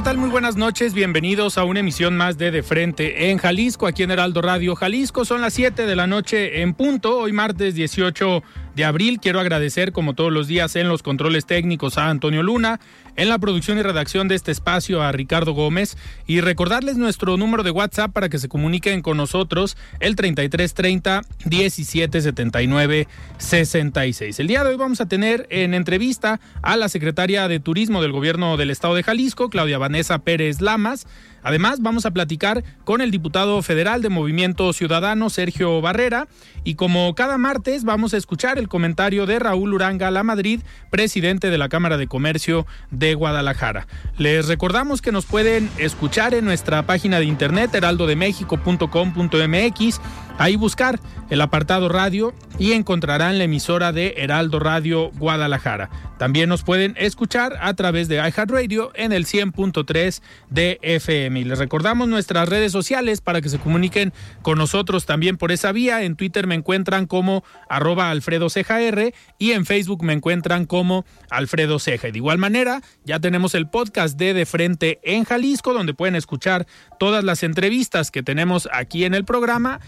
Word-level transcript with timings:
¿Qué 0.00 0.04
tal? 0.04 0.16
Muy 0.16 0.30
buenas 0.30 0.56
noches. 0.56 0.94
Bienvenidos 0.94 1.58
a 1.58 1.64
una 1.64 1.80
emisión 1.80 2.16
más 2.16 2.38
de 2.38 2.50
De 2.50 2.62
Frente 2.62 3.30
en 3.30 3.36
Jalisco, 3.36 3.86
aquí 3.86 4.02
en 4.02 4.10
Heraldo 4.10 4.40
Radio 4.40 4.74
Jalisco. 4.74 5.26
Son 5.26 5.42
las 5.42 5.52
7 5.52 5.84
de 5.84 5.94
la 5.94 6.06
noche 6.06 6.62
en 6.62 6.72
punto, 6.72 7.18
hoy 7.18 7.34
martes 7.34 7.74
18 7.74 8.42
de 8.74 8.84
abril. 8.84 9.20
Quiero 9.20 9.40
agradecer, 9.40 9.92
como 9.92 10.14
todos 10.14 10.32
los 10.32 10.46
días, 10.46 10.76
en 10.76 10.88
los 10.88 11.02
controles 11.02 11.46
técnicos 11.46 11.98
a 11.98 12.08
Antonio 12.08 12.42
Luna, 12.42 12.80
en 13.16 13.28
la 13.28 13.38
producción 13.38 13.78
y 13.78 13.82
redacción 13.82 14.28
de 14.28 14.34
este 14.34 14.52
espacio 14.52 15.02
a 15.02 15.12
Ricardo 15.12 15.52
Gómez 15.52 15.96
y 16.26 16.40
recordarles 16.40 16.96
nuestro 16.96 17.36
número 17.36 17.62
de 17.62 17.70
WhatsApp 17.70 18.12
para 18.12 18.28
que 18.28 18.38
se 18.38 18.48
comuniquen 18.48 19.02
con 19.02 19.16
nosotros, 19.16 19.76
el 19.98 20.16
3330 20.16 21.22
1779 21.44 23.08
66. 23.38 24.40
El 24.40 24.46
día 24.46 24.64
de 24.64 24.70
hoy 24.70 24.76
vamos 24.76 25.00
a 25.00 25.06
tener 25.06 25.46
en 25.50 25.74
entrevista 25.74 26.40
a 26.62 26.76
la 26.76 26.88
secretaria 26.88 27.48
de 27.48 27.60
Turismo 27.60 28.02
del 28.02 28.12
Gobierno 28.12 28.56
del 28.56 28.70
Estado 28.70 28.94
de 28.94 29.02
Jalisco, 29.02 29.50
Claudia 29.50 29.78
Vanessa 29.78 30.18
Pérez 30.18 30.60
Lamas. 30.60 31.06
Además, 31.42 31.80
vamos 31.80 32.04
a 32.04 32.10
platicar 32.10 32.62
con 32.84 33.00
el 33.00 33.10
diputado 33.10 33.62
federal 33.62 34.02
de 34.02 34.10
Movimiento 34.10 34.72
Ciudadano, 34.74 35.30
Sergio 35.30 35.80
Barrera, 35.80 36.28
y 36.64 36.74
como 36.74 37.14
cada 37.14 37.38
martes 37.38 37.84
vamos 37.84 38.12
a 38.12 38.18
escuchar 38.18 38.58
el 38.60 38.68
comentario 38.68 39.26
de 39.26 39.40
Raúl 39.40 39.74
Uranga 39.74 40.12
La 40.12 40.22
Madrid, 40.22 40.60
presidente 40.90 41.50
de 41.50 41.58
la 41.58 41.68
Cámara 41.68 41.96
de 41.96 42.06
Comercio 42.06 42.64
de 42.92 43.14
Guadalajara. 43.14 43.88
Les 44.18 44.46
recordamos 44.46 45.02
que 45.02 45.10
nos 45.10 45.26
pueden 45.26 45.68
escuchar 45.78 46.32
en 46.34 46.44
nuestra 46.44 46.86
página 46.86 47.18
de 47.18 47.24
internet 47.24 47.74
heraldodemexico.com.mx, 47.74 50.00
ahí 50.40 50.56
buscar 50.56 50.98
el 51.28 51.42
apartado 51.42 51.90
radio 51.90 52.34
y 52.58 52.72
encontrarán 52.72 53.36
la 53.36 53.44
emisora 53.44 53.92
de 53.92 54.14
Heraldo 54.16 54.58
Radio 54.58 55.10
Guadalajara. 55.18 55.90
También 56.18 56.48
nos 56.48 56.62
pueden 56.62 56.94
escuchar 56.98 57.56
a 57.60 57.72
través 57.74 58.08
de 58.08 58.16
iHeartRadio 58.16 58.90
en 58.94 59.12
el 59.12 59.26
100.3 59.26 60.20
de 60.48 60.78
FM. 60.82 61.40
Y 61.40 61.44
les 61.44 61.58
recordamos 61.58 62.08
nuestras 62.08 62.48
redes 62.48 62.72
sociales 62.72 63.20
para 63.20 63.40
que 63.40 63.48
se 63.48 63.58
comuniquen 63.58 64.12
con 64.42 64.58
nosotros 64.58 65.06
también 65.06 65.36
por 65.36 65.52
esa 65.52 65.72
vía. 65.72 66.02
En 66.02 66.16
Twitter 66.16 66.46
me 66.46 66.54
encuentran 66.54 67.06
como 67.06 67.44
arroba 67.68 68.10
Alfredo 68.10 68.50
Ceja 68.50 68.80
R 68.80 69.14
y 69.38 69.52
en 69.52 69.66
Facebook 69.66 70.02
me 70.02 70.12
encuentran 70.14 70.64
como 70.66 71.04
Alfredo 71.30 71.78
Ceja. 71.78 72.08
Y 72.08 72.12
de 72.12 72.18
igual 72.18 72.38
manera, 72.38 72.82
ya 73.04 73.20
tenemos 73.20 73.54
el 73.54 73.68
podcast 73.68 74.18
de 74.18 74.34
De 74.34 74.46
Frente 74.46 75.00
en 75.02 75.24
Jalisco, 75.24 75.74
donde 75.74 75.94
pueden 75.94 76.16
escuchar 76.16 76.66
todas 76.98 77.24
las 77.24 77.42
entrevistas 77.42 78.10
que 78.10 78.22
tenemos 78.22 78.68
aquí 78.72 79.04
en 79.04 79.14
el 79.14 79.24
programa 79.24 79.80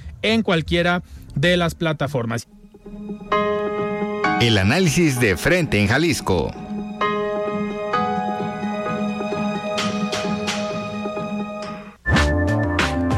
cualquiera 0.42 1.02
de 1.34 1.56
las 1.56 1.74
plataformas. 1.74 2.48
El 4.40 4.58
análisis 4.58 5.20
de 5.20 5.36
frente 5.36 5.80
en 5.80 5.88
Jalisco. 5.88 6.52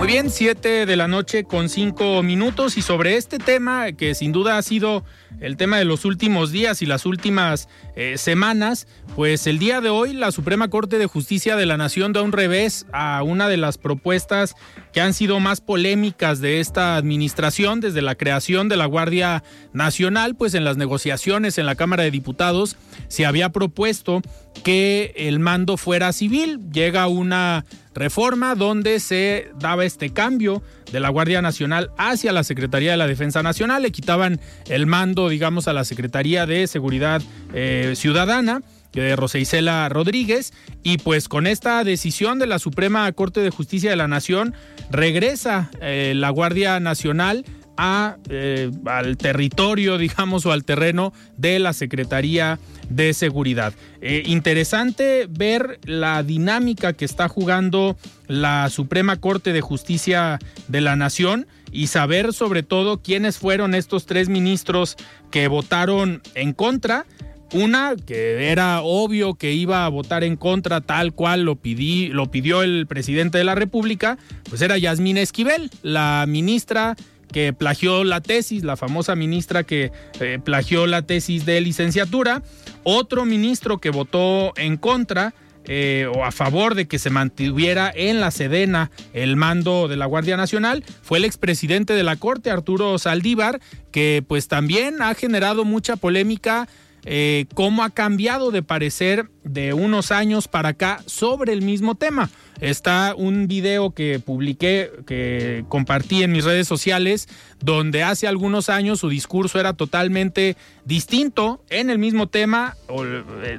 Muy 0.04 0.12
bien, 0.12 0.28
7 0.28 0.84
de 0.84 0.96
la 0.96 1.08
noche 1.08 1.44
con 1.44 1.70
5 1.70 2.22
minutos 2.22 2.76
y 2.76 2.82
sobre 2.82 3.16
este 3.16 3.38
tema 3.38 3.92
que 3.92 4.14
sin 4.14 4.32
duda 4.32 4.58
ha 4.58 4.62
sido 4.62 5.02
el 5.40 5.56
tema 5.56 5.78
de 5.78 5.84
los 5.84 6.04
últimos 6.04 6.52
días 6.52 6.82
y 6.82 6.86
las 6.86 7.06
últimas 7.06 7.68
eh, 7.96 8.16
semanas, 8.18 8.86
pues 9.16 9.46
el 9.46 9.58
día 9.58 9.80
de 9.80 9.90
hoy 9.90 10.12
la 10.12 10.32
Suprema 10.32 10.68
Corte 10.68 10.98
de 10.98 11.06
Justicia 11.06 11.56
de 11.56 11.66
la 11.66 11.76
Nación 11.76 12.12
da 12.12 12.22
un 12.22 12.32
revés 12.32 12.86
a 12.92 13.22
una 13.22 13.48
de 13.48 13.56
las 13.56 13.78
propuestas 13.78 14.54
que 14.92 15.00
han 15.00 15.14
sido 15.14 15.40
más 15.40 15.60
polémicas 15.60 16.40
de 16.40 16.60
esta 16.60 16.96
administración 16.96 17.80
desde 17.80 18.02
la 18.02 18.14
creación 18.14 18.68
de 18.68 18.76
la 18.76 18.86
Guardia 18.86 19.42
Nacional, 19.72 20.34
pues 20.36 20.54
en 20.54 20.64
las 20.64 20.76
negociaciones 20.76 21.58
en 21.58 21.66
la 21.66 21.74
Cámara 21.74 22.04
de 22.04 22.10
Diputados 22.10 22.76
se 23.08 23.26
había 23.26 23.50
propuesto 23.50 24.22
que 24.62 25.12
el 25.16 25.40
mando 25.40 25.76
fuera 25.76 26.12
civil. 26.12 26.60
Llega 26.72 27.06
una 27.08 27.64
reforma 27.94 28.54
donde 28.54 29.00
se 29.00 29.50
daba 29.58 29.84
este 29.84 30.10
cambio 30.10 30.62
de 30.94 31.00
la 31.00 31.08
Guardia 31.08 31.42
Nacional 31.42 31.90
hacia 31.98 32.32
la 32.32 32.44
Secretaría 32.44 32.92
de 32.92 32.96
la 32.96 33.08
Defensa 33.08 33.42
Nacional, 33.42 33.82
le 33.82 33.90
quitaban 33.90 34.40
el 34.68 34.86
mando, 34.86 35.28
digamos, 35.28 35.66
a 35.66 35.72
la 35.72 35.84
Secretaría 35.84 36.46
de 36.46 36.68
Seguridad 36.68 37.20
eh, 37.52 37.94
Ciudadana 37.96 38.62
de 38.92 39.16
Rosa 39.16 39.38
Isela 39.38 39.88
Rodríguez. 39.88 40.52
Y 40.84 40.98
pues 40.98 41.28
con 41.28 41.48
esta 41.48 41.82
decisión 41.82 42.38
de 42.38 42.46
la 42.46 42.60
Suprema 42.60 43.10
Corte 43.10 43.40
de 43.40 43.50
Justicia 43.50 43.90
de 43.90 43.96
la 43.96 44.06
Nación 44.06 44.54
regresa 44.88 45.68
eh, 45.80 46.12
la 46.14 46.30
Guardia 46.30 46.78
Nacional 46.78 47.44
a, 47.76 48.16
eh, 48.28 48.70
al 48.86 49.16
territorio, 49.16 49.98
digamos, 49.98 50.46
o 50.46 50.52
al 50.52 50.64
terreno 50.64 51.12
de 51.36 51.58
la 51.58 51.72
Secretaría 51.72 52.58
de 52.88 53.14
Seguridad. 53.14 53.74
Eh, 54.00 54.22
interesante 54.26 55.26
ver 55.28 55.80
la 55.84 56.22
dinámica 56.22 56.92
que 56.92 57.04
está 57.04 57.28
jugando 57.28 57.96
la 58.26 58.68
Suprema 58.70 59.16
Corte 59.16 59.52
de 59.52 59.60
Justicia 59.60 60.38
de 60.68 60.80
la 60.80 60.96
Nación 60.96 61.46
y 61.72 61.88
saber 61.88 62.32
sobre 62.32 62.62
todo 62.62 63.02
quiénes 63.02 63.38
fueron 63.38 63.74
estos 63.74 64.06
tres 64.06 64.28
ministros 64.28 64.96
que 65.30 65.48
votaron 65.48 66.22
en 66.34 66.52
contra. 66.52 67.06
Una 67.52 67.94
que 67.94 68.50
era 68.50 68.80
obvio 68.82 69.34
que 69.34 69.52
iba 69.52 69.84
a 69.84 69.88
votar 69.88 70.24
en 70.24 70.36
contra 70.36 70.80
tal 70.80 71.12
cual 71.12 71.42
lo, 71.44 71.56
pidió 71.56 72.62
el 72.62 72.86
presidente 72.88 73.38
de 73.38 73.44
la 73.44 73.54
República, 73.54 74.18
pues 74.48 74.60
era 74.60 74.76
Yasmín 74.76 75.18
Esquivel, 75.18 75.70
la 75.82 76.24
ministra 76.26 76.96
que 77.34 77.52
plagió 77.52 78.04
la 78.04 78.20
tesis, 78.20 78.62
la 78.62 78.76
famosa 78.76 79.16
ministra 79.16 79.64
que 79.64 79.90
eh, 80.20 80.38
plagió 80.44 80.86
la 80.86 81.02
tesis 81.02 81.44
de 81.44 81.60
licenciatura, 81.60 82.44
otro 82.84 83.24
ministro 83.24 83.78
que 83.78 83.90
votó 83.90 84.52
en 84.56 84.76
contra 84.76 85.34
eh, 85.64 86.06
o 86.14 86.24
a 86.24 86.30
favor 86.30 86.76
de 86.76 86.86
que 86.86 87.00
se 87.00 87.10
mantuviera 87.10 87.90
en 87.92 88.20
la 88.20 88.30
Sedena 88.30 88.92
el 89.14 89.34
mando 89.34 89.88
de 89.88 89.96
la 89.96 90.06
Guardia 90.06 90.36
Nacional 90.36 90.84
fue 91.02 91.18
el 91.18 91.24
expresidente 91.24 91.94
de 91.94 92.04
la 92.04 92.14
Corte, 92.14 92.52
Arturo 92.52 92.98
Saldívar, 92.98 93.60
que 93.90 94.22
pues 94.24 94.46
también 94.46 95.02
ha 95.02 95.12
generado 95.14 95.64
mucha 95.64 95.96
polémica 95.96 96.68
eh, 97.04 97.46
cómo 97.54 97.82
ha 97.82 97.90
cambiado 97.90 98.50
de 98.50 98.62
parecer 98.62 99.28
de 99.44 99.74
unos 99.74 100.10
años 100.10 100.48
para 100.48 100.70
acá 100.70 101.00
sobre 101.06 101.52
el 101.52 101.62
mismo 101.62 101.94
tema. 101.94 102.30
Está 102.60 103.14
un 103.16 103.46
video 103.46 103.90
que 103.90 104.20
publiqué, 104.20 104.90
que 105.06 105.64
compartí 105.68 106.22
en 106.22 106.32
mis 106.32 106.44
redes 106.44 106.66
sociales, 106.66 107.28
donde 107.60 108.02
hace 108.02 108.26
algunos 108.26 108.68
años 108.68 109.00
su 109.00 109.08
discurso 109.08 109.60
era 109.60 109.74
totalmente 109.74 110.56
distinto 110.84 111.62
en 111.68 111.90
el 111.90 111.98
mismo 111.98 112.28
tema 112.28 112.76
eh, 112.88 113.58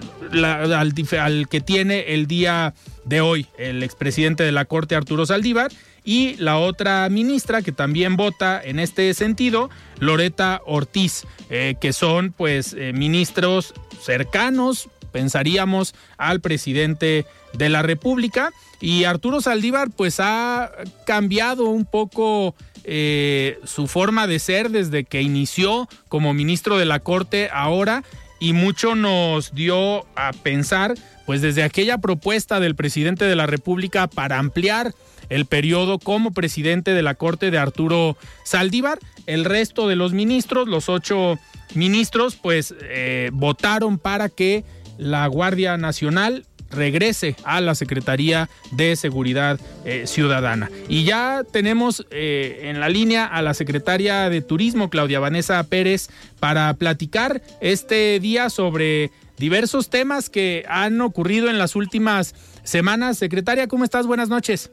al, 1.19 1.47
que 1.49 1.61
tiene 1.61 2.13
el 2.13 2.25
día 2.25 2.73
de 3.03 3.21
hoy 3.21 3.47
el 3.59 3.83
expresidente 3.83 4.43
de 4.43 4.51
la 4.51 4.65
Corte 4.65 4.95
Arturo 4.95 5.25
Saldívar 5.25 5.71
y 6.05 6.35
la 6.37 6.59
otra 6.59 7.09
ministra 7.09 7.63
que 7.63 7.71
también 7.71 8.15
vota 8.15 8.61
en 8.63 8.79
este 8.79 9.13
sentido, 9.15 9.71
Loreta 9.99 10.61
Ortiz, 10.65 11.25
eh, 11.49 11.75
que 11.81 11.91
son 11.93 12.31
pues 12.31 12.73
eh, 12.77 12.93
ministros 12.93 13.73
cercanos, 14.01 14.87
pensaríamos, 15.11 15.95
al 16.17 16.41
presidente 16.41 17.25
de 17.53 17.69
la 17.69 17.81
República. 17.81 18.51
Y 18.79 19.05
Arturo 19.05 19.41
Saldívar 19.41 19.89
pues 19.89 20.19
ha 20.19 20.71
cambiado 21.05 21.65
un 21.65 21.85
poco 21.85 22.53
eh, 22.83 23.57
su 23.63 23.87
forma 23.87 24.27
de 24.27 24.37
ser 24.37 24.69
desde 24.69 25.05
que 25.05 25.23
inició 25.23 25.89
como 26.07 26.35
ministro 26.35 26.77
de 26.77 26.85
la 26.85 26.99
Corte 26.99 27.49
ahora 27.51 28.03
y 28.39 28.53
mucho 28.53 28.93
nos 28.93 29.55
dio 29.55 30.05
a 30.15 30.31
pensar, 30.43 30.93
pues 31.25 31.41
desde 31.41 31.63
aquella 31.63 31.97
propuesta 31.97 32.59
del 32.59 32.75
presidente 32.75 33.25
de 33.25 33.35
la 33.35 33.47
República 33.47 34.05
para 34.05 34.37
ampliar 34.37 34.93
el 35.29 35.45
periodo 35.45 35.99
como 35.99 36.31
presidente 36.31 36.93
de 36.93 37.01
la 37.01 37.15
Corte 37.15 37.51
de 37.51 37.57
Arturo 37.57 38.17
Saldívar, 38.43 38.99
el 39.25 39.45
resto 39.45 39.87
de 39.87 39.95
los 39.95 40.13
ministros, 40.13 40.67
los 40.67 40.89
ocho 40.89 41.39
ministros, 41.73 42.35
pues 42.35 42.73
eh, 42.81 43.29
votaron 43.33 43.97
para 43.97 44.29
que 44.29 44.63
la 44.97 45.27
Guardia 45.27 45.77
Nacional 45.77 46.45
regrese 46.71 47.35
a 47.43 47.61
la 47.61 47.75
Secretaría 47.75 48.49
de 48.71 48.95
Seguridad 48.95 49.59
eh, 49.85 50.07
Ciudadana. 50.07 50.69
Y 50.89 51.03
ya 51.03 51.43
tenemos 51.51 52.05
eh, 52.11 52.61
en 52.63 52.79
la 52.79 52.89
línea 52.89 53.25
a 53.25 53.41
la 53.41 53.53
secretaria 53.53 54.29
de 54.29 54.41
Turismo, 54.41 54.89
Claudia 54.89 55.19
Vanessa 55.19 55.63
Pérez, 55.63 56.09
para 56.39 56.73
platicar 56.75 57.41
este 57.61 58.19
día 58.19 58.49
sobre 58.49 59.11
diversos 59.37 59.89
temas 59.89 60.29
que 60.29 60.65
han 60.67 60.99
ocurrido 61.01 61.49
en 61.49 61.57
las 61.57 61.75
últimas 61.75 62.35
semanas. 62.63 63.17
Secretaria, 63.17 63.67
¿cómo 63.67 63.83
estás? 63.83 64.07
Buenas 64.07 64.29
noches. 64.29 64.71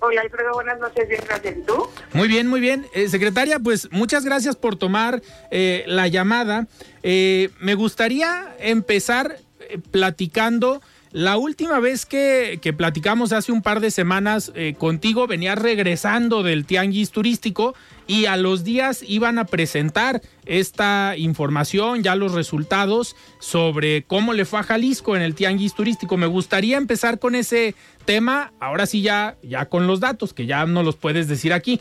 Hola 0.00 0.20
Alfredo, 0.22 0.52
buenas 0.52 0.78
noches, 0.78 1.08
bien, 1.08 1.22
gracias. 1.26 1.56
¿Y 1.58 1.62
tú? 1.62 1.88
Muy 2.12 2.28
bien, 2.28 2.46
muy 2.46 2.60
bien. 2.60 2.86
Eh, 2.94 3.08
secretaria, 3.08 3.58
pues 3.58 3.90
muchas 3.90 4.24
gracias 4.24 4.56
por 4.56 4.76
tomar 4.76 5.22
la 5.50 6.08
llamada. 6.08 6.66
me 7.02 7.74
gustaría 7.74 8.54
empezar 8.58 9.38
platicando 9.90 10.80
la 11.16 11.38
última 11.38 11.80
vez 11.80 12.04
que, 12.04 12.60
platicamos 12.76 13.32
hace 13.32 13.50
un 13.50 13.62
par 13.62 13.80
de 13.80 13.90
semanas 13.90 14.52
eh, 14.54 14.74
contigo, 14.76 15.26
venías 15.26 15.56
regresando 15.56 16.42
del 16.42 16.66
tianguis 16.66 17.10
turístico 17.10 17.74
y 18.06 18.26
a 18.26 18.36
los 18.36 18.64
días 18.64 19.02
iban 19.06 19.38
a 19.38 19.46
presentar 19.46 20.22
esta 20.44 21.14
información, 21.16 22.02
ya 22.02 22.14
los 22.14 22.32
resultados 22.32 23.16
sobre 23.38 24.04
cómo 24.04 24.32
le 24.32 24.44
fue 24.44 24.60
a 24.60 24.62
Jalisco 24.62 25.16
en 25.16 25.22
el 25.22 25.34
tianguis 25.34 25.74
turístico. 25.74 26.16
Me 26.16 26.26
gustaría 26.26 26.76
empezar 26.76 27.18
con 27.18 27.34
ese 27.34 27.74
tema, 28.04 28.52
ahora 28.60 28.86
sí 28.86 29.02
ya, 29.02 29.36
ya 29.42 29.66
con 29.66 29.86
los 29.86 30.00
datos, 30.00 30.32
que 30.32 30.46
ya 30.46 30.66
no 30.66 30.82
los 30.82 30.96
puedes 30.96 31.28
decir 31.28 31.52
aquí. 31.52 31.80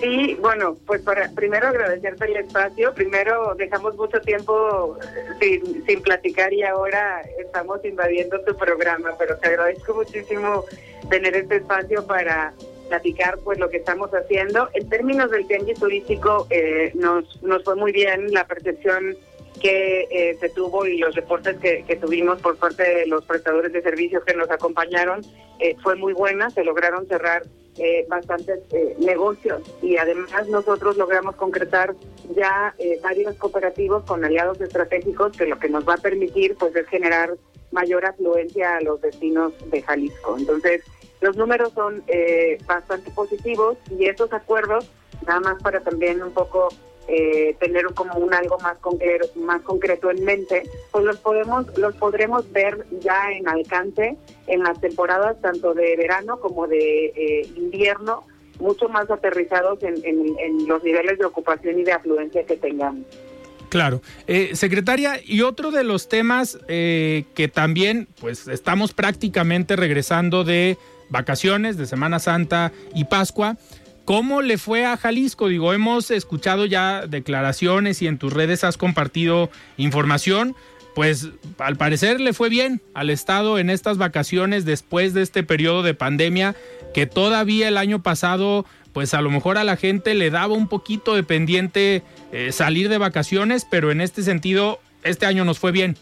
Sí, 0.00 0.36
bueno, 0.42 0.76
pues 0.86 1.00
para 1.00 1.30
primero 1.30 1.68
agradecerte 1.68 2.26
el 2.26 2.36
espacio. 2.36 2.92
Primero 2.92 3.54
dejamos 3.54 3.96
mucho 3.96 4.20
tiempo 4.20 4.98
eh, 5.40 5.60
sin, 5.64 5.86
sin 5.86 6.02
platicar 6.02 6.52
y 6.52 6.62
ahora 6.64 7.22
estamos 7.38 7.82
invadiendo 7.82 8.38
tu 8.42 8.54
programa, 8.56 9.10
pero 9.18 9.38
te 9.38 9.48
agradezco 9.48 9.94
muchísimo 9.94 10.64
tener 11.08 11.34
este 11.34 11.56
espacio 11.56 12.06
para 12.06 12.52
platicar 12.86 13.38
pues 13.44 13.58
lo 13.58 13.68
que 13.68 13.78
estamos 13.78 14.10
haciendo. 14.12 14.68
En 14.74 14.88
términos 14.88 15.30
del 15.30 15.46
tianguis 15.46 15.78
turístico 15.78 16.46
eh, 16.50 16.92
nos, 16.94 17.42
nos 17.42 17.64
fue 17.64 17.76
muy 17.76 17.92
bien 17.92 18.32
la 18.32 18.46
percepción 18.46 19.16
que 19.60 20.06
eh, 20.10 20.36
se 20.38 20.48
tuvo 20.50 20.86
y 20.86 20.98
los 20.98 21.14
reportes 21.14 21.56
que, 21.58 21.84
que, 21.84 21.96
tuvimos 21.96 22.40
por 22.40 22.56
parte 22.56 22.82
de 22.82 23.06
los 23.06 23.24
prestadores 23.24 23.72
de 23.72 23.82
servicios 23.82 24.24
que 24.24 24.34
nos 24.34 24.50
acompañaron 24.50 25.22
fue 25.82 25.96
muy 25.96 26.12
buena, 26.12 26.50
se 26.50 26.62
lograron 26.62 27.06
cerrar 27.06 27.42
eh, 27.78 28.06
bastantes 28.08 28.60
eh, 28.72 28.96
negocios 28.98 29.60
y 29.82 29.98
además 29.98 30.48
nosotros 30.48 30.96
logramos 30.96 31.36
concretar 31.36 31.94
ya 32.34 32.74
eh, 32.78 32.98
varios 33.02 33.34
cooperativos 33.36 34.02
con 34.04 34.24
aliados 34.24 34.60
estratégicos 34.60 35.36
que 35.36 35.46
lo 35.46 35.58
que 35.58 35.68
nos 35.68 35.86
va 35.86 35.94
a 35.94 35.98
permitir 35.98 36.56
pues 36.56 36.74
es 36.74 36.86
generar 36.88 37.34
mayor 37.72 38.06
afluencia 38.06 38.76
a 38.76 38.80
los 38.80 39.00
destinos 39.02 39.52
de 39.70 39.82
Jalisco. 39.82 40.36
Entonces 40.38 40.82
los 41.20 41.36
números 41.36 41.72
son 41.74 42.02
eh, 42.06 42.58
bastante 42.66 43.10
positivos 43.10 43.76
y 43.90 44.06
esos 44.06 44.32
acuerdos, 44.32 44.90
nada 45.26 45.40
más 45.40 45.62
para 45.62 45.80
también 45.80 46.22
un 46.22 46.32
poco 46.32 46.68
eh, 47.08 47.56
tener 47.60 47.84
como 47.94 48.18
un 48.18 48.34
algo 48.34 48.58
más 48.58 48.78
concreto, 48.78 49.28
más 49.36 49.62
concreto 49.62 50.10
en 50.10 50.24
mente, 50.24 50.64
pues 50.90 51.04
los 51.04 51.16
podemos, 51.18 51.66
los 51.78 51.94
podremos 51.94 52.50
ver 52.50 52.84
ya 53.00 53.30
en 53.30 53.48
alcance 53.48 54.16
en 54.48 54.62
las 54.64 54.80
temporadas 54.80 55.40
tanto 55.40 55.72
de 55.72 55.96
verano 55.96 56.40
como 56.40 56.66
de 56.66 57.06
eh, 57.06 57.48
invierno, 57.56 58.24
mucho 58.58 58.88
más 58.88 59.08
aterrizados 59.08 59.78
en, 59.82 60.66
los 60.66 60.82
niveles 60.82 61.18
de 61.18 61.26
ocupación 61.26 61.78
y 61.78 61.84
de 61.84 61.92
afluencia 61.92 62.44
que 62.44 62.56
tengamos. 62.56 63.06
Claro. 63.68 64.00
Eh, 64.26 64.56
secretaria, 64.56 65.20
y 65.22 65.42
otro 65.42 65.70
de 65.70 65.84
los 65.84 66.08
temas 66.08 66.58
que 66.66 67.50
también, 67.52 68.08
pues 68.20 68.48
estamos 68.48 68.92
prácticamente 68.94 69.76
regresando 69.76 70.42
de 70.42 70.78
vacaciones, 71.08 71.76
de 71.76 71.86
Semana 71.86 72.18
Santa 72.18 72.72
y 72.94 73.04
Pascua, 73.04 73.56
¿Cómo 74.06 74.40
le 74.40 74.56
fue 74.56 74.86
a 74.86 74.96
Jalisco? 74.96 75.48
Digo, 75.48 75.72
hemos 75.72 76.12
escuchado 76.12 76.64
ya 76.64 77.08
declaraciones 77.08 78.00
y 78.02 78.06
en 78.06 78.18
tus 78.18 78.32
redes 78.32 78.62
has 78.62 78.76
compartido 78.76 79.50
información. 79.78 80.54
Pues 80.94 81.28
al 81.58 81.76
parecer 81.76 82.20
le 82.20 82.32
fue 82.32 82.48
bien 82.48 82.80
al 82.94 83.10
Estado 83.10 83.58
en 83.58 83.68
estas 83.68 83.98
vacaciones 83.98 84.64
después 84.64 85.12
de 85.12 85.22
este 85.22 85.42
periodo 85.42 85.82
de 85.82 85.94
pandemia 85.94 86.54
que 86.94 87.06
todavía 87.06 87.66
el 87.66 87.76
año 87.76 88.00
pasado 88.04 88.64
pues 88.92 89.12
a 89.12 89.20
lo 89.20 89.30
mejor 89.30 89.58
a 89.58 89.64
la 89.64 89.76
gente 89.76 90.14
le 90.14 90.30
daba 90.30 90.54
un 90.54 90.68
poquito 90.68 91.16
de 91.16 91.24
pendiente 91.24 92.04
eh, 92.30 92.52
salir 92.52 92.88
de 92.88 92.98
vacaciones, 92.98 93.66
pero 93.68 93.90
en 93.90 94.00
este 94.00 94.22
sentido 94.22 94.78
este 95.02 95.26
año 95.26 95.44
nos 95.44 95.58
fue 95.58 95.72
bien. 95.72 95.96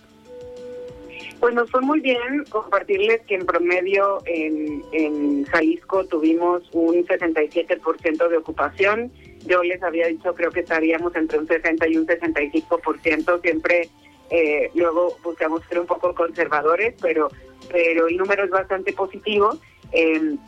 Pues 1.44 1.54
nos 1.54 1.70
fue 1.70 1.82
muy 1.82 2.00
bien 2.00 2.44
compartirles 2.48 3.20
que 3.26 3.34
en 3.34 3.44
promedio 3.44 4.22
en, 4.24 4.82
en 4.92 5.44
Jalisco 5.44 6.06
tuvimos 6.06 6.62
un 6.72 7.06
67% 7.06 8.28
de 8.30 8.36
ocupación. 8.38 9.12
Yo 9.44 9.62
les 9.62 9.82
había 9.82 10.06
dicho, 10.06 10.34
creo 10.34 10.50
que 10.50 10.60
estaríamos 10.60 11.14
entre 11.14 11.38
un 11.38 11.46
60 11.46 11.86
y 11.88 11.98
un 11.98 12.06
65%. 12.06 13.42
Siempre 13.42 13.90
eh, 14.30 14.70
luego 14.74 15.18
buscamos 15.22 15.60
ser 15.68 15.80
un 15.80 15.86
poco 15.86 16.14
conservadores, 16.14 16.94
pero, 17.02 17.28
pero 17.70 18.08
el 18.08 18.16
número 18.16 18.44
es 18.44 18.50
bastante 18.50 18.94
positivo. 18.94 19.58
En 19.92 20.40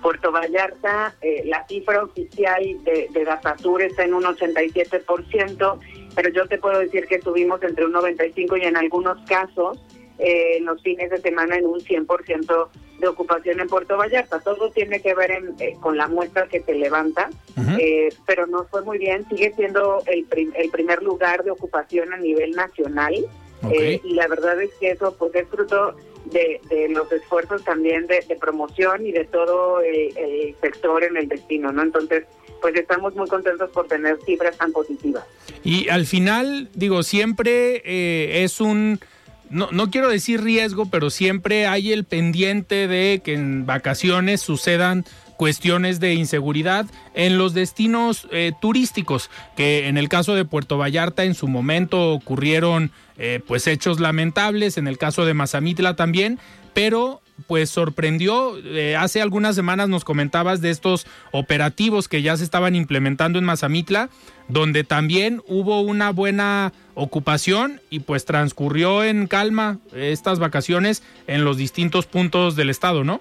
Puerto 0.00 0.30
Vallarta, 0.30 1.16
eh, 1.22 1.42
la 1.44 1.66
cifra 1.66 2.04
oficial 2.04 2.62
de, 2.84 3.08
de 3.10 3.24
Datasur 3.24 3.82
está 3.82 4.04
en 4.04 4.14
un 4.14 4.22
87%, 4.22 5.80
pero 6.14 6.28
yo 6.28 6.46
te 6.46 6.58
puedo 6.58 6.78
decir 6.78 7.06
que 7.08 7.18
tuvimos 7.18 7.60
entre 7.64 7.84
un 7.84 7.90
95 7.90 8.58
y 8.58 8.62
en 8.62 8.76
algunos 8.76 9.18
casos 9.28 9.80
eh, 10.18 10.58
los 10.60 10.82
fines 10.82 11.10
de 11.10 11.18
semana 11.18 11.56
en 11.56 11.66
un 11.66 11.80
100% 11.80 12.68
de 12.98 13.08
ocupación 13.08 13.60
en 13.60 13.68
Puerto 13.68 13.96
Vallarta. 13.96 14.40
Todo 14.40 14.70
tiene 14.70 15.00
que 15.00 15.14
ver 15.14 15.30
eh, 15.60 15.76
con 15.80 15.96
la 15.96 16.08
muestra 16.08 16.48
que 16.48 16.62
se 16.62 16.74
levanta, 16.74 17.30
eh, 17.78 18.08
pero 18.26 18.46
no 18.46 18.64
fue 18.64 18.82
muy 18.82 18.98
bien. 18.98 19.26
Sigue 19.28 19.52
siendo 19.54 20.02
el, 20.06 20.26
el 20.54 20.70
primer 20.70 21.02
lugar 21.02 21.44
de 21.44 21.50
ocupación 21.50 22.12
a 22.12 22.16
nivel 22.16 22.52
nacional. 22.52 23.14
Eh, 23.72 24.00
y 24.04 24.14
la 24.14 24.28
verdad 24.28 24.60
es 24.62 24.70
que 24.78 24.90
eso 24.90 25.16
pues 25.18 25.34
es 25.34 25.48
fruto 25.48 25.96
de, 26.26 26.60
los 26.90 27.10
esfuerzos 27.10 27.64
también 27.64 28.06
de, 28.06 28.22
promoción 28.38 29.06
y 29.06 29.12
de 29.12 29.24
todo 29.24 29.80
el, 29.80 30.54
sector 30.60 31.02
en 31.02 31.16
el 31.16 31.28
destino, 31.28 31.72
¿no? 31.72 31.82
Entonces, 31.82 32.24
pues 32.60 32.76
estamos 32.76 33.14
muy 33.16 33.28
contentos 33.28 33.70
por 33.70 33.88
tener 33.88 34.18
cifras 34.24 34.56
tan 34.56 34.72
positivas. 34.72 35.24
Y 35.64 35.88
al 35.88 36.06
final, 36.06 36.68
digo, 36.74 37.02
siempre 37.02 38.44
es 38.44 38.60
un 38.60 39.00
no, 39.50 39.68
no 39.70 39.90
quiero 39.90 40.08
decir 40.08 40.42
riesgo, 40.42 40.86
pero 40.86 41.10
siempre 41.10 41.66
hay 41.66 41.92
el 41.92 42.04
pendiente 42.04 42.88
de 42.88 43.20
que 43.24 43.34
en 43.34 43.66
vacaciones 43.66 44.40
sucedan 44.40 45.04
cuestiones 45.36 46.00
de 46.00 46.14
inseguridad 46.14 46.86
en 47.14 47.38
los 47.38 47.54
destinos 47.54 48.26
eh, 48.32 48.52
turísticos, 48.60 49.30
que 49.56 49.86
en 49.88 49.98
el 49.98 50.08
caso 50.08 50.34
de 50.34 50.44
Puerto 50.44 50.78
Vallarta 50.78 51.24
en 51.24 51.34
su 51.34 51.46
momento 51.46 52.12
ocurrieron 52.12 52.90
eh, 53.18 53.40
pues 53.46 53.66
hechos 53.66 54.00
lamentables, 54.00 54.78
en 54.78 54.88
el 54.88 54.98
caso 54.98 55.24
de 55.24 55.34
Mazamitla 55.34 55.94
también, 55.94 56.38
pero 56.74 57.20
pues 57.46 57.70
sorprendió. 57.70 58.56
Eh, 58.58 58.96
hace 58.96 59.20
algunas 59.20 59.54
semanas 59.54 59.88
nos 59.88 60.04
comentabas 60.04 60.60
de 60.60 60.70
estos 60.70 61.06
operativos 61.32 62.08
que 62.08 62.22
ya 62.22 62.36
se 62.36 62.44
estaban 62.44 62.74
implementando 62.74 63.38
en 63.38 63.44
Mazamitla, 63.44 64.08
donde 64.48 64.84
también 64.84 65.42
hubo 65.46 65.80
una 65.80 66.10
buena 66.10 66.72
ocupación 66.94 67.80
y 67.90 68.00
pues 68.00 68.24
transcurrió 68.24 69.04
en 69.04 69.26
calma 69.26 69.78
estas 69.94 70.38
vacaciones 70.38 71.02
en 71.26 71.44
los 71.44 71.56
distintos 71.56 72.06
puntos 72.06 72.56
del 72.56 72.70
estado, 72.70 73.04
¿no? 73.04 73.20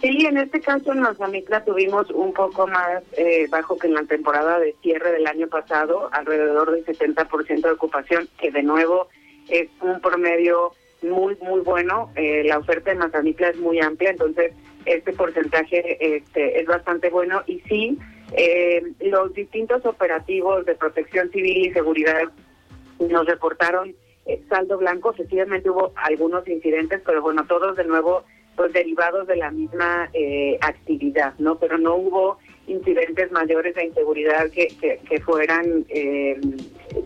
Sí, 0.00 0.26
en 0.26 0.36
este 0.36 0.60
caso 0.60 0.92
en 0.92 1.00
Mazamitla 1.00 1.64
tuvimos 1.64 2.10
un 2.10 2.34
poco 2.34 2.66
más 2.66 3.02
eh, 3.16 3.46
bajo 3.48 3.78
que 3.78 3.86
en 3.86 3.94
la 3.94 4.02
temporada 4.02 4.58
de 4.58 4.76
cierre 4.82 5.12
del 5.12 5.26
año 5.26 5.46
pasado, 5.48 6.10
alrededor 6.12 6.72
del 6.72 6.84
70% 6.84 7.62
de 7.62 7.70
ocupación, 7.70 8.28
que 8.38 8.50
de 8.50 8.62
nuevo 8.62 9.08
es 9.48 9.70
un 9.80 10.02
promedio 10.02 10.72
muy, 11.04 11.36
muy 11.40 11.60
bueno. 11.60 12.10
Eh, 12.16 12.42
la 12.44 12.58
oferta 12.58 12.90
de 12.90 12.96
Mazamitla 12.96 13.48
es 13.48 13.56
muy 13.58 13.80
amplia, 13.80 14.10
entonces 14.10 14.52
este 14.86 15.12
porcentaje 15.12 16.16
este, 16.16 16.60
es 16.60 16.66
bastante 16.66 17.10
bueno. 17.10 17.42
Y 17.46 17.60
sí, 17.60 17.98
eh, 18.32 18.82
los 19.00 19.32
distintos 19.34 19.84
operativos 19.86 20.64
de 20.66 20.74
protección 20.74 21.30
civil 21.30 21.66
y 21.66 21.72
seguridad 21.72 22.24
nos 22.98 23.26
reportaron 23.26 23.94
eh, 24.26 24.42
saldo 24.48 24.78
blanco. 24.78 25.12
Efectivamente 25.12 25.70
hubo 25.70 25.92
algunos 25.96 26.46
incidentes, 26.48 27.00
pero 27.04 27.22
bueno, 27.22 27.46
todos 27.46 27.76
de 27.76 27.84
nuevo 27.84 28.24
pues 28.56 28.72
derivados 28.72 29.26
de 29.26 29.36
la 29.36 29.50
misma 29.50 30.08
eh, 30.12 30.58
actividad, 30.60 31.34
¿no? 31.38 31.58
Pero 31.58 31.76
no 31.76 31.96
hubo 31.96 32.38
incidentes 32.66 33.30
mayores 33.32 33.74
de 33.74 33.86
inseguridad 33.86 34.50
que, 34.50 34.68
que, 35.08 35.20
fueran, 35.20 35.84
eh, 35.88 36.40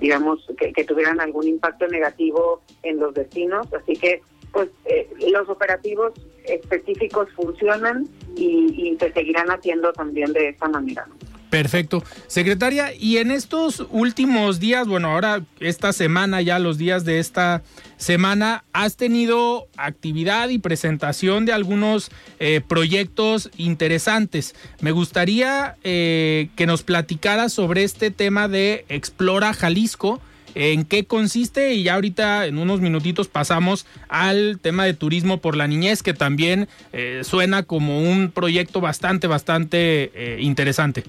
digamos, 0.00 0.46
que, 0.58 0.84
tuvieran 0.84 1.20
algún 1.20 1.46
impacto 1.46 1.86
negativo 1.88 2.62
en 2.82 2.98
los 2.98 3.14
destinos. 3.14 3.66
Así 3.72 3.94
que, 3.94 4.22
pues, 4.52 4.68
eh, 4.86 5.08
los 5.32 5.48
operativos 5.48 6.12
específicos 6.44 7.28
funcionan 7.34 8.08
y, 8.36 8.90
y 8.90 8.96
se 8.98 9.12
seguirán 9.12 9.48
haciendo 9.50 9.92
también 9.92 10.32
de 10.32 10.50
esta 10.50 10.68
manera. 10.68 11.06
Perfecto. 11.50 12.02
Secretaria, 12.26 12.92
y 12.94 13.16
en 13.18 13.30
estos 13.30 13.86
últimos 13.90 14.60
días, 14.60 14.86
bueno, 14.86 15.08
ahora 15.12 15.42
esta 15.60 15.92
semana, 15.92 16.42
ya 16.42 16.58
los 16.58 16.76
días 16.76 17.04
de 17.04 17.18
esta 17.18 17.62
semana, 17.98 18.64
has 18.72 18.96
tenido 18.96 19.68
actividad 19.76 20.48
y 20.48 20.58
presentación 20.58 21.44
de 21.44 21.52
algunos 21.52 22.10
eh, 22.38 22.62
proyectos 22.66 23.50
interesantes. 23.58 24.54
Me 24.80 24.92
gustaría 24.92 25.76
eh, 25.84 26.48
que 26.56 26.66
nos 26.66 26.82
platicaras 26.82 27.52
sobre 27.52 27.84
este 27.84 28.10
tema 28.10 28.48
de 28.48 28.86
Explora 28.88 29.52
Jalisco. 29.52 30.20
¿En 30.54 30.84
qué 30.84 31.04
consiste? 31.04 31.74
Y 31.74 31.82
ya 31.82 31.94
ahorita 31.94 32.46
en 32.46 32.58
unos 32.58 32.80
minutitos 32.80 33.28
pasamos 33.28 33.86
al 34.08 34.58
tema 34.60 34.86
de 34.86 34.94
turismo 34.94 35.38
por 35.38 35.56
la 35.56 35.68
niñez, 35.68 36.02
que 36.02 36.14
también 36.14 36.68
eh, 36.92 37.20
suena 37.22 37.64
como 37.64 38.00
un 38.00 38.30
proyecto 38.30 38.80
bastante, 38.80 39.26
bastante 39.26 40.38
interesante. 40.40 41.04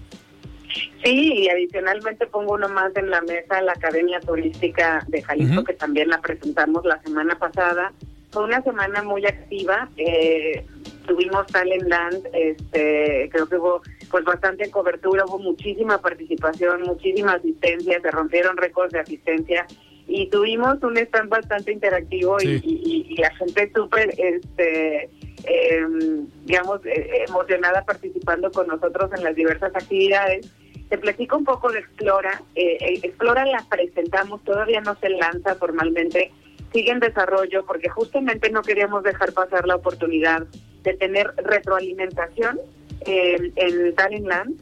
Sí, 1.03 1.33
y 1.33 1.49
adicionalmente 1.49 2.27
pongo 2.27 2.53
uno 2.53 2.69
más 2.69 2.95
en 2.95 3.09
la 3.09 3.21
mesa, 3.21 3.61
la 3.61 3.71
Academia 3.71 4.19
Turística 4.19 5.03
de 5.07 5.21
Jalisco, 5.21 5.63
que 5.63 5.73
también 5.73 6.09
la 6.09 6.21
presentamos 6.21 6.85
la 6.85 7.01
semana 7.01 7.37
pasada. 7.37 7.91
Fue 8.31 8.43
una 8.43 8.61
semana 8.61 9.01
muy 9.01 9.25
activa. 9.25 9.89
Eh, 9.97 10.65
tuvimos 11.07 11.47
Talent 11.47 11.87
Land, 11.87 12.27
este, 12.33 13.29
creo 13.31 13.47
que 13.47 13.55
hubo 13.55 13.81
pues 14.11 14.23
bastante 14.23 14.69
cobertura, 14.69 15.25
hubo 15.25 15.39
muchísima 15.39 15.99
participación, 15.99 16.83
muchísima 16.83 17.33
asistencia, 17.33 17.99
se 18.01 18.11
rompieron 18.11 18.57
récords 18.57 18.91
de 18.91 18.99
asistencia 18.99 19.65
y 20.07 20.27
tuvimos 20.29 20.81
un 20.81 20.97
stand 20.97 21.29
bastante 21.29 21.71
interactivo 21.71 22.37
y, 22.41 23.15
la 23.17 23.29
gente 23.35 23.71
súper, 23.75 24.09
este, 24.17 25.09
em, 25.43 26.25
digamos, 26.45 26.83
eh, 26.85 27.25
emocionada 27.27 27.83
participando 27.85 28.51
con 28.51 28.67
nosotros 28.67 29.11
en 29.15 29.23
las 29.23 29.35
diversas 29.35 29.75
actividades. 29.75 30.49
Te 30.89 30.97
platico 30.97 31.37
un 31.37 31.45
poco 31.45 31.71
de 31.71 31.79
Explora. 31.79 32.41
Eh, 32.55 32.77
eh, 32.79 32.99
Explora 33.03 33.45
la 33.45 33.63
presentamos, 33.69 34.43
todavía 34.43 34.81
no 34.81 34.95
se 34.95 35.09
lanza 35.09 35.55
formalmente, 35.55 36.31
sigue 36.73 36.91
en 36.91 36.99
desarrollo 36.99 37.65
porque 37.65 37.89
justamente 37.89 38.49
no 38.49 38.63
queríamos 38.63 39.03
dejar 39.03 39.33
pasar 39.33 39.67
la 39.67 39.75
oportunidad 39.75 40.45
de 40.83 40.93
tener 40.95 41.33
retroalimentación 41.37 42.59
en, 43.01 43.53
en 43.55 43.95
Talent 43.95 44.27
Land. 44.27 44.55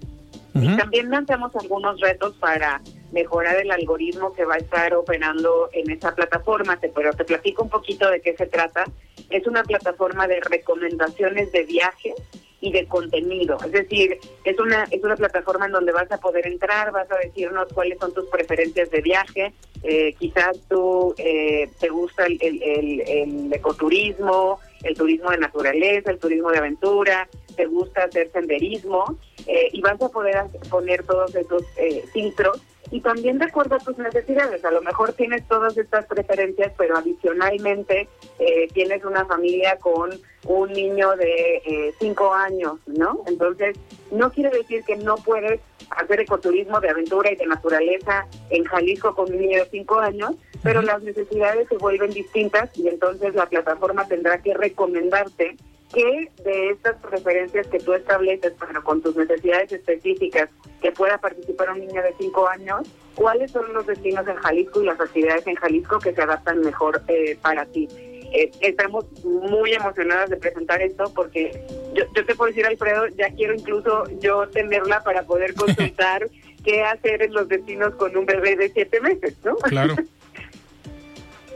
Y 0.59 0.75
también 0.75 1.11
lanzamos 1.11 1.55
algunos 1.55 1.99
retos 1.99 2.35
para 2.37 2.81
mejorar 3.11 3.57
el 3.57 3.69
algoritmo 3.69 4.33
que 4.33 4.43
va 4.43 4.55
a 4.55 4.57
estar 4.57 4.93
operando 4.95 5.69
en 5.71 5.91
esa 5.91 6.15
plataforma, 6.15 6.79
pero 6.95 7.13
te 7.13 7.25
platico 7.25 7.61
un 7.63 7.69
poquito 7.69 8.09
de 8.09 8.21
qué 8.21 8.35
se 8.35 8.47
trata. 8.47 8.85
Es 9.29 9.45
una 9.45 9.61
plataforma 9.63 10.27
de 10.27 10.39
recomendaciones 10.39 11.51
de 11.51 11.63
viajes 11.63 12.15
y 12.59 12.71
de 12.71 12.87
contenido. 12.87 13.57
Es 13.63 13.71
decir, 13.71 14.17
es 14.43 14.59
una, 14.59 14.85
es 14.89 15.03
una 15.03 15.15
plataforma 15.15 15.65
en 15.65 15.73
donde 15.73 15.91
vas 15.91 16.11
a 16.11 16.17
poder 16.17 16.47
entrar, 16.47 16.91
vas 16.91 17.09
a 17.11 17.17
decirnos 17.17 17.67
cuáles 17.73 17.99
son 17.99 18.13
tus 18.13 18.25
preferencias 18.25 18.89
de 18.89 19.01
viaje. 19.01 19.53
Eh, 19.83 20.13
quizás 20.17 20.57
tú 20.67 21.13
eh, 21.17 21.69
te 21.79 21.89
gusta 21.89 22.25
el, 22.25 22.39
el, 22.41 23.53
ecoturismo, 23.53 24.59
el 24.83 24.95
turismo 24.95 25.29
de 25.29 25.37
naturaleza, 25.37 26.11
el 26.11 26.19
turismo 26.19 26.51
de 26.51 26.57
aventura, 26.57 27.27
te 27.55 27.65
gusta 27.65 28.03
hacer 28.05 28.31
senderismo 28.31 29.17
eh, 29.45 29.69
y 29.71 29.81
vas 29.81 30.01
a 30.01 30.09
poder 30.09 30.45
poner 30.69 31.03
todos 31.03 31.33
esos 31.35 31.63
filtros 32.11 32.61
y 32.91 33.01
también 33.01 33.37
de 33.37 33.45
acuerdo 33.45 33.75
a 33.75 33.79
tus 33.79 33.97
necesidades. 33.97 34.63
A 34.63 34.71
lo 34.71 34.81
mejor 34.81 35.13
tienes 35.13 35.47
todas 35.47 35.77
estas 35.77 36.05
preferencias, 36.05 36.73
pero 36.77 36.97
adicionalmente 36.97 38.07
eh, 38.39 38.67
tienes 38.73 39.03
una 39.03 39.25
familia 39.25 39.77
con 39.77 40.11
un 40.45 40.71
niño 40.71 41.15
de 41.17 41.93
5 41.99 42.23
eh, 42.23 42.29
años, 42.37 42.79
¿no? 42.87 43.23
Entonces, 43.27 43.77
no 44.11 44.31
quiere 44.31 44.49
decir 44.49 44.83
que 44.85 44.95
no 44.95 45.15
puedes 45.17 45.59
hacer 45.89 46.21
ecoturismo 46.21 46.79
de 46.79 46.89
aventura 46.89 47.31
y 47.31 47.35
de 47.35 47.47
naturaleza 47.47 48.25
en 48.49 48.63
Jalisco 48.63 49.15
con 49.15 49.31
un 49.31 49.39
niño 49.39 49.59
de 49.59 49.69
5 49.69 49.99
años, 49.99 50.31
pero 50.63 50.81
las 50.81 51.01
necesidades 51.03 51.67
se 51.67 51.77
vuelven 51.77 52.11
distintas 52.11 52.69
y 52.77 52.87
entonces 52.87 53.35
la 53.35 53.47
plataforma 53.47 54.07
tendrá 54.07 54.41
que 54.41 54.53
recomendarte 54.53 55.55
que 55.93 56.29
de 56.43 56.69
estas 56.71 56.95
preferencias 56.97 57.67
que 57.67 57.79
tú 57.79 57.93
estableces, 57.93 58.53
pero 58.59 58.83
con 58.83 59.01
tus 59.01 59.15
necesidades 59.15 59.71
específicas, 59.71 60.49
que 60.81 60.91
pueda 60.91 61.17
participar 61.17 61.71
un 61.71 61.79
niño 61.79 62.01
de 62.01 62.13
5 62.17 62.47
años, 62.49 62.87
cuáles 63.15 63.51
son 63.51 63.73
los 63.73 63.85
destinos 63.87 64.27
en 64.27 64.35
Jalisco 64.35 64.81
y 64.81 64.85
las 64.85 64.99
actividades 64.99 65.47
en 65.47 65.55
Jalisco 65.55 65.99
que 65.99 66.13
se 66.13 66.21
adaptan 66.21 66.61
mejor 66.61 67.01
eh, 67.07 67.37
para 67.41 67.65
ti. 67.65 67.87
Eh, 68.33 68.51
estamos 68.59 69.05
muy 69.23 69.73
emocionadas 69.73 70.29
de 70.29 70.35
presentar 70.35 70.81
esto 70.81 71.11
porque 71.15 71.65
yo, 71.93 72.03
yo 72.13 72.25
te 72.25 72.35
puedo 72.35 72.49
decir, 72.49 72.65
Alfredo, 72.65 73.07
ya 73.17 73.29
quiero 73.29 73.53
incluso 73.53 74.03
yo 74.19 74.47
tenerla 74.49 75.01
para 75.03 75.23
poder 75.23 75.53
consultar 75.53 76.29
qué 76.65 76.83
hacer 76.83 77.23
en 77.23 77.33
los 77.33 77.47
destinos 77.47 77.95
con 77.95 78.15
un 78.17 78.25
bebé 78.25 78.57
de 78.57 78.69
7 78.69 78.99
meses, 78.99 79.35
¿no? 79.43 79.55
Claro. 79.55 79.95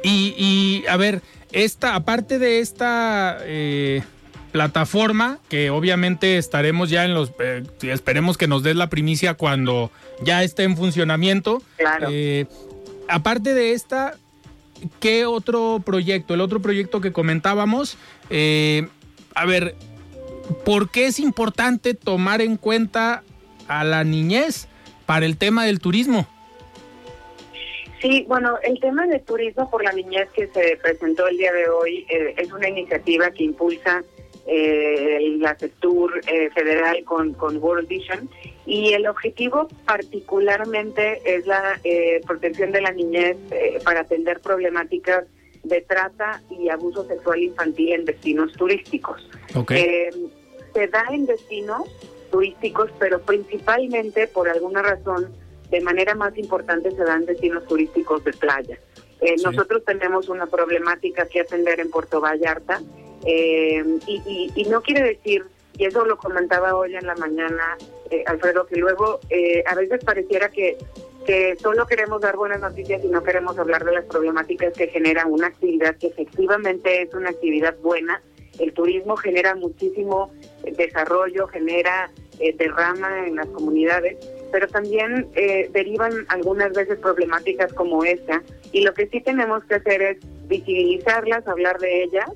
Y, 0.04 0.34
y 0.36 0.88
a 0.88 0.98
ver, 0.98 1.22
esta, 1.52 1.94
aparte 1.94 2.40
de 2.40 2.60
esta... 2.60 3.38
Eh 3.42 4.02
plataforma 4.52 5.40
que 5.50 5.70
obviamente 5.70 6.38
estaremos 6.38 6.90
ya 6.90 7.06
en 7.06 7.14
los 7.14 7.32
eh, 7.40 7.64
esperemos 7.82 8.38
que 8.38 8.48
nos 8.48 8.64
des 8.64 8.76
la 8.76 8.90
primicia 8.90 9.34
cuando 9.34 9.92
ya 10.22 10.44
esté 10.44 10.64
en 10.64 10.78
funcionamiento. 10.78 11.62
Eh, 12.10 12.46
aparte 13.08 13.54
de 13.54 13.74
esta 13.74 14.16
qué 15.00 15.26
otro 15.26 15.82
proyecto 15.86 16.34
el 16.34 16.42
otro 16.42 16.62
proyecto 16.62 17.02
que 17.02 17.12
comentábamos 17.12 17.98
eh, 18.30 18.88
a 19.36 19.46
ver 19.46 19.76
por 20.66 20.90
qué 20.90 21.06
es 21.06 21.20
importante 21.20 21.94
tomar 21.94 22.42
en 22.42 22.58
cuenta 22.58 23.24
a 23.68 23.84
la 23.84 24.04
niñez 24.04 24.68
para 25.06 25.26
el 25.26 25.38
tema 25.38 25.66
del 25.66 25.80
turismo 25.80 26.28
Sí, 28.02 28.26
bueno, 28.28 28.58
el 28.64 28.80
tema 28.80 29.06
del 29.06 29.22
turismo 29.22 29.70
por 29.70 29.84
la 29.84 29.92
niñez 29.92 30.28
que 30.32 30.48
se 30.48 30.76
presentó 30.82 31.28
el 31.28 31.38
día 31.38 31.54
de 31.54 31.70
hoy 31.70 32.08
es 32.10 32.52
una 32.52 32.68
iniciativa 32.68 33.30
que 33.30 33.44
impulsa 33.44 34.04
eh, 34.48 35.36
la 35.38 35.58
sector 35.58 36.22
eh, 36.28 36.50
federal 36.52 37.04
con, 37.04 37.34
con 37.34 37.58
World 37.58 37.88
Vision 37.88 38.30
y 38.66 38.94
el 38.94 39.08
objetivo 39.08 39.68
particularmente 39.86 41.22
es 41.26 41.46
la 41.46 41.80
eh, 41.84 42.22
protección 42.26 42.72
de 42.72 42.82
la 42.82 42.92
niñez 42.92 43.38
eh, 43.52 43.80
para 43.84 44.02
atender 44.02 44.40
problemáticas 44.40 45.26
de 45.64 45.82
trata 45.82 46.42
y 46.50 46.70
abuso 46.70 47.06
sexual 47.06 47.40
infantil 47.40 47.94
en 47.94 48.06
destinos 48.06 48.54
turísticos. 48.54 49.30
se 49.68 50.88
da 50.88 51.06
en 51.12 51.26
destinos 51.26 51.84
turísticos, 52.32 52.90
pero 52.98 53.22
principalmente 53.22 54.28
por 54.28 54.50
alguna 54.50 54.82
razón, 54.82 55.32
de 55.70 55.82
manera 55.82 56.16
más 56.16 56.36
importante, 56.38 56.92
se 56.92 57.04
dan 57.04 57.26
destinos 57.26 57.66
turísticos 57.68 58.24
de 58.24 58.34
playa. 58.34 58.80
Nosotros 59.44 59.84
tenemos 59.86 60.30
una 60.30 60.48
problemática 60.48 61.28
que 61.28 61.42
atender 61.42 61.80
en 61.80 61.92
Puerto 61.92 62.20
Vallarta 62.20 62.82
eh, 63.26 63.84
y, 64.08 64.66
no 64.70 64.82
quiere 64.82 65.04
decir, 65.04 65.46
y 65.78 65.86
eso 65.86 66.06
lo 66.06 66.18
comentaba 66.18 66.76
hoy 66.76 66.96
en 66.96 67.06
la 67.06 67.16
mañana, 67.16 67.78
eh, 68.10 68.24
Alfredo, 68.26 68.66
que 68.66 68.78
luego 68.78 69.20
eh, 69.30 69.64
a 69.68 69.76
veces 69.76 70.04
pareciera 70.04 70.50
que, 70.50 70.78
que 71.26 71.56
solo 71.60 71.86
queremos 71.86 72.22
dar 72.22 72.36
buenas 72.36 72.62
noticias 72.62 73.04
y 73.04 73.08
no 73.08 73.24
queremos 73.24 73.58
hablar 73.58 73.86
de 73.86 73.94
las 73.94 74.06
problemáticas 74.06 74.74
que 74.74 74.88
genera 74.88 75.26
una 75.26 75.48
actividad 75.48 75.96
que 75.98 76.08
efectivamente 76.08 77.04
es 77.04 77.14
una 77.14 77.30
actividad 77.30 77.78
buena. 77.78 78.22
El 78.60 78.74
turismo 78.74 79.16
genera 79.16 79.56
muchísimo 79.56 80.32
desarrollo, 80.78 81.48
genera 81.48 82.12
derrama 82.58 83.28
en 83.28 83.36
las 83.36 83.48
comunidades, 83.48 84.18
pero 84.52 84.68
también 84.68 85.32
derivan 85.72 86.26
algunas 86.28 86.74
veces 86.74 86.98
problemáticas 87.00 87.72
como 87.74 88.04
esta. 88.04 88.42
Y 88.72 88.82
lo 88.82 88.94
que 88.94 89.08
sí 89.08 89.22
tenemos 89.22 89.64
que 89.66 89.76
hacer 89.76 90.02
es 90.02 90.18
visibilizarlas, 90.48 91.48
hablar 91.48 91.80
de 91.80 92.04
ellas 92.04 92.30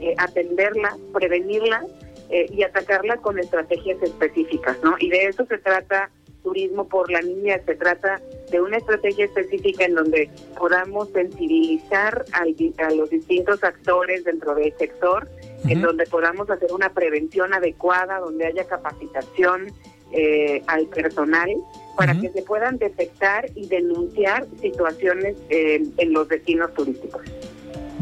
eh, 0.00 0.14
atenderla, 0.18 0.96
prevenirla 1.12 1.84
eh, 2.30 2.46
y 2.50 2.62
atacarla 2.62 3.18
con 3.18 3.38
estrategias 3.38 4.02
específicas, 4.02 4.78
¿no? 4.82 4.96
Y 4.98 5.10
de 5.10 5.26
eso 5.26 5.44
se 5.46 5.58
trata 5.58 6.10
turismo 6.42 6.88
por 6.88 7.10
la 7.10 7.20
niña, 7.20 7.60
se 7.66 7.74
trata 7.74 8.20
de 8.50 8.60
una 8.60 8.78
estrategia 8.78 9.26
específica 9.26 9.84
en 9.84 9.94
donde 9.94 10.30
podamos 10.58 11.10
sensibilizar 11.10 12.24
a 12.32 12.90
los 12.90 13.10
distintos 13.10 13.62
actores 13.62 14.24
dentro 14.24 14.54
del 14.54 14.72
sector, 14.76 15.28
en 15.68 15.82
donde 15.82 16.06
podamos 16.06 16.50
hacer 16.50 16.72
una 16.72 16.88
prevención 16.88 17.54
adecuada, 17.54 18.18
donde 18.18 18.46
haya 18.46 18.64
capacitación 18.64 19.68
eh, 20.12 20.62
al 20.66 20.86
personal 20.86 21.50
para 21.96 22.18
que 22.18 22.30
se 22.30 22.42
puedan 22.42 22.78
detectar 22.78 23.48
y 23.54 23.68
denunciar 23.68 24.46
situaciones 24.60 25.36
en 25.48 26.12
los 26.12 26.28
destinos 26.28 26.74
turísticos. 26.74 27.22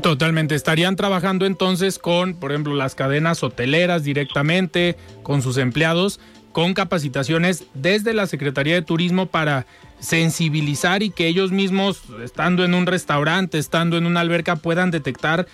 Totalmente. 0.03 0.55
Estarían 0.55 0.97
trabajando 0.97 1.47
entonces 1.47 1.99
con, 1.99 2.35
por 2.35 2.53
ejemplo, 2.53 2.75
las 2.75 2.95
cadenas 2.95 3.43
hoteleras 3.43 4.05
directamente, 4.05 4.97
con 5.23 5.43
sus 5.43 5.57
empleados, 5.57 6.21
con 6.53 6.75
capacitaciones 6.75 7.65
desde 7.75 8.15
la 8.15 8.27
Secretaría 8.27 8.75
de 8.75 8.83
Turismo 8.83 9.27
para 9.27 9.67
sensibilizar 9.99 11.03
y 11.03 11.11
que 11.11 11.27
ellos 11.27 11.53
mismos, 11.53 12.03
estando 12.25 12.65
en 12.65 12.75
un 12.75 12.87
restaurante, 12.87 13.59
estando 13.59 13.99
en 13.99 14.07
una 14.07 14.21
alberca, 14.21 14.57
puedan 14.57 14.91
detectar, 14.91 15.47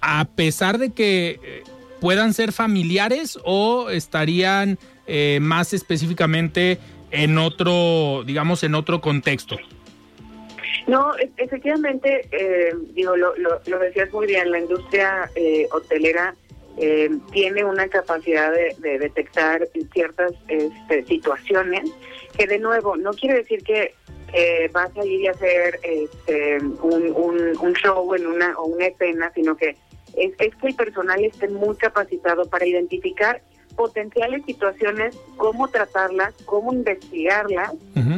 a 0.00 0.24
pesar 0.24 0.78
de 0.78 0.92
que 0.92 1.38
eh, 1.42 1.62
puedan 2.00 2.34
ser 2.34 2.52
familiares 2.52 3.38
o 3.44 3.90
estarían 3.90 4.78
eh, 5.06 5.38
más 5.40 5.72
específicamente 5.72 6.78
en 7.10 7.38
otro, 7.38 8.24
digamos, 8.26 8.64
en 8.64 8.74
otro 8.74 9.00
contexto. 9.00 9.56
No, 10.86 11.12
efectivamente, 11.36 12.28
eh, 12.30 12.74
digo, 12.92 13.16
lo, 13.16 13.34
lo, 13.36 13.78
decías 13.78 14.12
muy 14.12 14.26
bien, 14.26 14.50
la 14.50 14.58
industria 14.58 15.30
eh, 15.34 15.66
hotelera 15.72 16.34
eh, 16.76 17.08
tiene 17.32 17.64
una 17.64 17.88
capacidad 17.88 18.52
de, 18.52 18.98
detectar 18.98 19.66
ciertas 19.92 20.32
este, 20.48 21.04
situaciones 21.06 21.90
que, 22.36 22.46
de 22.46 22.58
nuevo, 22.58 22.96
no 22.96 23.12
quiere 23.12 23.36
decir 23.36 23.62
que 23.62 23.94
vas 24.72 24.90
a 24.96 25.04
ir 25.06 25.28
a 25.28 25.30
hacer 25.30 25.78
este, 25.84 26.58
un, 26.58 27.56
un, 27.60 27.72
show 27.74 28.14
en 28.16 28.26
una, 28.26 28.58
o 28.58 28.64
una 28.64 28.86
escena, 28.86 29.30
sino 29.32 29.56
que 29.56 29.76
es, 30.16 30.32
es 30.38 30.54
que 30.56 30.66
el 30.66 30.74
personal 30.74 31.24
esté 31.24 31.46
muy 31.48 31.76
capacitado 31.76 32.44
para 32.50 32.66
identificar 32.66 33.40
potenciales 33.76 34.44
situaciones, 34.46 35.16
cómo 35.36 35.68
tratarlas, 35.68 36.34
cómo 36.44 36.72
investigarlas 36.72 37.72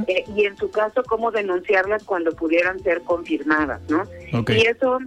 eh, 0.07 0.25
y 0.35 0.45
en 0.45 0.57
su 0.57 0.71
caso 0.71 1.03
cómo 1.05 1.31
denunciarlas 1.31 2.05
cuando 2.05 2.33
pudieran 2.33 2.79
ser 2.81 3.03
confirmadas, 3.03 3.81
¿no? 3.89 4.05
Y 4.49 4.67
eso, 4.67 4.99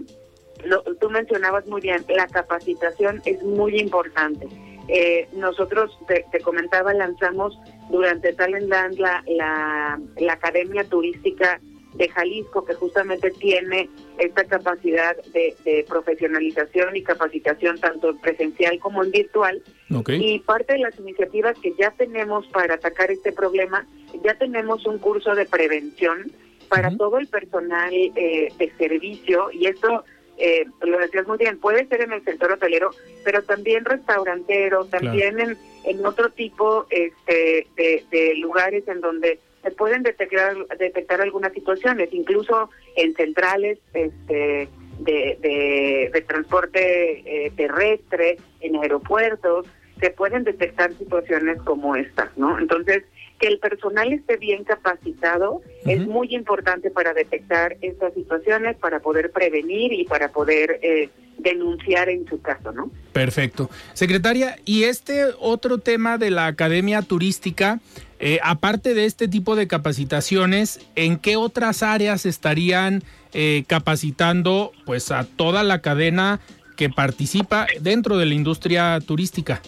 lo, 0.65 0.83
tú 0.99 1.09
mencionabas 1.09 1.65
muy 1.67 1.81
bien, 1.81 2.03
la 2.09 2.27
capacitación 2.27 3.21
es 3.25 3.41
muy 3.43 3.79
importante. 3.79 4.47
Eh, 4.87 5.27
nosotros, 5.33 5.95
te, 6.07 6.41
comentaba, 6.41 6.93
lanzamos 6.93 7.59
durante 7.91 8.33
Talentland 8.33 8.97
la, 8.97 9.23
la, 9.27 9.99
la 10.17 10.33
Academia 10.33 10.83
Turística 10.83 11.59
de 11.93 12.07
Jalisco, 12.09 12.65
que 12.65 12.73
justamente 12.75 13.31
tiene 13.31 13.89
esta 14.17 14.43
capacidad 14.43 15.15
de, 15.33 15.85
profesionalización 15.87 16.95
y 16.95 17.03
capacitación 17.03 17.79
tanto 17.79 18.15
presencial 18.17 18.79
como 18.79 19.03
en 19.03 19.11
virtual. 19.11 19.61
Y 20.07 20.39
parte 20.39 20.73
de 20.73 20.79
las 20.79 20.99
iniciativas 20.99 21.57
que 21.59 21.73
ya 21.79 21.91
tenemos 21.91 22.45
para 22.47 22.75
atacar 22.75 23.11
este 23.11 23.31
problema, 23.31 23.87
ya 24.23 24.35
tenemos 24.35 24.85
un 24.85 24.99
curso 24.99 25.33
de 25.35 25.45
prevención 25.45 26.31
para 26.67 26.95
todo 26.95 27.17
el 27.17 27.27
personal 27.27 27.91
eh, 27.91 28.53
de 28.57 28.71
servicio 28.77 29.49
y 29.51 29.65
esto 29.65 30.03
eh, 30.37 30.65
lo 30.81 30.99
decías 30.99 31.27
muy 31.27 31.37
bien, 31.37 31.59
puede 31.59 31.87
ser 31.87 32.01
en 32.01 32.13
el 32.13 32.23
sector 32.23 32.51
hotelero, 32.51 32.91
pero 33.25 33.41
también 33.43 33.83
restaurantero, 33.83 34.85
también 34.85 35.39
en, 35.39 35.57
en 35.83 36.05
otro 36.05 36.29
tipo 36.29 36.85
este, 36.91 37.67
de 37.75 38.35
lugares 38.35 38.87
en 38.87 39.01
donde 39.01 39.39
se 39.61 39.71
pueden 39.71 40.03
detectar, 40.03 40.55
detectar 40.77 41.21
algunas 41.21 41.53
situaciones, 41.53 42.09
incluso 42.11 42.69
en 42.95 43.13
centrales 43.15 43.79
este, 43.93 44.69
de, 44.99 46.09
de, 46.13 46.21
transporte 46.21 47.45
eh, 47.45 47.51
terrestre, 47.55 48.37
en 48.61 48.75
aeropuertos, 48.75 49.65
se 49.99 50.11
pueden 50.11 50.43
detectar 50.43 50.93
situaciones 50.93 51.61
como 51.63 51.95
estas, 51.95 52.35
¿no? 52.37 52.57
Entonces, 52.57 53.03
que 53.39 53.47
el 53.47 53.59
personal 53.59 54.11
esté 54.11 54.37
bien 54.37 54.63
capacitado 54.63 55.61
es 55.85 56.05
muy 56.05 56.35
importante 56.35 56.91
para 56.91 57.13
detectar 57.13 57.77
estas 57.81 58.13
situaciones, 58.13 58.75
para 58.77 58.99
poder 58.99 59.31
prevenir 59.31 59.93
y 59.93 60.03
para 60.03 60.29
poder 60.29 60.79
eh, 60.81 61.09
denunciar 61.37 62.09
en 62.09 62.27
su 62.27 62.41
caso, 62.41 62.71
¿no? 62.71 62.91
Perfecto. 63.13 63.69
Secretaria, 63.93 64.57
y 64.65 64.83
este 64.83 65.23
otro 65.39 65.77
tema 65.77 66.17
de 66.17 66.31
la 66.31 66.47
Academia 66.47 67.01
Turística, 67.01 67.79
eh, 68.19 68.39
aparte 68.43 68.93
de 68.93 69.05
este 69.05 69.29
tipo 69.29 69.55
de 69.55 69.67
capacitaciones, 69.67 70.81
¿en 70.95 71.17
qué 71.17 71.37
otras 71.37 71.83
áreas 71.83 72.25
estarían 72.25 73.01
eh, 73.33 73.63
capacitando 73.67 74.73
pues 74.85 75.11
a 75.11 75.23
toda 75.23 75.63
la 75.63 75.81
cadena 75.81 76.41
que 76.75 76.89
participa 76.89 77.67
dentro 77.79 78.17
de 78.17 78.25
la 78.25 78.33
industria 78.33 78.99
turística? 78.99 79.61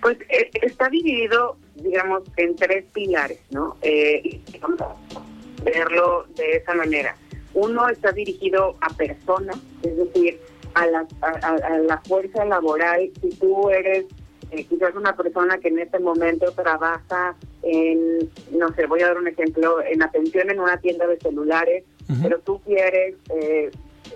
Pues 0.00 0.16
eh, 0.28 0.48
está 0.62 0.88
dividido, 0.88 1.56
digamos, 1.74 2.22
en 2.36 2.54
tres 2.54 2.84
pilares, 2.92 3.40
¿no? 3.50 3.76
vamos 4.60 4.80
a 4.80 5.64
verlo 5.64 6.26
de 6.36 6.58
esa 6.58 6.74
manera. 6.74 7.16
Uno 7.52 7.88
está 7.88 8.12
dirigido 8.12 8.76
a 8.80 8.90
personas, 8.94 9.56
es 9.82 9.96
decir, 9.96 10.40
a 10.74 10.86
la, 10.86 11.06
a 11.20 11.78
la 11.78 12.00
fuerza 12.02 12.44
laboral. 12.44 13.10
Si 13.20 13.30
tú 13.30 13.70
eres 13.70 14.04
eh, 14.54 14.64
quizás 14.64 14.94
una 14.94 15.16
persona 15.16 15.58
que 15.58 15.68
en 15.68 15.80
este 15.80 15.98
momento 15.98 16.52
trabaja 16.52 17.34
en, 17.62 18.30
no 18.52 18.72
sé, 18.74 18.86
voy 18.86 19.02
a 19.02 19.08
dar 19.08 19.18
un 19.18 19.26
ejemplo, 19.26 19.82
en 19.82 20.02
atención 20.02 20.50
en 20.50 20.60
una 20.60 20.76
tienda 20.78 21.06
de 21.06 21.18
celulares, 21.18 21.84
pero 22.22 22.38
tú 22.40 22.60
quieres, 22.60 23.16
eh, 23.34 23.70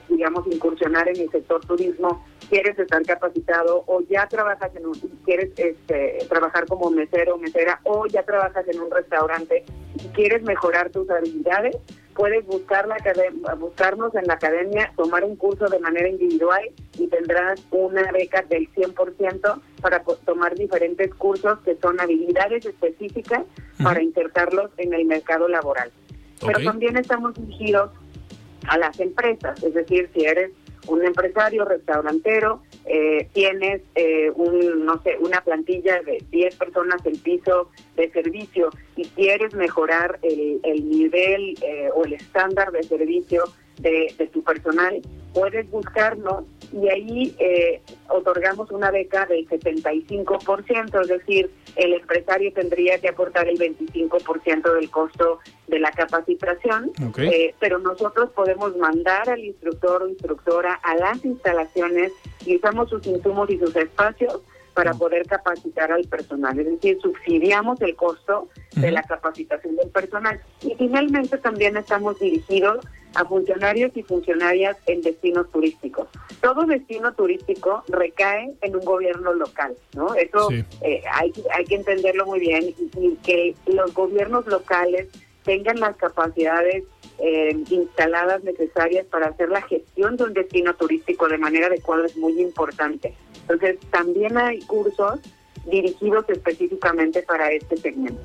digamos, 0.08 0.46
incursionar 0.46 1.08
en 1.08 1.20
el 1.22 1.30
sector 1.30 1.64
turismo, 1.64 2.24
quieres 2.48 2.78
estar 2.78 3.02
capacitado 3.02 3.82
o 3.86 4.02
ya 4.02 4.26
trabajas 4.26 4.74
en 4.76 4.86
un, 4.86 4.94
quieres 5.24 5.50
este, 5.56 6.18
trabajar 6.28 6.66
como 6.66 6.90
mesero 6.90 7.34
o 7.34 7.38
mesera 7.38 7.80
o 7.84 8.06
ya 8.06 8.22
trabajas 8.22 8.66
en 8.68 8.80
un 8.80 8.90
restaurante 8.90 9.64
y 9.96 10.08
quieres 10.08 10.42
mejorar 10.42 10.90
tus 10.90 11.08
habilidades, 11.10 11.76
puedes 12.18 12.44
buscar 12.46 12.88
la 12.88 12.96
buscarnos 13.54 14.12
en 14.16 14.26
la 14.26 14.34
academia, 14.34 14.92
tomar 14.96 15.22
un 15.22 15.36
curso 15.36 15.66
de 15.66 15.78
manera 15.78 16.08
individual 16.08 16.62
y 16.98 17.06
tendrás 17.06 17.62
una 17.70 18.10
beca 18.10 18.42
del 18.42 18.68
100% 18.74 19.60
para 19.80 20.02
tomar 20.26 20.56
diferentes 20.56 21.14
cursos 21.14 21.60
que 21.60 21.76
son 21.76 22.00
habilidades 22.00 22.66
específicas 22.66 23.44
para 23.80 24.02
insertarlos 24.02 24.72
en 24.78 24.94
el 24.94 25.04
mercado 25.04 25.46
laboral. 25.46 25.92
Pero 26.44 26.64
también 26.64 26.96
estamos 26.96 27.34
dirigidos 27.34 27.92
a 28.66 28.78
las 28.78 28.98
empresas, 28.98 29.62
es 29.62 29.74
decir, 29.74 30.10
si 30.12 30.24
eres 30.24 30.50
un 30.88 31.04
empresario 31.04 31.64
restaurantero, 31.64 32.62
eh, 32.84 33.28
tienes 33.32 33.82
eh, 33.94 34.30
un, 34.34 34.84
no 34.84 35.00
sé, 35.02 35.16
una 35.20 35.40
plantilla 35.42 36.00
de 36.02 36.24
10 36.30 36.56
personas 36.56 37.04
en 37.04 37.18
piso 37.18 37.70
de 37.96 38.10
servicio 38.10 38.70
y 38.96 39.04
quieres 39.04 39.54
mejorar 39.54 40.18
el, 40.22 40.60
el 40.64 40.88
nivel 40.88 41.54
eh, 41.62 41.90
o 41.94 42.04
el 42.04 42.14
estándar 42.14 42.72
de 42.72 42.82
servicio 42.82 43.44
de, 43.80 44.14
de 44.16 44.26
tu 44.28 44.42
personal, 44.42 45.00
puedes 45.32 45.70
buscarnos 45.70 46.44
y 46.72 46.88
ahí 46.88 47.34
eh, 47.38 47.80
otorgamos 48.08 48.70
una 48.70 48.90
beca 48.90 49.26
del 49.26 49.48
75%, 49.48 51.00
es 51.00 51.08
decir, 51.08 51.50
el 51.76 51.94
empresario 51.94 52.52
tendría 52.52 52.98
que 52.98 53.08
aportar 53.08 53.48
el 53.48 53.58
25% 53.58 54.74
del 54.74 54.90
costo 54.90 55.38
de 55.68 55.78
la 55.78 55.90
capacitación, 55.92 56.92
eh, 57.18 57.54
pero 57.60 57.78
nosotros 57.78 58.30
podemos 58.30 58.76
mandar 58.76 59.30
al 59.30 59.40
instructor 59.44 60.02
o 60.02 60.08
instructora 60.08 60.74
a 60.82 60.96
las 60.96 61.24
instalaciones 61.24 62.12
y 62.44 62.56
usamos 62.56 62.90
sus 62.90 63.06
insumos 63.06 63.48
y 63.50 63.58
sus 63.58 63.74
espacios 63.76 64.40
para 64.74 64.94
poder 64.94 65.26
capacitar 65.26 65.92
al 65.92 66.04
personal, 66.04 66.58
es 66.58 66.66
decir, 66.66 66.98
subsidiamos 67.00 67.80
el 67.80 67.96
costo 67.96 68.48
de 68.76 68.90
la 68.90 69.02
capacitación 69.02 69.76
del 69.76 69.90
personal. 69.90 70.40
Y 70.62 70.74
finalmente 70.76 71.38
también 71.38 71.76
estamos 71.76 72.18
dirigidos 72.18 72.84
a 73.14 73.24
funcionarios 73.24 73.90
y 73.96 74.02
funcionarias 74.02 74.76
en 74.86 75.02
destinos 75.02 75.50
turísticos. 75.50 76.08
Todo 76.40 76.64
destino 76.66 77.12
turístico 77.14 77.82
recae 77.88 78.54
en 78.60 78.76
un 78.76 78.84
gobierno 78.84 79.32
local, 79.32 79.74
¿no? 79.94 80.14
Eso 80.14 80.48
eh, 80.82 81.02
hay, 81.12 81.32
hay 81.52 81.64
que 81.64 81.74
entenderlo 81.74 82.26
muy 82.26 82.40
bien 82.40 82.74
y, 82.96 83.16
que 83.24 83.54
los 83.66 83.92
gobiernos 83.94 84.46
locales 84.46 85.08
tengan 85.42 85.80
las 85.80 85.96
capacidades 85.96 86.84
eh, 87.18 87.56
instaladas 87.70 88.44
necesarias 88.44 89.06
para 89.06 89.28
hacer 89.28 89.48
la 89.48 89.62
gestión 89.62 90.16
de 90.16 90.24
un 90.24 90.34
destino 90.34 90.74
turístico 90.74 91.28
de 91.28 91.38
manera 91.38 91.66
adecuada 91.66 92.06
es 92.06 92.16
muy 92.16 92.40
importante. 92.40 93.14
Entonces, 93.48 93.78
también 93.90 94.36
hay 94.36 94.60
cursos 94.60 95.20
dirigidos 95.70 96.26
específicamente 96.28 97.22
para 97.22 97.50
este 97.52 97.78
segmento. 97.78 98.20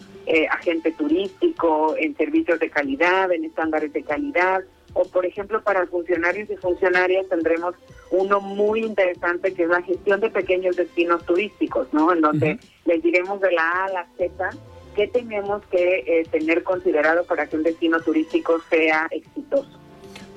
agente 0.51 0.91
turístico, 0.91 1.95
en 1.97 2.15
servicios 2.15 2.59
de 2.59 2.69
calidad, 2.69 3.31
en 3.31 3.45
estándares 3.45 3.91
de 3.91 4.03
calidad 4.03 4.63
o 4.97 5.03
por 5.05 5.25
ejemplo 5.25 5.61
para 5.61 5.85
funcionarios 5.87 6.49
y 6.49 6.57
funcionarias 6.57 7.27
tendremos 7.29 7.75
uno 8.09 8.39
muy 8.39 8.81
interesante 8.81 9.53
que 9.53 9.63
es 9.63 9.69
la 9.69 9.81
gestión 9.81 10.19
de 10.19 10.29
pequeños 10.29 10.75
destinos 10.75 11.25
turísticos, 11.25 11.87
¿no? 11.91 12.11
En 12.11 12.21
donde 12.21 12.59
les 12.85 13.03
diremos 13.03 13.39
de 13.41 13.51
la 13.51 13.63
A 13.63 13.85
a 13.85 13.89
la 13.89 14.07
Z 14.17 14.49
qué 14.95 15.07
tenemos 15.07 15.61
que 15.67 16.03
eh, 16.07 16.23
tener 16.31 16.63
considerado 16.63 17.23
para 17.25 17.45
que 17.47 17.55
un 17.55 17.63
destino 17.63 17.99
turístico 17.99 18.59
sea 18.69 19.07
exitoso. 19.11 19.69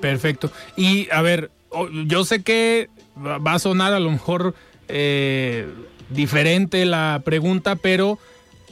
Perfecto. 0.01 0.51
Y 0.75 1.09
a 1.11 1.21
ver, 1.21 1.51
yo 2.05 2.25
sé 2.25 2.43
que 2.43 2.89
va 3.17 3.53
a 3.53 3.59
sonar 3.59 3.93
a 3.93 3.99
lo 3.99 4.11
mejor 4.11 4.55
eh, 4.87 5.67
diferente 6.09 6.85
la 6.85 7.21
pregunta, 7.23 7.75
pero 7.75 8.19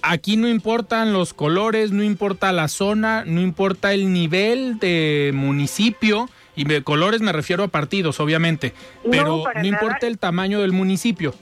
Aquí 0.02 0.38
no 0.38 0.48
importan 0.48 1.14
los 1.14 1.34
colores, 1.34 1.92
no 1.92 2.04
importa 2.04 2.52
la 2.52 2.68
zona, 2.68 3.24
no 3.26 3.42
importa 3.42 3.94
el 3.94 4.14
nivel 4.14 4.80
de 4.80 5.32
municipio. 5.34 6.30
Y 6.56 6.66
de 6.66 6.84
colores 6.84 7.22
me 7.22 7.32
refiero 7.32 7.64
a 7.64 7.68
partidos, 7.70 8.20
obviamente. 8.20 8.74
Pero 9.10 9.44
no, 9.56 9.66
importa 9.66 10.08
el 10.08 10.20
tamaño 10.20 10.62
del 10.62 10.74
municipio. 10.74 11.34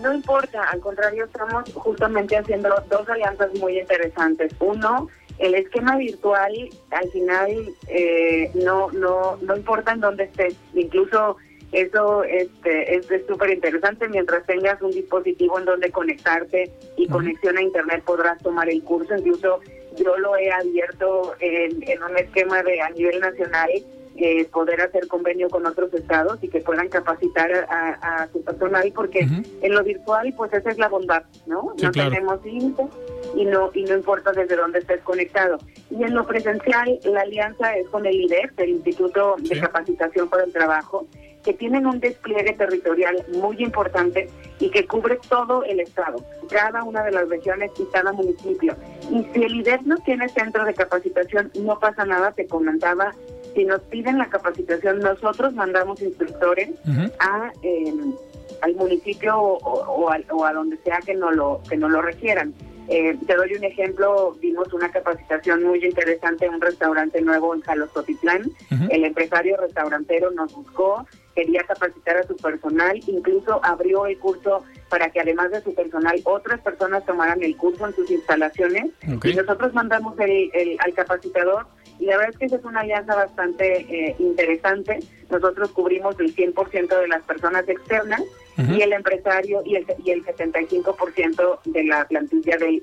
No 0.00 0.14
importa, 0.14 0.62
al 0.70 0.80
contrario, 0.80 1.26
estamos 1.26 1.64
justamente 1.74 2.38
haciendo 2.38 2.70
dos 2.88 3.06
alianzas 3.08 3.50
muy 3.58 3.78
interesantes. 3.78 4.54
Uno, 4.58 5.08
el 5.40 5.54
esquema 5.54 5.96
virtual, 5.96 6.52
al 6.90 7.10
final, 7.10 7.50
eh, 7.88 8.50
no, 8.54 8.90
no, 8.92 9.38
no 9.40 9.56
importa 9.56 9.92
en 9.92 10.00
dónde 10.00 10.24
estés. 10.24 10.54
Incluso 10.74 11.38
eso 11.72 12.24
este, 12.24 12.96
es 12.96 13.06
súper 13.26 13.50
interesante. 13.50 14.06
Mientras 14.08 14.44
tengas 14.46 14.80
un 14.82 14.90
dispositivo 14.90 15.58
en 15.58 15.64
donde 15.64 15.90
conectarte 15.90 16.70
y 16.96 17.08
conexión 17.08 17.56
a 17.56 17.62
Internet 17.62 18.02
podrás 18.04 18.38
tomar 18.42 18.68
el 18.68 18.82
curso. 18.82 19.16
Incluso 19.16 19.60
yo 19.96 20.18
lo 20.18 20.36
he 20.36 20.50
abierto 20.50 21.34
en, 21.40 22.02
un 22.02 22.16
esquema 22.18 22.62
de 22.62 22.80
a 22.82 22.90
nivel 22.90 23.20
nacional 23.20 23.70
eh, 24.16 24.44
poder 24.46 24.80
hacer 24.80 25.06
convenio 25.08 25.48
con 25.48 25.66
otros 25.66 25.92
estados 25.94 26.38
y 26.42 26.48
que 26.48 26.60
puedan 26.60 26.88
capacitar 26.88 27.66
a, 27.70 28.28
su 28.32 28.42
personal 28.42 28.92
porque 28.94 29.20
en 29.20 29.74
lo 29.74 29.82
virtual 29.82 30.34
pues 30.36 30.52
esa 30.52 30.70
es 30.70 30.78
la 30.78 30.88
bondad, 30.88 31.22
¿no? 31.46 31.74
no 31.80 31.90
tenemos 31.90 32.44
límites 32.44 32.86
y 33.34 33.44
no 33.44 33.70
y 33.72 33.84
no 33.84 33.94
importa 33.94 34.32
desde 34.32 34.56
dónde 34.56 34.80
estés 34.80 35.00
conectado. 35.02 35.58
Y 35.90 36.02
en 36.02 36.14
lo 36.14 36.26
presencial 36.26 36.98
la 37.04 37.22
alianza 37.22 37.76
es 37.76 37.88
con 37.88 38.04
el 38.06 38.14
IDEF, 38.14 38.58
el 38.58 38.70
Instituto 38.70 39.36
de 39.38 39.60
Capacitación 39.60 40.28
para 40.28 40.44
el 40.44 40.52
Trabajo, 40.52 41.06
que 41.44 41.54
tienen 41.54 41.86
un 41.86 42.00
despliegue 42.00 42.52
territorial 42.52 43.24
muy 43.34 43.62
importante 43.62 44.28
y 44.58 44.70
que 44.70 44.86
cubre 44.86 45.18
todo 45.28 45.64
el 45.64 45.80
estado, 45.80 46.22
cada 46.50 46.84
una 46.84 47.02
de 47.02 47.12
las 47.12 47.28
regiones 47.28 47.70
y 47.78 47.84
cada 47.86 48.12
municipio. 48.12 48.76
Y 49.10 49.24
si 49.32 49.42
el 49.42 49.56
IDEF 49.56 49.82
no 49.82 49.96
tiene 49.98 50.28
centro 50.28 50.64
de 50.64 50.74
capacitación, 50.74 51.50
no 51.54 51.78
pasa 51.78 52.04
nada, 52.04 52.32
te 52.32 52.46
comentaba, 52.46 53.14
si 53.54 53.64
nos 53.64 53.80
piden 53.82 54.18
la 54.18 54.28
capacitación, 54.28 55.00
nosotros 55.00 55.54
mandamos 55.54 56.00
instructores 56.02 56.70
a 57.18 57.52
em, 57.62 58.14
al 58.62 58.74
municipio 58.74 59.36
o, 59.38 60.10
a, 60.10 60.52
donde 60.52 60.76
sea 60.78 60.98
que 61.04 61.14
no 61.14 61.30
lo 61.30 61.60
que 61.68 61.76
no 61.76 61.88
lo 61.88 62.02
requieran. 62.02 62.54
Eh, 62.88 63.16
te 63.24 63.36
doy 63.36 63.54
un 63.54 63.62
ejemplo, 63.62 64.36
vimos 64.40 64.72
una 64.72 64.90
capacitación 64.90 65.62
muy 65.62 65.84
interesante 65.84 66.46
en 66.46 66.54
un 66.54 66.60
restaurante 66.60 67.20
nuevo 67.22 67.54
en 67.54 67.60
Jalostotitlán. 67.60 68.50
El 68.90 69.04
empresario 69.04 69.56
restaurantero 69.58 70.32
nos 70.32 70.52
buscó, 70.52 71.06
quería 71.36 71.62
capacitar 71.62 72.16
a 72.16 72.24
su 72.24 72.36
personal, 72.36 73.00
incluso 73.06 73.60
abrió 73.62 74.06
el 74.06 74.18
curso 74.18 74.64
para 74.88 75.08
que 75.10 75.20
además 75.20 75.52
de 75.52 75.62
su 75.62 75.72
personal 75.72 76.20
otras 76.24 76.60
personas 76.62 77.06
tomaran 77.06 77.40
el 77.44 77.56
curso 77.56 77.86
en 77.86 77.94
sus 77.94 78.10
instalaciones. 78.10 78.86
Y 79.22 79.34
nosotros 79.34 79.72
mandamos 79.72 80.18
el, 80.18 80.76
al 80.80 80.92
capacitador 80.92 81.66
y 82.00 82.06
la 82.06 82.16
verdad 82.16 82.30
es 82.32 82.38
que 82.38 82.46
esa 82.46 82.56
es 82.56 82.64
una 82.64 82.80
alianza 82.80 83.14
bastante 83.14 83.80
eh, 83.88 84.16
interesante. 84.18 85.00
Nosotros 85.30 85.70
cubrimos 85.70 86.18
el 86.18 86.34
100% 86.34 87.00
de 87.00 87.08
las 87.08 87.22
personas 87.22 87.68
externas 87.68 88.22
y 88.56 88.82
el 88.82 88.92
empresario 88.92 89.62
y 89.64 89.76
el, 89.76 89.86
y 90.04 90.10
el 90.10 90.22
75% 90.22 91.60
de 91.64 91.84
la 91.84 92.06
plantilla 92.06 92.58
del, 92.58 92.82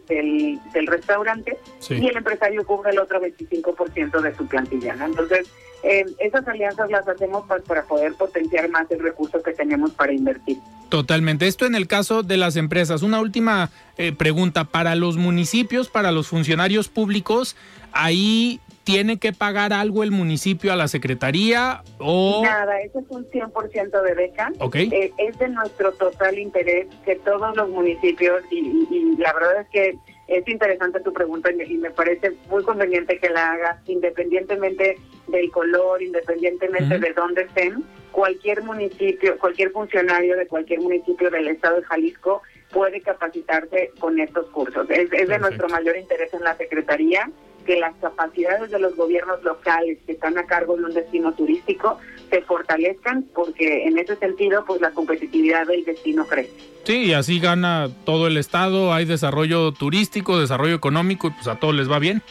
del, 0.73 0.87
restaurante 0.87 1.55
y 1.89 2.07
el 2.07 2.17
empresario 2.17 2.65
cubre 2.65 2.91
el 2.91 2.99
otro 2.99 3.21
25% 3.21 4.21
de 4.21 4.35
su 4.35 4.47
plantilla. 4.47 4.95
Entonces, 4.99 5.47
eh, 5.83 6.05
esas 6.19 6.47
alianzas 6.47 6.89
las 6.89 7.07
hacemos 7.07 7.45
para 7.67 7.83
poder 7.83 8.13
potenciar 8.15 8.67
más 8.69 8.89
el 8.89 8.99
recurso 8.99 9.43
que 9.43 9.53
tenemos 9.53 9.91
para 9.91 10.13
invertir. 10.13 10.57
Totalmente. 10.89 11.47
Esto 11.47 11.65
en 11.65 11.75
el 11.75 11.87
caso 11.87 12.23
de 12.23 12.37
las 12.37 12.55
empresas. 12.55 13.03
Una 13.03 13.19
última 13.19 13.69
eh, 13.97 14.13
pregunta. 14.13 14.63
Para 14.63 14.95
los 14.95 15.17
municipios, 15.17 15.89
para 15.89 16.11
los 16.11 16.27
funcionarios 16.27 16.87
públicos, 16.87 17.55
ahí 17.91 18.61
¿Tiene 18.87 19.19
que 19.19 19.33
pagar 19.33 19.73
algo 19.73 20.01
el 20.01 20.11
municipio 20.11 20.71
a 20.71 20.77
la 20.77 20.87
secretaría 20.87 21.83
o...? 21.99 22.41
Nada, 22.41 22.79
eso 22.79 22.99
es 22.99 23.05
un 23.09 23.29
100% 23.29 24.01
de 24.01 24.13
beca. 24.13 24.49
Eh, 24.75 25.11
es 25.17 25.37
de 25.37 25.49
nuestro 25.49 25.91
total 25.91 26.39
interés 26.39 26.87
que 27.03 27.17
todos 27.17 27.53
los 27.57 27.67
municipios, 27.67 28.41
y, 28.49 29.17
la 29.17 29.33
verdad 29.33 29.59
es 29.59 29.67
que 29.71 29.97
es 30.29 30.47
interesante 30.47 31.01
tu 31.01 31.11
pregunta 31.11 31.51
y 31.51 31.77
me 31.77 31.91
parece 31.91 32.37
muy 32.49 32.63
conveniente 32.63 33.19
que 33.19 33.29
la 33.29 33.51
hagas 33.51 33.77
independientemente 33.89 34.95
del 35.27 35.51
color, 35.51 36.01
independientemente 36.01 36.97
de 36.97 37.11
dónde 37.11 37.41
estén. 37.41 37.83
Cualquier 38.13 38.63
municipio, 38.63 39.37
cualquier 39.37 39.71
funcionario 39.71 40.37
de 40.37 40.47
cualquier 40.47 40.79
municipio 40.79 41.29
del 41.29 41.49
estado 41.49 41.81
de 41.81 41.83
Jalisco 41.83 42.41
puede 42.71 43.01
capacitarse 43.01 43.91
con 43.99 44.17
estos 44.17 44.49
cursos. 44.51 44.89
Es, 44.89 45.11
es 45.11 45.27
de 45.27 45.39
nuestro 45.39 45.67
mayor 45.67 45.97
interés 45.97 46.33
en 46.33 46.43
la 46.45 46.55
Secretaría 46.55 47.29
que 47.67 47.77
las 47.77 47.93
capacidades 47.97 48.71
de 48.71 48.79
los 48.79 48.95
gobiernos 48.95 49.43
locales 49.43 49.99
que 50.05 50.13
están 50.13 50.37
a 50.37 50.45
cargo 50.45 50.77
de 50.77 50.85
un 50.85 50.93
destino 50.93 51.33
turístico 51.33 51.99
se 52.31 52.41
fortalezcan 52.41 53.25
porque 53.35 53.85
en 53.87 53.99
ese 53.99 54.15
sentido 54.15 54.63
pues 54.65 54.81
la 54.81 54.91
competitividad 54.91 55.67
del 55.67 55.83
destino 55.83 56.25
crece. 56.25 56.51
Sí, 56.85 57.07
y 57.07 57.13
así 57.13 57.39
gana 57.39 57.89
todo 58.05 58.27
el 58.27 58.37
estado, 58.37 58.93
hay 58.93 59.03
desarrollo 59.03 59.73
turístico, 59.73 60.39
desarrollo 60.39 60.75
económico 60.75 61.27
y 61.27 61.31
pues 61.31 61.47
a 61.47 61.59
todos 61.59 61.75
les 61.75 61.91
va 61.91 61.99
bien. 61.99 62.23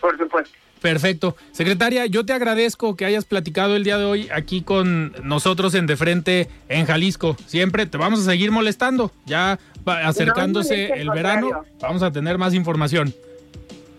Por 0.00 0.18
supuesto. 0.18 0.50
Perfecto. 0.80 1.36
Secretaria, 1.52 2.06
yo 2.06 2.24
te 2.24 2.32
agradezco 2.32 2.96
que 2.96 3.04
hayas 3.04 3.24
platicado 3.24 3.76
el 3.76 3.84
día 3.84 3.98
de 3.98 4.04
hoy 4.04 4.28
aquí 4.32 4.62
con 4.62 5.12
nosotros 5.22 5.74
en 5.74 5.86
De 5.86 5.96
Frente 5.96 6.48
en 6.68 6.86
Jalisco. 6.86 7.36
Siempre 7.46 7.86
te 7.86 7.98
vamos 7.98 8.20
a 8.20 8.24
seguir 8.24 8.50
molestando. 8.50 9.12
Ya 9.26 9.58
acercándose 9.84 10.92
el 11.00 11.10
verano, 11.10 11.64
vamos 11.80 12.02
a 12.02 12.12
tener 12.12 12.38
más 12.38 12.54
información. 12.54 13.14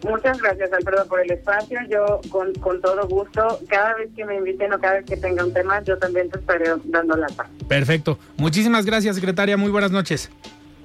Muchas 0.04 0.42
gracias, 0.42 0.72
Alfredo, 0.72 1.06
por 1.08 1.20
el 1.20 1.32
espacio. 1.32 1.80
Yo, 1.90 2.22
con, 2.30 2.54
con 2.56 2.82
todo 2.82 3.08
gusto, 3.08 3.60
cada 3.68 3.96
vez 3.96 4.10
que 4.16 4.26
me 4.26 4.36
inviten 4.36 4.72
o 4.74 4.80
cada 4.80 4.96
vez 4.96 5.06
que 5.06 5.18
tenga 5.18 5.44
un 5.44 5.54
tema, 5.54 5.84
yo 5.84 5.98
también 5.98 6.30
te 6.30 6.40
estaré 6.40 6.72
dando 6.86 7.18
la 7.18 7.28
paz. 7.28 7.48
Perfecto. 7.68 8.18
Muchísimas 8.38 8.86
gracias, 8.86 9.16
secretaria. 9.16 9.58
Muy 9.58 9.72
buenas 9.72 9.92
noches. 9.92 10.30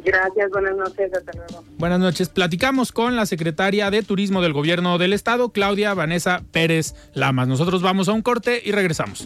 Gracias, 0.04 0.50
buenas 0.50 0.76
noches, 0.76 1.10
hasta 1.14 1.32
luego. 1.32 1.64
Buenas 1.78 1.98
noches. 1.98 2.28
Platicamos 2.28 2.92
con 2.92 3.16
la 3.16 3.24
secretaria 3.24 3.90
de 3.90 4.02
Turismo 4.02 4.42
del 4.42 4.52
Gobierno 4.52 4.98
del 4.98 5.14
Estado, 5.14 5.50
Claudia 5.50 5.94
Vanessa 5.94 6.42
Pérez 6.52 6.94
Lamas. 7.14 7.48
Nosotros 7.48 7.80
vamos 7.80 8.08
a 8.08 8.12
un 8.12 8.20
corte 8.20 8.60
y 8.62 8.72
regresamos. 8.72 9.24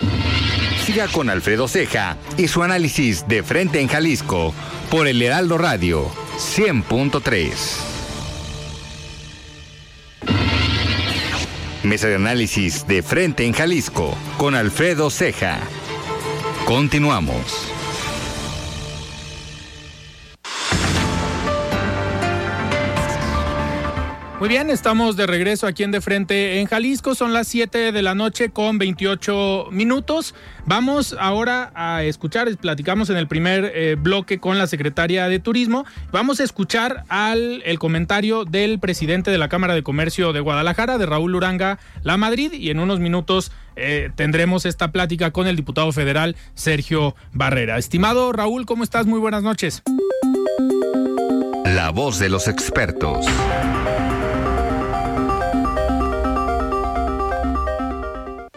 Siga 0.85 1.09
con 1.09 1.31
Alfredo 1.31 1.67
Ceja 1.67 2.17
y 2.37 2.49
su 2.49 2.63
análisis 2.63 3.27
de 3.27 3.43
frente 3.43 3.81
en 3.81 3.89
Jalisco 3.89 4.55
por 4.91 5.09
el 5.09 5.21
Heraldo 5.21 5.59
Radio 5.59 6.07
100.3. 6.37 7.98
Mesa 11.83 12.09
de 12.09 12.17
análisis 12.17 12.87
de 12.87 13.03
frente 13.03 13.47
en 13.47 13.53
Jalisco 13.53 14.17
con 14.37 14.55
Alfredo 14.55 15.11
Ceja. 15.11 15.61
Continuamos. 16.67 17.78
Muy 24.39 24.49
bien, 24.49 24.71
estamos 24.71 25.17
de 25.17 25.27
regreso 25.27 25.67
aquí 25.67 25.83
en 25.83 25.91
De 25.91 26.01
Frente 26.01 26.61
en 26.61 26.67
Jalisco. 26.67 27.17
Son 27.17 27.33
las 27.33 27.49
7 27.49 27.91
de 27.91 28.03
la 28.03 28.15
noche 28.15 28.51
con 28.51 28.79
28 28.79 29.67
minutos. 29.73 30.33
Vamos 30.65 31.17
ahora 31.19 31.73
a 31.75 32.05
escuchar, 32.05 32.49
platicamos 32.57 33.11
en 33.11 33.17
el 33.17 33.27
primer 33.27 33.73
eh, 33.75 33.97
bloque 33.99 34.39
con 34.39 34.57
la 34.57 34.69
secretaria 34.69 35.29
de 35.29 35.41
Turismo. 35.41 35.87
Vamos 36.13 36.39
a 36.39 36.45
escuchar 36.45 37.03
al, 37.09 37.63
el 37.65 37.81
comentario 37.81 38.45
del 38.45 38.79
presidente 38.79 39.33
de 39.33 39.39
la 39.39 39.49
Cámara 39.49 39.75
de 39.75 39.83
Comercio 39.83 40.33
de 40.33 40.39
Guadalajara, 40.39 40.99
de 40.99 41.07
Raúl 41.07 41.35
Uranga 41.35 41.81
La 42.05 42.17
Madrid, 42.17 42.53
y 42.53 42.71
en 42.71 42.79
unos 42.79 43.01
minutos 43.01 43.51
eh, 43.75 44.11
tendremos 44.15 44.67
esta 44.67 44.93
plática 44.93 45.33
con 45.33 45.49
el 45.49 45.57
diputado 45.57 45.91
federal 45.91 46.37
Sergio 46.55 47.17
Barrera. 47.33 47.77
Estimado 47.77 48.31
Raúl, 48.31 48.67
¿cómo 48.67 48.85
estás? 48.85 49.05
Muy 49.05 49.19
buenas 49.19 49.43
noches. 49.43 49.83
La 51.65 51.91
voz 51.91 52.21
de 52.21 52.29
los 52.29 52.47
expertos. 52.47 53.27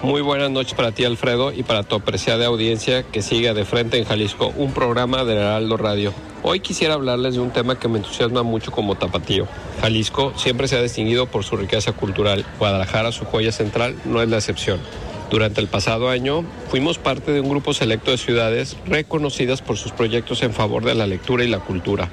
Muy 0.03 0.21
buenas 0.21 0.49
noches 0.49 0.73
para 0.73 0.91
ti, 0.91 1.05
Alfredo, 1.05 1.53
y 1.53 1.61
para 1.61 1.83
tu 1.83 1.93
apreciada 1.93 2.47
audiencia 2.47 3.03
que 3.03 3.21
sigue 3.21 3.53
de 3.53 3.65
frente 3.65 3.99
en 3.99 4.05
Jalisco, 4.05 4.51
un 4.57 4.73
programa 4.73 5.23
de 5.25 5.35
Heraldo 5.35 5.77
Radio. 5.77 6.11
Hoy 6.41 6.59
quisiera 6.59 6.95
hablarles 6.95 7.35
de 7.35 7.39
un 7.39 7.51
tema 7.51 7.77
que 7.77 7.87
me 7.87 7.99
entusiasma 7.99 8.41
mucho 8.41 8.71
como 8.71 8.95
tapatío. 8.95 9.47
Jalisco 9.79 10.33
siempre 10.35 10.67
se 10.67 10.75
ha 10.75 10.81
distinguido 10.81 11.27
por 11.27 11.43
su 11.43 11.55
riqueza 11.55 11.91
cultural. 11.91 12.43
Guadalajara, 12.57 13.11
su 13.11 13.25
joya 13.25 13.51
central, 13.51 13.95
no 14.03 14.23
es 14.23 14.29
la 14.29 14.37
excepción. 14.37 14.79
Durante 15.29 15.61
el 15.61 15.67
pasado 15.67 16.09
año 16.09 16.43
fuimos 16.69 16.97
parte 16.97 17.31
de 17.31 17.39
un 17.39 17.49
grupo 17.49 17.75
selecto 17.75 18.09
de 18.09 18.17
ciudades 18.17 18.77
reconocidas 18.87 19.61
por 19.61 19.77
sus 19.77 19.91
proyectos 19.91 20.41
en 20.41 20.51
favor 20.51 20.83
de 20.83 20.95
la 20.95 21.05
lectura 21.05 21.43
y 21.43 21.47
la 21.47 21.59
cultura. 21.59 22.09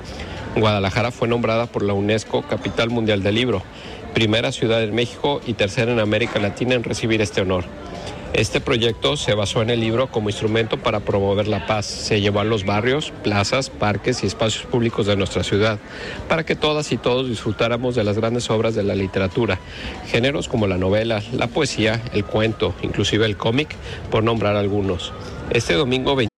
Guadalajara 0.56 1.10
fue 1.10 1.26
nombrada 1.26 1.66
por 1.66 1.82
la 1.82 1.94
UNESCO 1.94 2.42
Capital 2.42 2.90
Mundial 2.90 3.22
del 3.22 3.34
Libro 3.34 3.62
primera 4.14 4.52
ciudad 4.52 4.82
en 4.82 4.94
México 4.94 5.40
y 5.46 5.54
tercera 5.54 5.92
en 5.92 6.00
América 6.00 6.38
Latina 6.38 6.74
en 6.74 6.84
recibir 6.84 7.20
este 7.22 7.40
honor. 7.40 7.64
Este 8.34 8.60
proyecto 8.60 9.16
se 9.16 9.34
basó 9.34 9.62
en 9.62 9.70
el 9.70 9.80
libro 9.80 10.08
como 10.08 10.28
instrumento 10.28 10.76
para 10.76 11.00
promover 11.00 11.48
la 11.48 11.66
paz. 11.66 11.86
Se 11.86 12.20
llevó 12.20 12.40
a 12.40 12.44
los 12.44 12.64
barrios, 12.66 13.10
plazas, 13.24 13.70
parques 13.70 14.22
y 14.22 14.26
espacios 14.26 14.66
públicos 14.66 15.06
de 15.06 15.16
nuestra 15.16 15.42
ciudad 15.42 15.78
para 16.28 16.44
que 16.44 16.54
todas 16.54 16.92
y 16.92 16.98
todos 16.98 17.28
disfrutáramos 17.28 17.94
de 17.94 18.04
las 18.04 18.18
grandes 18.18 18.50
obras 18.50 18.74
de 18.74 18.82
la 18.82 18.94
literatura, 18.94 19.58
géneros 20.06 20.46
como 20.46 20.66
la 20.66 20.76
novela, 20.76 21.22
la 21.32 21.46
poesía, 21.46 22.02
el 22.12 22.24
cuento, 22.24 22.74
inclusive 22.82 23.24
el 23.24 23.38
cómic, 23.38 23.74
por 24.10 24.22
nombrar 24.22 24.56
algunos. 24.56 25.12
Este 25.50 25.72
domingo 25.72 26.14
20 26.14 26.37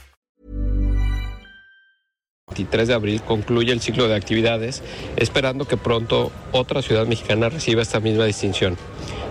23 2.61 2.87
de 2.87 2.93
abril 2.93 3.21
concluye 3.21 3.71
el 3.71 3.81
ciclo 3.81 4.07
de 4.07 4.15
actividades, 4.15 4.83
esperando 5.17 5.65
que 5.65 5.77
pronto 5.77 6.31
otra 6.51 6.81
ciudad 6.81 7.07
mexicana 7.07 7.49
reciba 7.49 7.81
esta 7.81 7.99
misma 7.99 8.25
distinción. 8.25 8.77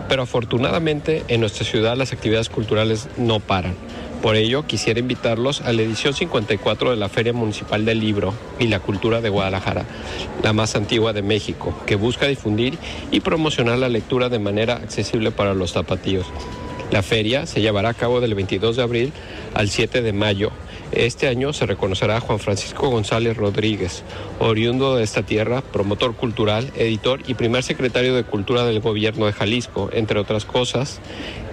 Pero 0.08 0.22
afortunadamente 0.22 1.22
en 1.28 1.40
nuestra 1.40 1.64
ciudad 1.64 1.96
las 1.96 2.12
actividades 2.12 2.48
culturales 2.48 3.08
no 3.16 3.38
paran. 3.38 3.74
Por 4.20 4.36
ello 4.36 4.66
quisiera 4.66 5.00
invitarlos 5.00 5.62
a 5.62 5.72
la 5.72 5.82
edición 5.82 6.12
54 6.12 6.90
de 6.90 6.96
la 6.96 7.08
Feria 7.08 7.32
Municipal 7.32 7.84
del 7.84 8.00
Libro 8.00 8.34
y 8.58 8.66
la 8.66 8.80
Cultura 8.80 9.20
de 9.20 9.30
Guadalajara, 9.30 9.84
la 10.42 10.52
más 10.52 10.74
antigua 10.74 11.12
de 11.12 11.22
México, 11.22 11.74
que 11.86 11.94
busca 11.94 12.26
difundir 12.26 12.76
y 13.10 13.20
promocionar 13.20 13.78
la 13.78 13.88
lectura 13.88 14.28
de 14.28 14.40
manera 14.40 14.74
accesible 14.74 15.30
para 15.30 15.54
los 15.54 15.72
zapatillos. 15.72 16.26
La 16.90 17.02
feria 17.02 17.46
se 17.46 17.60
llevará 17.60 17.90
a 17.90 17.94
cabo 17.94 18.20
del 18.20 18.34
22 18.34 18.76
de 18.76 18.82
abril 18.82 19.12
al 19.54 19.70
7 19.70 20.02
de 20.02 20.12
mayo 20.12 20.50
este 20.92 21.28
año 21.28 21.52
se 21.52 21.66
reconocerá 21.66 22.16
a 22.16 22.20
Juan 22.20 22.38
Francisco 22.38 22.88
González 22.88 23.36
Rodríguez, 23.36 24.02
oriundo 24.38 24.96
de 24.96 25.04
esta 25.04 25.22
tierra, 25.22 25.60
promotor 25.60 26.14
cultural, 26.14 26.72
editor 26.76 27.20
y 27.26 27.34
primer 27.34 27.62
secretario 27.62 28.14
de 28.14 28.24
Cultura 28.24 28.64
del 28.64 28.80
Gobierno 28.80 29.26
de 29.26 29.32
Jalisco, 29.32 29.90
entre 29.92 30.18
otras 30.18 30.44
cosas, 30.44 31.00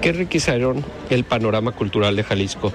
que 0.02 0.10
enriquecieron 0.10 0.84
el 1.10 1.24
panorama 1.24 1.72
cultural 1.72 2.16
de 2.16 2.24
Jalisco. 2.24 2.74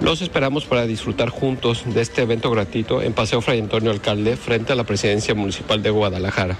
Los 0.00 0.22
esperamos 0.22 0.64
para 0.64 0.86
disfrutar 0.86 1.28
juntos 1.28 1.82
de 1.86 2.00
este 2.00 2.22
evento 2.22 2.50
gratuito 2.50 3.02
en 3.02 3.12
Paseo 3.12 3.40
Fray 3.40 3.60
Antonio 3.60 3.90
Alcalde 3.90 4.36
frente 4.36 4.72
a 4.72 4.76
la 4.76 4.84
Presidencia 4.84 5.34
Municipal 5.34 5.82
de 5.82 5.90
Guadalajara. 5.90 6.56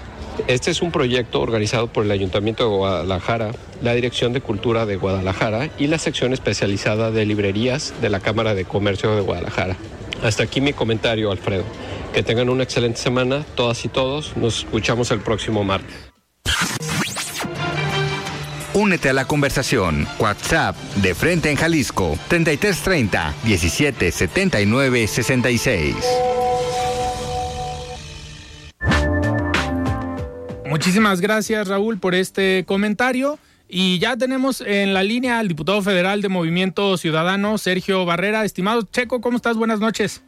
Este 0.47 0.71
es 0.71 0.81
un 0.81 0.91
proyecto 0.91 1.41
organizado 1.41 1.87
por 1.87 2.05
el 2.05 2.11
Ayuntamiento 2.11 2.63
de 2.63 2.75
Guadalajara, 2.75 3.51
la 3.81 3.93
Dirección 3.93 4.33
de 4.33 4.41
Cultura 4.41 4.85
de 4.85 4.95
Guadalajara 4.95 5.69
y 5.77 5.87
la 5.87 5.97
sección 5.97 6.33
especializada 6.33 7.11
de 7.11 7.25
librerías 7.25 7.93
de 8.01 8.09
la 8.09 8.19
Cámara 8.19 8.55
de 8.55 8.65
Comercio 8.65 9.15
de 9.15 9.21
Guadalajara. 9.21 9.75
Hasta 10.23 10.43
aquí 10.43 10.61
mi 10.61 10.73
comentario, 10.73 11.31
Alfredo. 11.31 11.63
Que 12.13 12.23
tengan 12.23 12.49
una 12.49 12.63
excelente 12.63 12.99
semana, 12.99 13.45
todas 13.55 13.85
y 13.85 13.87
todos. 13.89 14.35
Nos 14.35 14.59
escuchamos 14.59 15.11
el 15.11 15.21
próximo 15.21 15.63
martes. 15.63 15.95
Únete 18.73 19.09
a 19.09 19.13
la 19.13 19.25
conversación. 19.25 20.07
WhatsApp 20.19 20.75
de 20.95 21.13
Frente 21.13 21.51
en 21.51 21.57
Jalisco 21.57 22.17
3330 22.27 23.33
1779 23.43 25.07
66. 25.07 25.95
Muchísimas 30.79 31.19
gracias 31.19 31.67
Raúl 31.67 31.99
por 31.99 32.15
este 32.15 32.63
comentario. 32.65 33.37
Y 33.67 33.99
ya 33.99 34.15
tenemos 34.15 34.61
en 34.61 34.93
la 34.93 35.03
línea 35.03 35.39
al 35.39 35.49
diputado 35.49 35.81
federal 35.81 36.21
de 36.21 36.29
Movimiento 36.29 36.95
Ciudadano, 36.95 37.57
Sergio 37.57 38.05
Barrera. 38.05 38.45
Estimado 38.45 38.83
Checo, 38.83 39.19
¿cómo 39.19 39.35
estás? 39.35 39.57
Buenas 39.57 39.81
noches. 39.81 40.23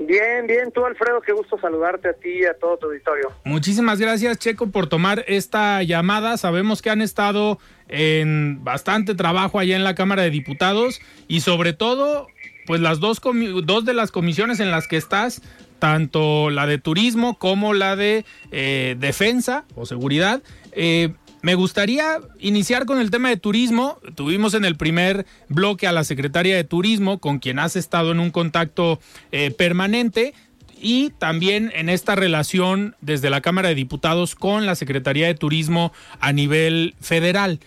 Bien, 0.00 0.46
bien, 0.46 0.72
tú 0.72 0.86
Alfredo, 0.86 1.20
qué 1.20 1.32
gusto 1.32 1.58
saludarte 1.60 2.08
a 2.08 2.12
ti 2.14 2.30
y 2.30 2.44
a 2.46 2.54
todo 2.54 2.78
tu 2.78 2.86
auditorio. 2.86 3.30
Muchísimas 3.44 4.00
gracias 4.00 4.38
Checo 4.38 4.70
por 4.70 4.86
tomar 4.88 5.22
esta 5.28 5.82
llamada. 5.82 6.38
Sabemos 6.38 6.80
que 6.80 6.88
han 6.88 7.02
estado 7.02 7.58
en 7.88 8.64
bastante 8.64 9.14
trabajo 9.14 9.58
allá 9.58 9.76
en 9.76 9.84
la 9.84 9.94
Cámara 9.94 10.22
de 10.22 10.30
Diputados 10.30 11.02
y 11.28 11.40
sobre 11.40 11.74
todo, 11.74 12.26
pues 12.66 12.80
las 12.80 13.00
dos, 13.00 13.20
dos 13.64 13.84
de 13.84 13.92
las 13.92 14.12
comisiones 14.12 14.60
en 14.60 14.70
las 14.70 14.88
que 14.88 14.96
estás 14.96 15.42
tanto 15.80 16.50
la 16.50 16.66
de 16.66 16.78
turismo 16.78 17.36
como 17.36 17.74
la 17.74 17.96
de 17.96 18.24
eh, 18.52 18.96
defensa 19.00 19.64
o 19.74 19.86
seguridad. 19.86 20.42
Eh, 20.72 21.12
me 21.42 21.54
gustaría 21.54 22.18
iniciar 22.38 22.84
con 22.84 23.00
el 23.00 23.10
tema 23.10 23.30
de 23.30 23.38
turismo. 23.38 23.98
Tuvimos 24.14 24.54
en 24.54 24.64
el 24.64 24.76
primer 24.76 25.26
bloque 25.48 25.86
a 25.86 25.92
la 25.92 26.04
secretaria 26.04 26.54
de 26.54 26.64
turismo, 26.64 27.18
con 27.18 27.38
quien 27.38 27.58
has 27.58 27.76
estado 27.76 28.12
en 28.12 28.20
un 28.20 28.30
contacto 28.30 29.00
eh, 29.32 29.50
permanente, 29.50 30.34
y 30.82 31.10
también 31.18 31.72
en 31.74 31.88
esta 31.88 32.14
relación 32.14 32.96
desde 33.00 33.30
la 33.30 33.40
Cámara 33.40 33.68
de 33.68 33.74
Diputados 33.74 34.34
con 34.34 34.64
la 34.64 34.74
Secretaría 34.74 35.26
de 35.26 35.34
Turismo 35.34 35.92
a 36.20 36.32
nivel 36.32 36.94
federal. 37.00 37.60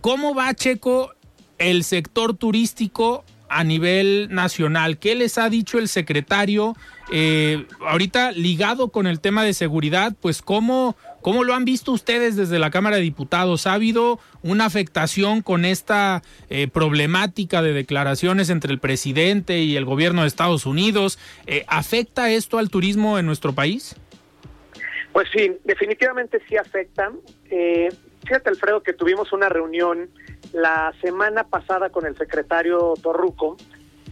¿Cómo 0.00 0.34
va, 0.34 0.54
Checo, 0.54 1.12
el 1.58 1.84
sector 1.84 2.36
turístico 2.36 3.24
a 3.48 3.64
nivel 3.64 4.28
nacional? 4.30 4.98
¿Qué 4.98 5.14
les 5.14 5.38
ha 5.38 5.48
dicho 5.48 5.78
el 5.78 5.88
secretario? 5.88 6.76
Eh, 7.10 7.66
ahorita 7.80 8.32
ligado 8.32 8.90
con 8.90 9.06
el 9.06 9.20
tema 9.20 9.44
de 9.44 9.54
seguridad, 9.54 10.14
pues 10.20 10.42
cómo, 10.42 10.96
cómo 11.22 11.44
lo 11.44 11.54
han 11.54 11.64
visto 11.64 11.92
ustedes 11.92 12.36
desde 12.36 12.58
la 12.58 12.70
Cámara 12.70 12.96
de 12.96 13.02
Diputados. 13.02 13.66
¿Ha 13.66 13.74
habido 13.74 14.20
una 14.42 14.66
afectación 14.66 15.42
con 15.42 15.64
esta 15.64 16.22
eh, 16.50 16.68
problemática 16.68 17.62
de 17.62 17.72
declaraciones 17.72 18.50
entre 18.50 18.72
el 18.72 18.78
presidente 18.78 19.60
y 19.60 19.76
el 19.76 19.84
gobierno 19.84 20.22
de 20.22 20.28
Estados 20.28 20.66
Unidos? 20.66 21.18
Eh, 21.46 21.64
¿Afecta 21.68 22.30
esto 22.30 22.58
al 22.58 22.70
turismo 22.70 23.18
en 23.18 23.26
nuestro 23.26 23.54
país? 23.54 23.96
Pues 25.12 25.28
sí, 25.34 25.56
definitivamente 25.64 26.40
sí 26.48 26.56
afectan. 26.56 27.18
Eh, 27.50 27.88
fíjate, 28.24 28.50
Alfredo, 28.50 28.82
que 28.82 28.92
tuvimos 28.92 29.32
una 29.32 29.48
reunión 29.48 30.10
la 30.52 30.92
semana 31.00 31.44
pasada 31.44 31.90
con 31.90 32.06
el 32.06 32.16
secretario 32.16 32.94
Torruco, 33.02 33.56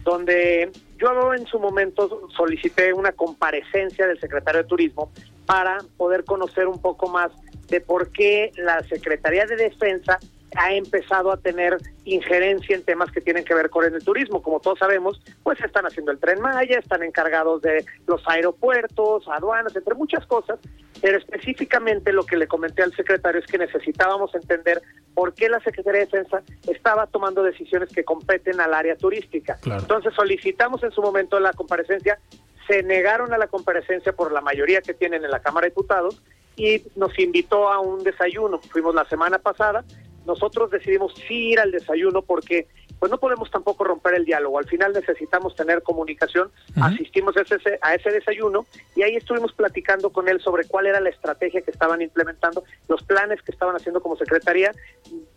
donde 0.03 0.71
yo 0.97 1.33
en 1.33 1.45
su 1.47 1.59
momento 1.59 2.29
solicité 2.35 2.93
una 2.93 3.11
comparecencia 3.11 4.07
del 4.07 4.19
secretario 4.19 4.63
de 4.63 4.67
Turismo 4.67 5.11
para 5.45 5.77
poder 5.97 6.23
conocer 6.23 6.67
un 6.67 6.81
poco 6.81 7.07
más 7.09 7.31
de 7.67 7.81
por 7.81 8.11
qué 8.11 8.51
la 8.55 8.81
Secretaría 8.83 9.45
de 9.45 9.55
Defensa 9.55 10.19
ha 10.55 10.73
empezado 10.73 11.31
a 11.31 11.37
tener 11.37 11.77
injerencia 12.05 12.75
en 12.75 12.83
temas 12.83 13.11
que 13.11 13.21
tienen 13.21 13.43
que 13.43 13.53
ver 13.53 13.69
con 13.69 13.85
el 13.85 14.03
turismo. 14.03 14.41
Como 14.41 14.59
todos 14.59 14.79
sabemos, 14.79 15.21
pues 15.43 15.59
están 15.61 15.85
haciendo 15.85 16.11
el 16.11 16.19
tren 16.19 16.39
Maya, 16.39 16.79
están 16.79 17.03
encargados 17.03 17.61
de 17.61 17.85
los 18.07 18.21
aeropuertos, 18.27 19.27
aduanas, 19.27 19.75
entre 19.75 19.95
muchas 19.95 20.25
cosas, 20.25 20.59
pero 21.01 21.17
específicamente 21.17 22.11
lo 22.13 22.25
que 22.25 22.37
le 22.37 22.47
comenté 22.47 22.83
al 22.83 22.95
secretario 22.95 23.39
es 23.41 23.47
que 23.47 23.57
necesitábamos 23.57 24.33
entender 24.35 24.81
por 25.13 25.33
qué 25.33 25.49
la 25.49 25.59
Secretaría 25.59 26.01
de 26.01 26.05
Defensa 26.05 26.41
estaba 26.67 27.07
tomando 27.07 27.43
decisiones 27.43 27.89
que 27.89 28.03
competen 28.03 28.61
al 28.61 28.73
área 28.73 28.95
turística. 28.95 29.57
Entonces 29.65 30.13
solicitamos 30.13 30.83
en 30.83 30.91
su 30.91 31.01
momento 31.01 31.39
la 31.39 31.53
comparecencia, 31.53 32.19
se 32.67 32.83
negaron 32.83 33.33
a 33.33 33.37
la 33.37 33.47
comparecencia 33.47 34.13
por 34.13 34.31
la 34.31 34.41
mayoría 34.41 34.81
que 34.81 34.93
tienen 34.93 35.23
en 35.23 35.31
la 35.31 35.41
Cámara 35.41 35.65
de 35.65 35.71
Diputados 35.71 36.21
y 36.55 36.83
nos 36.95 37.17
invitó 37.19 37.69
a 37.69 37.79
un 37.79 38.03
desayuno. 38.03 38.59
Fuimos 38.59 38.93
la 38.93 39.05
semana 39.05 39.39
pasada, 39.39 39.85
nosotros 40.25 40.69
decidimos 40.69 41.13
sí 41.27 41.51
ir 41.51 41.59
al 41.59 41.71
desayuno 41.71 42.21
porque 42.21 42.67
pues 42.99 43.11
no 43.11 43.19
podemos 43.19 43.49
tampoco 43.51 43.83
romper 43.83 44.15
el 44.15 44.25
diálogo. 44.25 44.59
Al 44.59 44.67
final 44.67 44.93
necesitamos 44.93 45.55
tener 45.55 45.83
comunicación. 45.83 46.51
Asistimos 46.81 47.35
a 47.37 47.41
ese, 47.41 47.57
a 47.81 47.95
ese 47.95 48.11
desayuno 48.11 48.65
y 48.95 49.03
ahí 49.03 49.15
estuvimos 49.15 49.53
platicando 49.53 50.11
con 50.11 50.27
él 50.27 50.41
sobre 50.41 50.65
cuál 50.67 50.87
era 50.87 50.99
la 50.99 51.09
estrategia 51.09 51.61
que 51.61 51.71
estaban 51.71 52.01
implementando, 52.01 52.63
los 52.87 53.03
planes 53.03 53.41
que 53.41 53.51
estaban 53.51 53.75
haciendo 53.75 54.01
como 54.01 54.15
secretaría. 54.15 54.71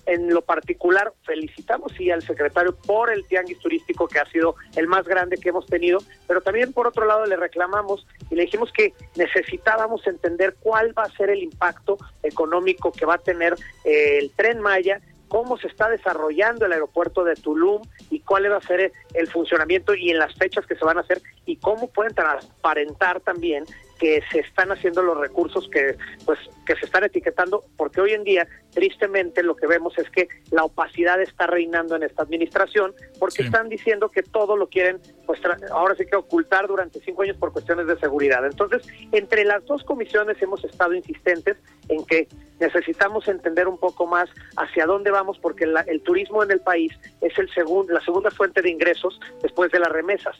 En 0.07 0.33
lo 0.33 0.43
particular, 0.43 1.13
felicitamos 1.23 1.93
sí 1.97 2.11
al 2.11 2.23
secretario 2.23 2.75
por 2.75 3.13
el 3.13 3.25
tianguis 3.27 3.59
turístico 3.59 4.09
que 4.09 4.19
ha 4.19 4.27
sido 4.27 4.57
el 4.77 4.87
más 4.87 5.07
grande 5.07 5.37
que 5.37 5.51
hemos 5.51 5.67
tenido, 5.67 5.99
pero 6.27 6.41
también 6.41 6.73
por 6.73 6.87
otro 6.87 7.05
lado 7.07 7.27
le 7.27 7.37
reclamamos 7.37 8.07
y 8.31 8.35
le 8.35 8.43
dijimos 8.43 8.73
que 8.73 8.95
necesitábamos 9.17 10.07
entender 10.07 10.57
cuál 10.61 10.97
va 10.97 11.05
a 11.05 11.11
ser 11.11 11.31
el 11.31 11.43
impacto 11.43 11.99
económico 12.23 12.93
que 12.93 13.07
va 13.07 13.15
a 13.15 13.19
tener 13.19 13.55
eh, 13.85 14.19
el 14.19 14.31
tren 14.33 14.61
Maya 14.61 15.01
cómo 15.31 15.57
se 15.57 15.69
está 15.69 15.89
desarrollando 15.89 16.67
el 16.67 16.73
aeropuerto 16.73 17.23
de 17.23 17.37
Tulum 17.37 17.81
y 18.11 18.19
cuál 18.19 18.51
va 18.51 18.57
a 18.57 18.61
ser 18.61 18.93
el 19.15 19.29
funcionamiento 19.29 19.95
y 19.95 20.11
en 20.11 20.19
las 20.19 20.35
fechas 20.35 20.67
que 20.67 20.75
se 20.75 20.85
van 20.85 20.99
a 20.99 21.03
hacer 21.03 21.23
y 21.47 21.55
cómo 21.57 21.87
pueden 21.87 22.13
transparentar 22.13 23.21
también 23.21 23.65
que 24.01 24.23
se 24.33 24.41
están 24.41 24.73
haciendo 24.73 25.03
los 25.03 25.19
recursos 25.19 25.69
que 25.71 25.97
pues 26.25 26.39
que 26.65 26.75
se 26.77 26.87
están 26.87 27.05
etiquetando 27.05 27.65
porque 27.77 28.01
hoy 28.01 28.13
en 28.13 28.25
día 28.25 28.49
tristemente 28.73 29.43
lo 29.43 29.55
que 29.55 29.67
vemos 29.67 29.97
es 29.99 30.09
que 30.11 30.29
la 30.51 30.65
opacidad 30.65 31.21
está 31.21 31.47
reinando 31.47 31.97
en 31.97 32.05
esta 32.05 32.23
administración 32.23 32.95
porque 33.19 33.43
están 33.43 33.69
diciendo 33.69 34.09
que 34.09 34.23
todo 34.23 34.57
lo 34.57 34.69
quieren 34.69 35.01
pues 35.27 35.41
ahora 35.71 35.95
sí 35.97 36.07
que 36.07 36.17
ocultar 36.17 36.67
durante 36.67 37.01
cinco 37.01 37.23
años 37.23 37.37
por 37.37 37.53
cuestiones 37.53 37.87
de 37.87 37.99
seguridad. 37.99 38.45
Entonces 38.47 38.89
entre 39.13 39.45
las 39.45 39.65
dos 39.67 39.85
comisiones 39.85 40.41
hemos 40.41 40.65
estado 40.65 40.95
insistentes 40.95 41.59
en 41.89 42.05
que 42.07 42.27
necesitamos 42.59 43.27
entender 43.29 43.69
un 43.69 43.79
poco 43.79 44.07
más 44.07 44.31
hacia 44.57 44.87
dónde 44.87 45.11
vamos 45.11 45.39
porque 45.39 45.65
el 45.65 46.03
turismo 46.03 46.43
en 46.43 46.53
el 46.53 46.61
país 46.61 46.93
es 47.21 47.39
el 47.39 47.53
segundo 47.53 47.93
la 47.93 48.01
segunda 48.01 48.31
fuente 48.31 48.63
de 48.63 48.71
ingresos 48.71 49.21
después 49.43 49.71
de 49.73 49.81
las 49.81 49.91
remesas. 49.91 50.37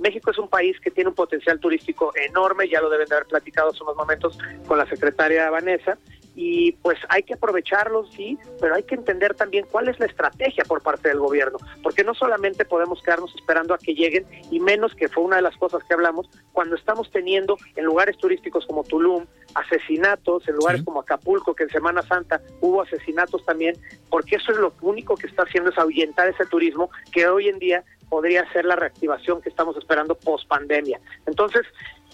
México 0.00 0.30
es 0.30 0.38
un 0.38 0.48
país 0.48 0.78
que 0.80 0.90
tiene 0.90 1.08
un 1.08 1.14
potencial 1.14 1.58
turístico 1.60 2.12
enorme 2.16 2.68
ya 2.68 2.80
lo 2.80 2.90
deben 2.98 3.08
de 3.08 3.14
haber 3.16 3.28
platicado 3.28 3.70
hace 3.70 3.82
unos 3.82 3.96
momentos 3.96 4.38
con 4.66 4.78
la 4.78 4.86
secretaria 4.86 5.50
Vanessa 5.50 5.98
y 6.40 6.70
pues 6.70 6.96
hay 7.08 7.24
que 7.24 7.34
aprovecharlos, 7.34 8.12
sí, 8.12 8.38
pero 8.60 8.76
hay 8.76 8.84
que 8.84 8.94
entender 8.94 9.34
también 9.34 9.66
cuál 9.68 9.88
es 9.88 9.98
la 9.98 10.06
estrategia 10.06 10.62
por 10.64 10.80
parte 10.82 11.08
del 11.08 11.18
gobierno, 11.18 11.58
porque 11.82 12.04
no 12.04 12.14
solamente 12.14 12.64
podemos 12.64 13.02
quedarnos 13.02 13.34
esperando 13.34 13.74
a 13.74 13.78
que 13.78 13.92
lleguen, 13.92 14.24
y 14.48 14.60
menos 14.60 14.94
que 14.94 15.08
fue 15.08 15.24
una 15.24 15.36
de 15.36 15.42
las 15.42 15.56
cosas 15.56 15.82
que 15.82 15.94
hablamos, 15.94 16.30
cuando 16.52 16.76
estamos 16.76 17.10
teniendo 17.10 17.56
en 17.74 17.84
lugares 17.84 18.16
turísticos 18.18 18.64
como 18.66 18.84
Tulum 18.84 19.26
asesinatos, 19.54 20.46
en 20.46 20.54
lugares 20.54 20.84
como 20.84 21.00
Acapulco, 21.00 21.56
que 21.56 21.64
en 21.64 21.70
Semana 21.70 22.02
Santa 22.02 22.40
hubo 22.60 22.82
asesinatos 22.82 23.44
también, 23.44 23.74
porque 24.08 24.36
eso 24.36 24.52
es 24.52 24.58
lo 24.58 24.72
único 24.82 25.16
que 25.16 25.26
está 25.26 25.42
haciendo 25.42 25.70
es 25.70 25.78
ahuyentar 25.78 26.28
ese 26.28 26.46
turismo 26.46 26.88
que 27.10 27.26
hoy 27.26 27.48
en 27.48 27.58
día 27.58 27.82
podría 28.08 28.50
ser 28.52 28.64
la 28.64 28.76
reactivación 28.76 29.42
que 29.42 29.48
estamos 29.48 29.76
esperando 29.76 30.14
post 30.14 30.46
pandemia. 30.48 31.00
Entonces, 31.26 31.66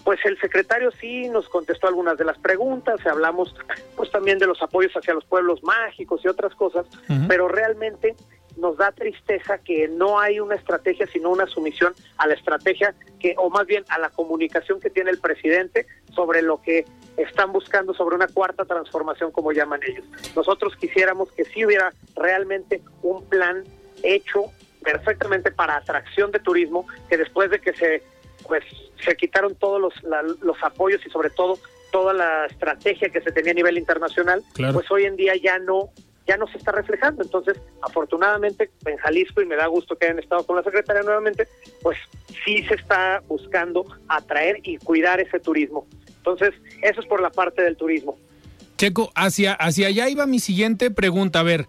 pues 0.04 0.20
el 0.24 0.38
secretario 0.38 0.90
sí 1.00 1.28
nos 1.28 1.48
contestó 1.48 1.88
algunas 1.88 2.18
de 2.18 2.24
las 2.24 2.38
preguntas, 2.38 3.04
hablamos 3.06 3.54
pues 3.96 4.10
también 4.10 4.38
de 4.38 4.46
los 4.46 4.60
apoyos 4.62 4.92
hacia 4.92 5.14
los 5.14 5.24
pueblos 5.24 5.62
mágicos 5.62 6.20
y 6.24 6.28
otras 6.28 6.54
cosas, 6.54 6.86
pero 7.26 7.48
realmente 7.48 8.14
nos 8.56 8.76
da 8.76 8.92
tristeza 8.92 9.58
que 9.58 9.88
no 9.88 10.20
hay 10.20 10.38
una 10.40 10.54
estrategia, 10.54 11.06
sino 11.06 11.30
una 11.30 11.46
sumisión 11.46 11.92
a 12.18 12.26
la 12.26 12.34
estrategia 12.34 12.94
que, 13.18 13.34
o 13.36 13.50
más 13.50 13.66
bien 13.66 13.84
a 13.88 13.98
la 13.98 14.10
comunicación 14.10 14.78
que 14.80 14.90
tiene 14.90 15.10
el 15.10 15.18
presidente 15.18 15.86
sobre 16.14 16.42
lo 16.42 16.60
que 16.62 16.84
están 17.16 17.52
buscando 17.52 17.94
sobre 17.94 18.16
una 18.16 18.28
cuarta 18.28 18.64
transformación, 18.64 19.32
como 19.32 19.52
llaman 19.52 19.80
ellos. 19.86 20.04
Nosotros 20.36 20.76
quisiéramos 20.76 21.32
que 21.32 21.44
sí 21.46 21.64
hubiera 21.64 21.92
realmente 22.14 22.82
un 23.02 23.24
plan 23.28 23.64
hecho 24.02 24.44
perfectamente 24.82 25.50
para 25.50 25.76
atracción 25.76 26.30
de 26.30 26.38
turismo, 26.38 26.86
que 27.08 27.16
después 27.16 27.50
de 27.50 27.58
que 27.58 27.72
se 27.72 28.02
pues 28.46 28.64
se 29.04 29.16
quitaron 29.16 29.54
todos 29.54 29.80
los, 29.80 29.94
los 30.42 30.56
apoyos 30.62 31.04
y 31.06 31.10
sobre 31.10 31.30
todo 31.30 31.58
toda 31.90 32.12
la 32.12 32.46
estrategia 32.46 33.08
que 33.08 33.20
se 33.20 33.30
tenía 33.30 33.52
a 33.52 33.54
nivel 33.54 33.78
internacional, 33.78 34.42
pues 34.72 34.90
hoy 34.90 35.04
en 35.04 35.16
día 35.16 35.34
ya 35.36 35.58
no 35.58 35.90
ya 36.26 36.36
no 36.36 36.46
se 36.48 36.58
está 36.58 36.72
reflejando. 36.72 37.22
Entonces, 37.22 37.60
afortunadamente 37.82 38.70
en 38.86 38.96
Jalisco, 38.96 39.42
y 39.42 39.46
me 39.46 39.56
da 39.56 39.66
gusto 39.66 39.96
que 39.96 40.06
hayan 40.06 40.18
estado 40.18 40.44
con 40.46 40.56
la 40.56 40.62
secretaria 40.62 41.02
nuevamente, 41.02 41.46
pues 41.82 41.98
sí 42.44 42.64
se 42.64 42.74
está 42.74 43.22
buscando 43.28 43.84
atraer 44.08 44.58
y 44.62 44.78
cuidar 44.78 45.20
ese 45.20 45.38
turismo. 45.38 45.86
Entonces, 46.16 46.54
eso 46.82 47.00
es 47.00 47.06
por 47.06 47.20
la 47.20 47.30
parte 47.30 47.62
del 47.62 47.76
turismo. 47.76 48.16
Checo, 48.76 49.12
hacia, 49.14 49.52
hacia 49.52 49.88
allá 49.88 50.08
iba 50.08 50.26
mi 50.26 50.38
siguiente 50.38 50.90
pregunta. 50.90 51.40
A 51.40 51.44
ver, 51.44 51.66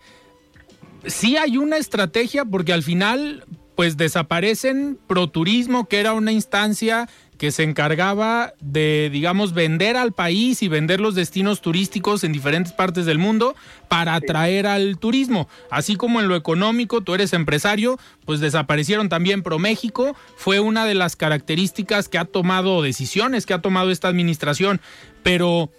sí 1.06 1.38
hay 1.38 1.58
una 1.58 1.78
estrategia 1.78 2.46
porque 2.46 2.74
al 2.74 2.84
final 2.84 3.44
pues 3.76 3.98
desaparecen 3.98 4.98
Proturismo, 5.08 5.88
que 5.88 6.00
era 6.00 6.14
una 6.14 6.32
instancia 6.32 7.10
que 7.38 7.52
se 7.52 7.64
encargaba 7.64 8.54
de, 8.62 9.10
digamos, 9.12 9.54
vender 9.54 9.98
al 9.98 10.14
país 10.14 10.64
y 10.64 10.68
vender 10.68 11.02
los 11.02 11.16
destinos 11.16 11.62
turísticos 11.62 12.24
en 12.24 12.32
diferentes 12.32 12.72
partes 12.72 13.06
del 13.06 13.18
mundo 13.18 13.56
para 13.90 14.16
atraer 14.16 14.68
al 14.68 14.98
turismo. 14.98 15.50
Así 15.70 15.96
como 15.96 16.22
en 16.22 16.28
lo 16.28 16.36
económico, 16.36 17.02
tú 17.02 17.14
eres 17.14 17.34
empresario, 17.34 18.00
pues 18.26 18.40
desaparecieron 18.40 19.10
también 19.10 19.44
ProMéxico. 19.44 20.16
Fue 20.38 20.60
una 20.60 20.86
de 20.86 20.96
las 20.96 21.16
características 21.16 22.08
que 22.08 22.18
ha 22.18 22.26
tomado 22.26 22.82
decisiones, 22.82 23.46
que 23.46 23.54
ha 23.54 23.62
tomado 23.62 23.92
esta 23.92 24.08
administración. 24.08 24.80
Pero 25.24 25.72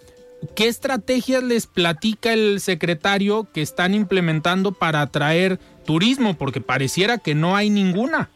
¿Qué 0.54 0.68
estrategias 0.68 1.42
les 1.42 1.66
platica 1.66 2.32
el 2.32 2.60
secretario 2.60 3.48
que 3.52 3.62
están 3.62 3.94
implementando 3.94 4.72
para 4.72 5.00
atraer 5.00 5.58
turismo? 5.86 6.34
Porque 6.34 6.60
pareciera 6.60 7.18
que 7.18 7.34
no 7.34 7.56
hay 7.56 7.70
ninguna. 7.70 8.28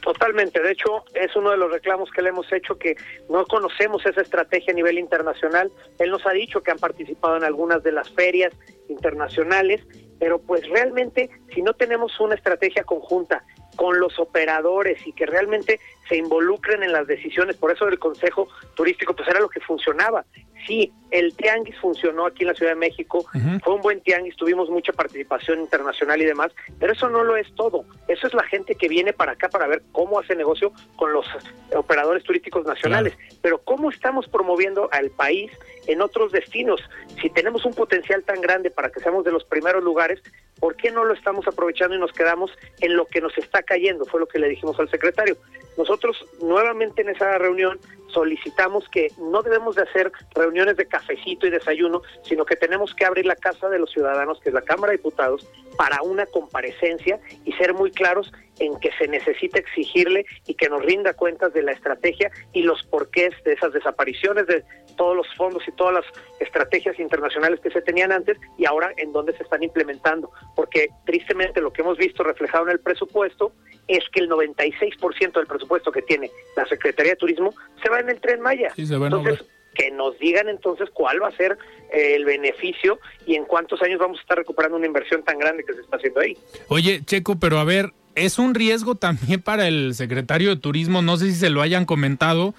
Totalmente, 0.00 0.62
de 0.62 0.72
hecho 0.72 1.04
es 1.12 1.34
uno 1.36 1.50
de 1.50 1.56
los 1.56 1.70
reclamos 1.70 2.10
que 2.10 2.22
le 2.22 2.28
hemos 2.30 2.50
hecho 2.52 2.78
que 2.78 2.96
no 3.28 3.44
conocemos 3.44 4.06
esa 4.06 4.22
estrategia 4.22 4.72
a 4.72 4.76
nivel 4.76 4.98
internacional. 4.98 5.70
Él 5.98 6.10
nos 6.10 6.24
ha 6.26 6.30
dicho 6.30 6.62
que 6.62 6.70
han 6.70 6.78
participado 6.78 7.36
en 7.36 7.44
algunas 7.44 7.82
de 7.82 7.92
las 7.92 8.08
ferias 8.10 8.54
internacionales, 8.88 9.82
pero 10.18 10.38
pues 10.38 10.66
realmente 10.68 11.28
si 11.54 11.62
no 11.62 11.74
tenemos 11.74 12.18
una 12.20 12.36
estrategia 12.36 12.84
conjunta 12.84 13.44
con 13.76 14.00
los 14.00 14.18
operadores 14.18 15.04
y 15.06 15.12
que 15.12 15.26
realmente 15.26 15.78
se 16.08 16.16
involucren 16.16 16.82
en 16.82 16.92
las 16.92 17.06
decisiones, 17.06 17.56
por 17.56 17.70
eso 17.70 17.86
el 17.88 17.98
Consejo 17.98 18.48
Turístico 18.74 19.14
pues 19.14 19.28
era 19.28 19.40
lo 19.40 19.48
que 19.48 19.60
funcionaba, 19.60 20.24
sí, 20.66 20.92
el 21.10 21.34
tianguis 21.34 21.76
funcionó 21.78 22.26
aquí 22.26 22.42
en 22.42 22.48
la 22.48 22.54
Ciudad 22.54 22.72
de 22.72 22.78
México, 22.78 23.24
fue 23.64 23.74
un 23.74 23.80
buen 23.80 24.00
tianguis, 24.02 24.36
tuvimos 24.36 24.68
mucha 24.68 24.92
participación 24.92 25.60
internacional 25.60 26.20
y 26.20 26.26
demás, 26.26 26.52
pero 26.78 26.92
eso 26.92 27.08
no 27.08 27.24
lo 27.24 27.36
es 27.36 27.52
todo. 27.54 27.84
Eso 28.06 28.26
es 28.26 28.34
la 28.34 28.42
gente 28.44 28.74
que 28.74 28.88
viene 28.88 29.12
para 29.12 29.32
acá 29.32 29.48
para 29.48 29.66
ver 29.66 29.82
cómo 29.92 30.20
hace 30.20 30.36
negocio 30.36 30.72
con 30.96 31.12
los 31.12 31.26
operadores 31.74 32.24
turísticos 32.24 32.66
nacionales. 32.66 33.16
Pero 33.40 33.58
cómo 33.58 33.90
estamos 33.90 34.28
promoviendo 34.28 34.88
al 34.92 35.10
país 35.10 35.50
en 35.86 36.02
otros 36.02 36.32
destinos. 36.32 36.80
Si 37.20 37.30
tenemos 37.30 37.64
un 37.64 37.72
potencial 37.72 38.22
tan 38.22 38.40
grande 38.40 38.70
para 38.70 38.90
que 38.90 39.00
seamos 39.00 39.24
de 39.24 39.32
los 39.32 39.44
primeros 39.44 39.82
lugares, 39.82 40.20
¿por 40.60 40.76
qué 40.76 40.90
no 40.90 41.04
lo 41.04 41.14
estamos 41.14 41.48
aprovechando 41.48 41.96
y 41.96 41.98
nos 41.98 42.12
quedamos 42.12 42.50
en 42.80 42.96
lo 42.96 43.06
que 43.06 43.22
nos 43.22 43.36
está 43.38 43.62
cayendo? 43.62 44.04
Fue 44.04 44.20
lo 44.20 44.26
que 44.26 44.38
le 44.38 44.48
dijimos 44.48 44.78
al 44.78 44.90
secretario. 44.90 45.38
Nosotros 45.78 45.97
nuevamente 46.40 47.02
en 47.02 47.10
esa 47.10 47.38
reunión 47.38 47.78
solicitamos 48.12 48.88
que 48.88 49.08
no 49.18 49.42
debemos 49.42 49.76
de 49.76 49.82
hacer 49.82 50.12
reuniones 50.34 50.76
de 50.76 50.86
cafecito 50.86 51.46
y 51.46 51.50
desayuno, 51.50 52.02
sino 52.22 52.44
que 52.44 52.56
tenemos 52.56 52.94
que 52.94 53.04
abrir 53.04 53.26
la 53.26 53.36
casa 53.36 53.68
de 53.68 53.78
los 53.78 53.90
ciudadanos, 53.90 54.40
que 54.40 54.48
es 54.48 54.54
la 54.54 54.62
Cámara 54.62 54.92
de 54.92 54.98
Diputados, 54.98 55.46
para 55.76 56.02
una 56.02 56.26
comparecencia 56.26 57.20
y 57.44 57.52
ser 57.52 57.74
muy 57.74 57.90
claros 57.90 58.32
en 58.58 58.78
que 58.80 58.90
se 58.98 59.06
necesita 59.08 59.58
exigirle 59.58 60.26
y 60.46 60.54
que 60.54 60.68
nos 60.68 60.84
rinda 60.84 61.14
cuentas 61.14 61.52
de 61.52 61.62
la 61.62 61.72
estrategia 61.72 62.30
y 62.52 62.62
los 62.62 62.82
porqués 62.84 63.32
de 63.44 63.52
esas 63.52 63.72
desapariciones 63.72 64.46
de 64.46 64.64
todos 64.96 65.16
los 65.16 65.26
fondos 65.36 65.62
y 65.66 65.72
todas 65.72 65.94
las 65.94 66.04
estrategias 66.40 66.98
internacionales 66.98 67.60
que 67.60 67.70
se 67.70 67.80
tenían 67.82 68.10
antes 68.10 68.36
y 68.58 68.66
ahora 68.66 68.92
en 68.96 69.12
dónde 69.12 69.36
se 69.36 69.44
están 69.44 69.62
implementando. 69.62 70.30
Porque 70.56 70.88
tristemente 71.06 71.60
lo 71.60 71.72
que 71.72 71.82
hemos 71.82 71.96
visto 71.96 72.24
reflejado 72.24 72.64
en 72.64 72.72
el 72.72 72.80
presupuesto 72.80 73.52
es 73.86 74.04
que 74.12 74.20
el 74.20 74.28
96% 74.28 75.32
del 75.32 75.46
presupuesto 75.46 75.90
que 75.90 76.02
tiene 76.02 76.30
la 76.56 76.66
Secretaría 76.66 77.12
de 77.12 77.16
Turismo 77.16 77.54
se 77.82 77.88
va 77.88 77.97
en 78.00 78.10
el 78.10 78.20
tren 78.20 78.40
Maya. 78.40 78.72
entonces, 78.76 79.44
que 79.74 79.90
nos 79.90 80.18
digan 80.18 80.48
entonces 80.48 80.88
cuál 80.92 81.22
va 81.22 81.28
a 81.28 81.36
ser 81.36 81.56
eh, 81.92 82.14
el 82.16 82.24
beneficio 82.24 82.98
y 83.26 83.36
en 83.36 83.44
cuántos 83.44 83.80
años 83.82 84.00
vamos 84.00 84.18
a 84.18 84.22
estar 84.22 84.36
recuperando 84.36 84.76
una 84.76 84.86
inversión 84.86 85.22
tan 85.22 85.38
grande 85.38 85.64
que 85.64 85.74
se 85.74 85.80
está 85.80 85.96
haciendo 85.96 86.20
ahí. 86.20 86.36
Oye, 86.68 87.02
Checo, 87.04 87.38
pero 87.38 87.58
a 87.58 87.64
ver, 87.64 87.92
es 88.14 88.38
un 88.38 88.54
riesgo 88.54 88.94
también 88.96 89.40
para 89.40 89.68
el 89.68 89.94
secretario 89.94 90.50
de 90.50 90.60
Turismo, 90.60 91.02
no 91.02 91.16
sé 91.16 91.26
si 91.26 91.34
se 91.34 91.50
lo 91.50 91.62
hayan 91.62 91.84
comentado, 91.84 92.54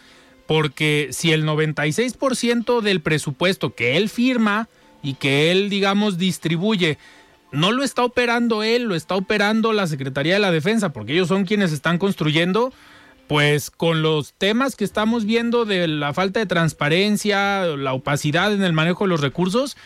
porque 0.47 1.09
si 1.11 1.31
el 1.31 1.45
96% 1.45 2.81
del 2.81 3.01
presupuesto 3.01 3.75
que 3.75 3.97
él 3.97 4.09
firma 4.09 4.67
y 5.03 5.13
que 5.15 5.51
él, 5.51 5.69
digamos, 5.69 6.17
distribuye, 6.17 6.97
no 7.51 7.71
lo 7.71 7.83
está 7.83 8.03
operando 8.03 8.63
él, 8.63 8.83
lo 8.83 8.95
está 8.95 9.15
operando 9.15 9.73
la 9.73 9.87
Secretaría 9.87 10.35
de 10.35 10.39
la 10.39 10.51
Defensa, 10.51 10.93
porque 10.93 11.13
ellos 11.13 11.27
son 11.27 11.45
quienes 11.45 11.71
están 11.71 11.97
construyendo, 11.97 12.73
pues 13.29 13.69
con 13.69 14.01
los 14.01 14.33
temas 14.33 14.75
que 14.75 14.83
estamos 14.83 15.23
viendo 15.23 15.63
de 15.63 15.87
la 15.87 16.15
falta 16.15 16.39
de 16.39 16.47
transparencia, 16.47 17.63
la 17.77 17.93
opacidad 17.93 18.51
en 18.51 18.63
el 18.63 18.73
manejo 18.73 19.03
de 19.03 19.11
los 19.11 19.21
recursos, 19.21 19.77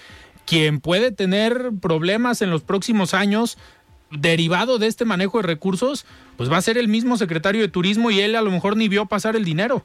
quien 0.45 0.79
puede 0.79 1.11
tener 1.11 1.71
problemas 1.81 2.41
en 2.41 2.49
los 2.49 2.63
próximos 2.63 3.13
años 3.13 3.57
derivado 4.11 4.79
de 4.79 4.87
este 4.87 5.03
manejo 5.03 5.41
de 5.41 5.47
recursos, 5.47 6.05
pues 6.37 6.49
va 6.49 6.55
a 6.55 6.61
ser 6.61 6.77
el 6.77 6.87
mismo 6.87 7.17
secretario 7.17 7.61
de 7.61 7.67
Turismo 7.67 8.11
y 8.11 8.21
él 8.21 8.37
a 8.37 8.41
lo 8.41 8.49
mejor 8.49 8.77
ni 8.77 8.87
vio 8.87 9.07
pasar 9.07 9.35
el 9.35 9.43
dinero. 9.43 9.83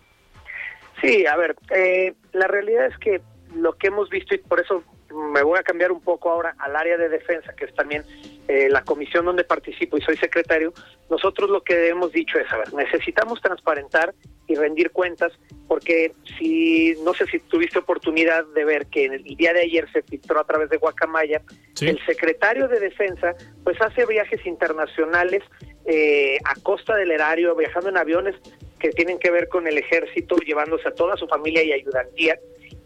Sí, 1.02 1.26
a 1.26 1.36
ver, 1.36 1.56
eh, 1.74 2.14
la 2.32 2.46
realidad 2.46 2.86
es 2.86 2.96
que 2.98 3.20
lo 3.56 3.72
que 3.72 3.88
hemos 3.88 4.08
visto, 4.08 4.36
y 4.36 4.38
por 4.38 4.60
eso 4.60 4.84
me 5.14 5.42
voy 5.42 5.58
a 5.58 5.62
cambiar 5.62 5.92
un 5.92 6.00
poco 6.00 6.30
ahora 6.30 6.54
al 6.58 6.76
área 6.76 6.96
de 6.96 7.08
defensa, 7.08 7.54
que 7.54 7.66
es 7.66 7.74
también 7.74 8.04
eh, 8.48 8.68
la 8.70 8.82
comisión 8.82 9.24
donde 9.24 9.44
participo 9.44 9.96
y 9.98 10.02
soy 10.02 10.16
secretario, 10.16 10.72
nosotros 11.10 11.50
lo 11.50 11.62
que 11.62 11.88
hemos 11.88 12.12
dicho 12.12 12.38
es, 12.38 12.50
a 12.52 12.58
ver, 12.58 12.72
necesitamos 12.74 13.40
transparentar 13.40 14.14
y 14.46 14.54
rendir 14.54 14.90
cuentas, 14.90 15.32
porque 15.66 16.12
si, 16.38 16.94
no 17.04 17.14
sé 17.14 17.26
si 17.26 17.38
tuviste 17.38 17.78
oportunidad 17.78 18.44
de 18.54 18.64
ver 18.64 18.86
que 18.86 19.04
en 19.04 19.12
el 19.14 19.24
día 19.24 19.52
de 19.52 19.60
ayer 19.60 19.86
se 19.92 20.02
filtró 20.02 20.40
a 20.40 20.44
través 20.44 20.70
de 20.70 20.78
Guacamaya, 20.78 21.42
el 21.80 21.98
secretario 22.06 22.68
de 22.68 22.80
defensa 22.80 23.34
pues 23.64 23.80
hace 23.80 24.06
viajes 24.06 24.44
internacionales 24.46 25.42
eh, 25.84 26.38
a 26.44 26.54
costa 26.62 26.96
del 26.96 27.10
erario, 27.10 27.54
viajando 27.54 27.90
en 27.90 27.96
aviones 27.96 28.34
que 28.78 28.90
tienen 28.90 29.18
que 29.18 29.30
ver 29.30 29.48
con 29.48 29.66
el 29.66 29.76
ejército, 29.78 30.36
llevándose 30.36 30.88
a 30.88 30.94
toda 30.94 31.16
su 31.16 31.26
familia 31.26 31.62
y 31.62 31.72
ayudantía, 31.72 32.38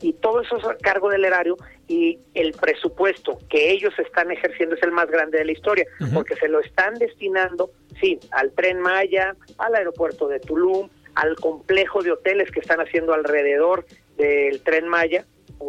y 0.03 0.13
todo 0.15 0.41
eso 0.41 0.57
es 0.57 0.65
a 0.65 0.77
cargo 0.77 1.09
del 1.09 1.25
erario 1.25 1.57
y 1.89 2.19
el 2.35 2.53
presupuesto 2.53 3.39
que 3.49 3.71
ellos 3.71 3.95
están 3.99 4.31
ejerciendo 4.31 4.75
es 4.75 4.83
el 4.83 4.91
más 4.91 5.09
grande 5.11 5.39
de 5.39 5.45
la 5.45 5.53
historia, 5.53 5.87
porque 6.13 6.37
se 6.37 6.49
lo 6.49 6.61
están 6.61 6.95
destinando, 6.95 7.71
sí, 8.01 8.19
al 8.33 8.53
tren 8.53 8.81
Maya, 8.81 9.37
al 9.59 9.75
aeropuerto 9.75 10.29
de 10.29 10.41
Tulum, 10.41 10.89
al 11.15 11.37
complejo 11.37 12.03
de 12.03 12.13
hoteles 12.13 12.51
que 12.51 12.61
están 12.61 12.81
haciendo 12.81 13.15
alrededor 13.15 13.87
del 14.17 14.63
tren 14.63 14.89
Maya, 14.89 15.25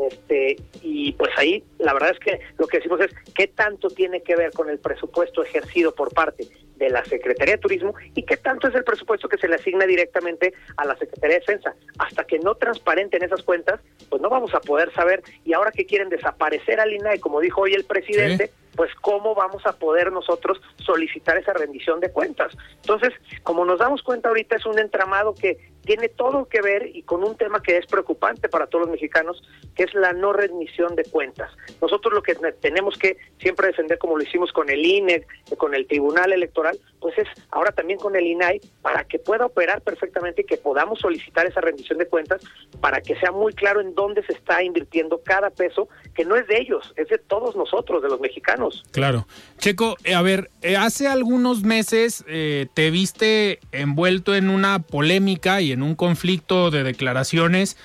este, 0.10 0.58
y 0.82 1.12
pues 1.14 1.32
ahí 1.38 1.64
la 1.80 1.94
verdad 1.94 2.12
es 2.12 2.20
que 2.20 2.40
lo 2.58 2.68
que 2.68 2.78
decimos 2.78 3.00
es 3.02 3.12
qué 3.36 3.48
tanto 3.48 3.90
tiene 3.90 4.22
que 4.22 4.36
ver 4.36 4.52
con 4.52 4.70
el 4.70 4.80
presupuesto 4.80 5.44
ejercido 5.44 5.94
por 5.94 6.14
parte 6.14 6.48
de 6.78 6.90
la 6.90 7.04
Secretaría 7.06 7.56
de 7.56 7.62
Turismo 7.62 7.94
y 8.16 8.24
qué 8.24 8.38
tanto 8.38 8.68
es 8.68 8.76
el 8.76 8.84
presupuesto 8.84 9.30
que 9.30 9.38
se 9.38 9.48
le 9.48 9.56
asigna 9.56 9.86
directamente 9.86 10.54
a 10.78 10.86
la 10.86 10.98
Secretaría 10.98 11.36
de 11.36 11.40
Defensa. 11.42 11.76
Hasta 12.00 12.26
que 12.26 12.40
no 12.40 12.56
transparenten 12.56 13.24
esas 13.24 13.44
cuentas, 13.44 13.80
pues 14.10 14.22
no 14.22 14.30
vamos 14.30 14.54
a 14.54 14.60
poder 14.60 14.92
saber. 14.94 15.24
Y 15.46 15.54
ahora 15.54 15.72
que 15.72 15.86
quieren 15.86 16.10
desaparecer 16.10 16.80
al 16.80 16.94
INAI, 16.94 17.20
como 17.20 17.40
dijo 17.40 17.62
hoy 17.62 17.74
el 17.74 17.86
presidente, 17.86 18.52
pues 18.76 18.92
cómo 19.02 19.36
vamos 19.36 19.66
a 19.66 19.74
poder 19.74 20.12
nosotros 20.12 20.62
solicitar 20.78 21.38
esa 21.38 21.54
rendición 21.54 22.00
de 22.00 22.12
cuentas. 22.12 22.56
Entonces, 22.76 23.12
como 23.44 23.66
nos 23.66 23.80
damos 23.80 24.02
cuenta 24.04 24.30
ahorita, 24.30 24.56
es 24.56 24.66
un 24.66 24.80
entramado 24.80 25.34
que 25.34 25.74
tiene 25.84 26.10
todo 26.10 26.48
que 26.48 26.62
ver 26.62 26.96
y 26.96 27.04
con 27.04 27.24
un 27.24 27.36
tema 27.36 27.62
que 27.62 27.78
es 27.78 27.86
preocupante 27.86 28.48
para 28.48 28.68
todos 28.68 28.86
los 28.86 28.92
mexicanos, 28.92 29.44
que 29.76 29.84
es 29.84 29.94
la 29.94 30.14
no 30.14 30.32
rendición 30.32 30.96
de 30.96 31.04
cuentas. 31.04 31.52
Nosotros 31.82 32.14
lo 32.14 32.24
que 32.24 32.36
tenemos 32.62 32.98
que 32.98 33.18
siempre 33.40 33.68
defender, 33.68 33.98
como 33.98 34.18
lo 34.18 34.24
hicimos 34.24 34.52
con 34.54 34.70
el 34.70 34.86
INE, 34.86 35.26
con 35.58 35.76
el 35.76 35.86
Tribunal 35.88 36.32
Electoral, 36.32 36.80
pues 37.00 37.18
es 37.18 37.28
ahora 37.52 37.72
también 37.72 38.00
con 38.00 38.16
el 38.16 38.26
INAI, 38.26 38.62
para 38.82 39.04
que 39.04 39.20
pueda 39.20 39.46
operar 39.46 39.82
perfectamente 39.82 40.44
y 40.44 40.46
que 40.46 40.58
podamos 40.58 41.00
solicitar 41.00 41.46
esa 41.46 41.60
rendición 41.60 41.98
de 41.98 42.08
cuentas, 42.08 42.42
para 42.80 43.02
que 43.02 43.16
sea 43.18 43.32
muy 43.32 43.54
claro 43.54 43.82
en 43.82 43.94
dónde 43.94 44.24
se 44.24 44.34
está 44.34 44.64
invirtiendo 44.64 45.22
cada 45.22 45.50
peso, 45.50 45.90
que 46.16 46.24
no 46.24 46.36
es 46.38 46.48
de 46.48 46.62
ellos, 46.62 46.94
es 46.96 47.10
de 47.10 47.18
todos 47.18 47.56
nosotros, 47.56 48.02
de 48.02 48.08
los 48.08 48.22
mexicanos. 48.22 48.63
Claro. 48.92 49.28
Checo, 49.60 49.98
eh, 50.04 50.14
a 50.14 50.22
ver, 50.22 50.50
eh, 50.62 50.76
hace 50.76 51.08
algunos 51.08 51.64
meses 51.64 52.26
eh, 52.28 52.68
te 52.74 52.92
viste 52.92 53.60
envuelto 53.72 54.36
en 54.36 54.50
una 54.50 54.80
polémica 54.80 55.62
y 55.62 55.72
en 55.72 55.84
un 55.84 55.96
conflicto 55.96 56.72
de 56.72 56.84
declaraciones 56.84 57.78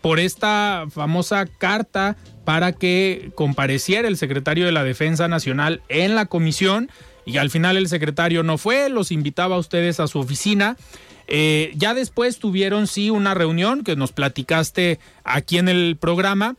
por 0.00 0.20
esta 0.20 0.86
famosa 0.90 1.44
carta 1.44 2.16
para 2.46 2.72
que 2.72 3.30
compareciera 3.34 4.08
el 4.08 4.16
secretario 4.16 4.64
de 4.64 4.72
la 4.72 4.84
Defensa 4.84 5.28
Nacional 5.28 5.82
en 5.90 6.14
la 6.14 6.24
comisión 6.24 6.88
y 7.26 7.36
al 7.36 7.50
final 7.50 7.76
el 7.76 7.86
secretario 7.86 8.42
no 8.42 8.56
fue, 8.56 8.88
los 8.88 9.12
invitaba 9.12 9.56
a 9.56 9.58
ustedes 9.58 10.00
a 10.00 10.06
su 10.06 10.18
oficina. 10.18 10.78
ya 11.28 11.92
después 11.92 12.38
tuvieron 12.38 12.86
sí 12.86 13.10
una 13.10 13.34
reunión 13.34 13.84
que 13.84 13.96
nos 13.96 14.12
platicaste 14.12 14.98
aquí 15.24 15.58
en 15.58 15.68
el 15.68 15.98
programa 16.00 16.56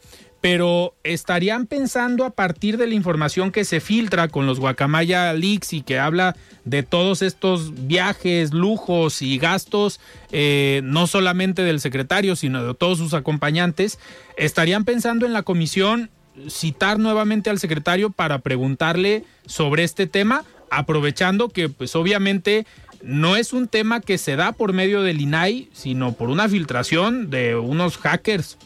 pero 0.49 0.95
estarían 1.03 1.65
pensando 1.65 2.23
a 2.23 2.29
partir 2.29 2.77
de 2.77 2.87
la 2.87 2.93
información 2.93 3.51
que 3.51 3.65
se 3.65 3.81
filtra 3.81 4.29
con 4.29 4.45
los 4.45 4.61
Guacamaya 4.61 5.33
Leaks 5.33 5.73
y 5.73 5.81
que 5.81 5.99
habla 5.99 6.37
de 6.63 6.83
todos 6.83 7.21
estos 7.21 7.85
viajes, 7.85 8.53
lujos 8.53 9.21
y 9.21 9.39
gastos, 9.39 9.99
eh, 10.31 10.79
no 10.85 11.05
solamente 11.05 11.63
del 11.63 11.81
secretario, 11.81 12.37
sino 12.37 12.63
de 12.63 12.73
todos 12.75 12.97
sus 12.97 13.13
acompañantes, 13.13 13.99
estarían 14.37 14.85
pensando 14.85 15.25
en 15.25 15.33
la 15.33 15.43
comisión 15.43 16.09
citar 16.47 16.97
nuevamente 16.97 17.49
al 17.49 17.59
secretario 17.59 18.09
para 18.09 18.39
preguntarle 18.39 19.25
sobre 19.47 19.83
este 19.83 20.07
tema, 20.07 20.45
aprovechando 20.71 21.49
que 21.49 21.67
pues 21.67 21.93
obviamente 21.97 22.65
no 23.03 23.35
es 23.35 23.51
un 23.51 23.67
tema 23.67 23.99
que 23.99 24.17
se 24.17 24.37
da 24.37 24.53
por 24.53 24.71
medio 24.71 25.01
del 25.01 25.19
INAI, 25.19 25.67
sino 25.73 26.13
por 26.13 26.29
una 26.29 26.47
filtración 26.47 27.29
de 27.29 27.57
unos 27.57 27.97
hackers 27.97 28.57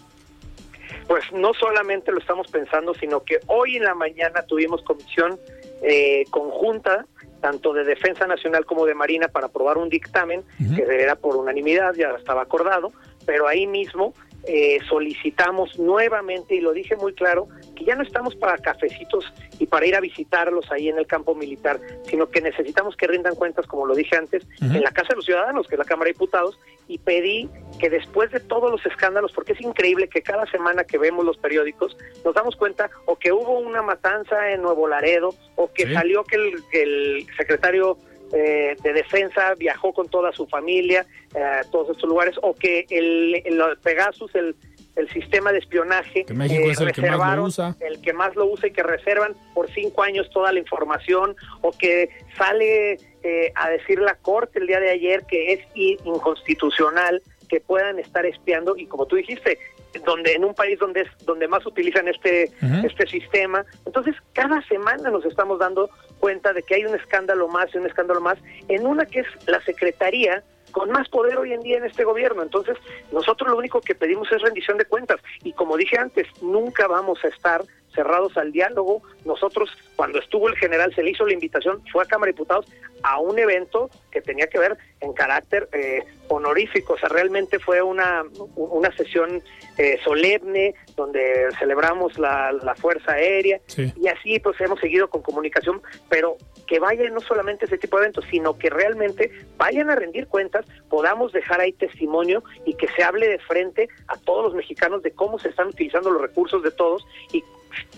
pues 1.12 1.30
no 1.34 1.54
solamente 1.54 2.10
lo 2.10 2.20
estamos 2.20 2.48
pensando, 2.48 2.94
sino 2.94 3.22
que 3.26 3.40
hoy 3.48 3.76
en 3.76 3.84
la 3.84 3.94
mañana 3.94 4.44
tuvimos 4.44 4.82
comisión 4.82 5.38
eh, 5.82 6.24
conjunta 6.30 7.06
tanto 7.42 7.74
de 7.74 7.84
Defensa 7.84 8.28
Nacional 8.28 8.66
como 8.66 8.86
de 8.86 8.94
Marina 8.94 9.28
para 9.28 9.48
aprobar 9.48 9.78
un 9.78 9.90
dictamen 9.90 10.42
que 10.74 10.84
era 10.84 11.18
por 11.18 11.36
unanimidad, 11.36 11.96
ya 11.96 12.12
estaba 12.12 12.44
acordado, 12.44 12.94
pero 13.26 13.46
ahí 13.46 13.68
mismo 13.68 14.14
eh, 14.44 14.80
solicitamos 14.90 15.78
nuevamente, 15.78 16.56
y 16.56 16.62
lo 16.62 16.74
dije 16.74 16.96
muy 16.96 17.14
claro, 17.14 17.48
que 17.76 17.86
ya 17.86 17.96
no 17.96 18.04
estamos 18.04 18.36
para 18.36 18.58
cafecitos 18.58 19.32
y 19.60 19.68
para 19.68 19.86
ir 19.86 19.96
a 19.96 20.00
visitarlos 20.00 20.72
ahí 20.72 20.90
en 20.90 20.98
el 20.98 21.06
campo 21.06 21.36
militar, 21.36 21.80
sino 22.06 22.30
que 22.30 22.42
necesitamos 22.42 22.96
que 22.96 23.08
rindan 23.08 23.36
cuentas, 23.36 23.68
como 23.68 23.86
lo 23.86 23.94
dije 23.94 24.16
antes, 24.16 24.46
en 24.60 24.82
la 24.82 24.92
Casa 24.92 25.10
de 25.10 25.18
los 25.18 25.26
Ciudadanos, 25.26 25.68
que 25.68 25.76
es 25.76 25.80
la 25.80 25.86
Cámara 25.86 26.08
de 26.08 26.14
Diputados, 26.14 26.60
y 26.88 26.98
pedí 26.98 27.50
que 27.80 27.90
después 27.90 28.32
de 28.32 28.40
todos 28.40 28.72
los 28.72 28.86
escándalos, 28.86 29.32
porque 29.32 29.54
es 29.54 29.62
increíble 29.62 30.08
que 30.08 30.22
cada 30.22 30.46
semana 30.48 30.84
que 30.84 30.98
vemos 30.98 31.24
los 31.24 31.38
periódicos 31.38 31.96
nos 32.26 32.34
damos 32.34 32.56
cuenta 32.56 32.90
o 33.06 33.18
que 33.18 33.32
hubo 33.32 33.60
una 33.60 33.82
matanza 33.82 34.52
en 34.52 34.62
Nuevo 34.62 34.88
Laredo, 34.88 35.34
o 35.56 35.72
que 35.72 35.94
salió 35.94 36.24
que 36.24 36.38
el, 36.38 36.64
el 36.74 37.28
secretario 37.38 37.98
eh, 38.34 38.76
de 38.82 38.94
defensa 38.94 39.56
viajó 39.56 39.94
con 39.94 40.08
toda 40.08 40.32
su 40.32 40.48
familia 40.48 41.06
a 41.36 41.64
todos 41.72 41.92
estos 41.92 42.10
lugares, 42.10 42.36
o 42.42 42.54
que 42.54 42.86
el, 42.90 43.42
el 43.46 43.62
Pegasus, 43.82 44.34
el, 44.36 44.56
el 44.96 45.10
sistema 45.10 45.52
de 45.52 45.60
espionaje, 45.60 46.26
que 46.26 46.34
México 46.34 46.70
es 46.70 46.80
el 46.80 46.92
que 46.92 47.02
más 47.02 47.36
lo 47.38 47.44
usa. 47.44 47.76
el 47.80 48.02
que 48.02 48.14
más 48.14 48.36
lo 48.36 48.46
usa 48.46 48.68
y 48.68 48.72
que 48.72 48.84
reservan 48.84 49.36
por 49.54 49.70
cinco 49.72 50.04
años 50.04 50.30
toda 50.32 50.52
la 50.52 50.60
información, 50.60 51.36
o 51.62 51.72
que 51.72 52.10
sale 52.38 53.00
eh, 53.24 53.52
a 53.56 53.70
decir 53.70 54.00
la 54.00 54.16
Corte 54.16 54.60
el 54.60 54.68
día 54.68 54.80
de 54.80 54.90
ayer 54.90 55.24
que 55.26 55.54
es 55.54 55.60
inconstitucional 55.76 57.22
que 57.48 57.60
puedan 57.60 58.00
estar 58.00 58.26
espiando 58.26 58.78
y 58.78 58.86
como 58.86 59.06
tú 59.06 59.16
dijiste, 59.18 59.58
donde 60.06 60.34
en 60.34 60.46
un 60.46 60.54
país 60.54 60.80
donde 60.80 61.02
es 61.02 61.10
donde 61.26 61.48
más 61.50 61.66
utilizan 61.66 62.08
este 62.08 62.50
este 62.86 63.08
sistema. 63.08 63.66
Entonces, 63.86 64.16
cada 64.34 64.62
semana 64.68 65.10
nos 65.10 65.26
estamos 65.26 65.60
dando 65.60 65.90
cuenta 66.22 66.54
de 66.54 66.64
que 66.64 66.76
hay 66.76 66.86
un 66.86 66.96
escándalo 66.96 67.50
más 67.50 67.74
y 67.74 67.80
un 67.80 67.88
escándalo 67.88 68.22
más 68.22 68.38
en 68.70 68.86
una 68.86 69.06
que 69.06 69.22
es 69.22 69.28
la 69.48 69.60
Secretaría 69.64 70.44
con 70.72 70.90
más 70.92 71.10
poder 71.10 71.38
hoy 71.38 71.52
en 71.52 71.62
día 71.62 71.78
en 71.78 71.84
este 71.84 72.06
gobierno. 72.06 72.44
Entonces, 72.44 72.78
nosotros 73.12 73.50
lo 73.50 73.58
único 73.58 73.82
que 73.82 73.96
pedimos 73.96 74.32
es 74.32 74.42
rendición 74.42 74.78
de 74.78 74.86
cuentas. 74.86 75.20
Y 75.44 75.52
como 75.52 75.76
dije 75.76 75.98
antes, 75.98 76.28
nunca 76.42 76.88
vamos 76.88 77.20
a 77.26 77.28
estar 77.28 77.62
cerrados 77.94 78.38
al 78.38 78.52
diálogo. 78.52 79.02
Nosotros, 79.26 79.70
cuando 79.96 80.20
estuvo 80.20 80.48
el 80.50 80.56
general, 80.58 80.94
se 80.96 81.04
le 81.04 81.12
hizo 81.12 81.26
la 81.26 81.34
invitación, 81.34 81.82
fue 81.92 82.04
a 82.04 82.08
Cámara 82.08 82.28
de 82.28 82.34
Diputados 82.34 82.66
a 83.04 83.20
un 83.20 83.38
evento 83.40 83.90
que 84.12 84.22
tenía 84.22 84.48
que 84.48 84.60
ver 84.60 84.78
en 85.00 85.14
carácter 85.14 85.68
eh, 85.74 86.04
honorífico. 86.28 86.94
O 86.94 86.98
sea, 86.98 87.10
realmente 87.10 87.60
fue 87.60 87.82
una, 87.82 88.24
una 88.56 88.96
sesión 88.96 89.42
eh, 89.78 90.00
solemne 90.04 90.76
donde 90.96 91.48
celebramos 91.58 92.18
la, 92.20 92.52
la 92.52 92.76
Fuerza 92.76 93.14
Aérea 93.14 93.60
y 93.78 94.08
así 94.08 94.40
pues 94.40 94.60
hemos 94.62 94.80
seguido 94.80 95.10
con 95.10 95.22
comunicación, 95.22 95.82
pero 96.10 96.38
que 96.68 96.80
vayan 96.80 97.14
no 97.14 97.22
solamente 97.22 97.66
ese 97.66 97.78
tipo 97.78 97.98
de 97.98 98.04
eventos, 98.04 98.26
sino 98.30 98.58
que 98.58 98.70
realmente 98.70 99.32
vayan 99.58 99.90
a 99.90 99.96
rendir 99.96 100.28
cuentas, 100.28 100.66
podamos 100.90 101.32
dejar 101.34 101.60
ahí 101.60 101.74
testimonio 101.74 102.44
y 102.66 102.76
que 102.76 102.88
se 102.90 103.04
hable 103.04 103.28
de 103.28 103.40
frente 103.40 103.90
a 104.08 104.18
todos 104.18 104.46
los 104.46 104.54
mexicanos 104.54 105.02
de 105.04 105.12
cómo 105.12 105.40
se 105.40 105.50
están 105.50 105.68
utilizando 105.68 106.12
los 106.12 106.22
recursos 106.22 106.64
de 106.64 106.72
todos 106.72 107.06
y 107.34 107.44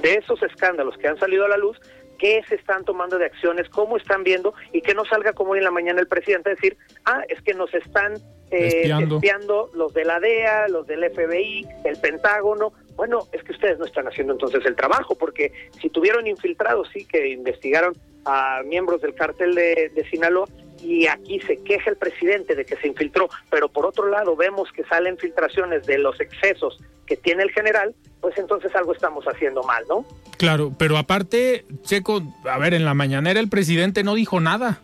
de 0.01 0.15
esos 0.15 0.41
escándalos 0.43 0.97
que 0.97 1.07
han 1.07 1.17
salido 1.19 1.45
a 1.45 1.49
la 1.49 1.57
luz, 1.57 1.79
qué 2.17 2.41
se 2.47 2.55
están 2.55 2.85
tomando 2.85 3.17
de 3.17 3.25
acciones, 3.25 3.67
cómo 3.69 3.97
están 3.97 4.23
viendo 4.23 4.53
y 4.71 4.81
que 4.81 4.93
no 4.93 5.03
salga 5.05 5.33
como 5.33 5.51
hoy 5.51 5.59
en 5.59 5.65
la 5.65 5.71
mañana 5.71 5.99
el 5.99 6.07
presidente 6.07 6.49
a 6.49 6.55
decir, 6.55 6.77
ah, 7.05 7.21
es 7.27 7.41
que 7.41 7.53
nos 7.53 7.73
están 7.73 8.13
eh, 8.51 8.83
espiando. 8.83 9.69
los 9.73 9.93
de 9.93 10.05
la 10.05 10.19
DEA, 10.19 10.67
los 10.69 10.85
del 10.87 11.03
FBI, 11.11 11.67
el 11.85 11.97
Pentágono. 11.97 12.73
Bueno, 12.95 13.27
es 13.31 13.43
que 13.43 13.51
ustedes 13.51 13.79
no 13.79 13.85
están 13.85 14.07
haciendo 14.07 14.33
entonces 14.33 14.63
el 14.65 14.75
trabajo, 14.75 15.15
porque 15.15 15.51
si 15.81 15.89
tuvieron 15.89 16.27
infiltrados, 16.27 16.87
sí, 16.93 17.05
que 17.05 17.29
investigaron 17.29 17.93
a 18.25 18.61
miembros 18.63 19.01
del 19.01 19.15
cártel 19.15 19.55
de, 19.55 19.91
de 19.93 20.09
Sinaloa, 20.09 20.47
y 20.83 21.07
aquí 21.07 21.39
se 21.39 21.57
queja 21.63 21.89
el 21.89 21.97
presidente 21.97 22.55
de 22.55 22.65
que 22.65 22.75
se 22.75 22.87
infiltró, 22.87 23.29
pero 23.49 23.69
por 23.69 23.85
otro 23.85 24.07
lado 24.07 24.35
vemos 24.35 24.71
que 24.71 24.83
salen 24.83 25.17
filtraciones 25.17 25.85
de 25.85 25.97
los 25.97 26.19
excesos 26.19 26.79
que 27.05 27.15
tiene 27.15 27.43
el 27.43 27.51
general, 27.51 27.95
pues 28.21 28.37
entonces 28.37 28.73
algo 28.75 28.93
estamos 28.93 29.25
haciendo 29.25 29.63
mal, 29.63 29.83
¿no? 29.87 30.05
Claro, 30.37 30.73
pero 30.77 30.97
aparte, 30.97 31.65
Checo, 31.83 32.21
a 32.45 32.57
ver, 32.57 32.73
en 32.73 32.85
la 32.85 32.93
mañanera 32.93 33.39
el 33.39 33.49
presidente 33.49 34.03
no 34.03 34.15
dijo 34.15 34.39
nada 34.39 34.81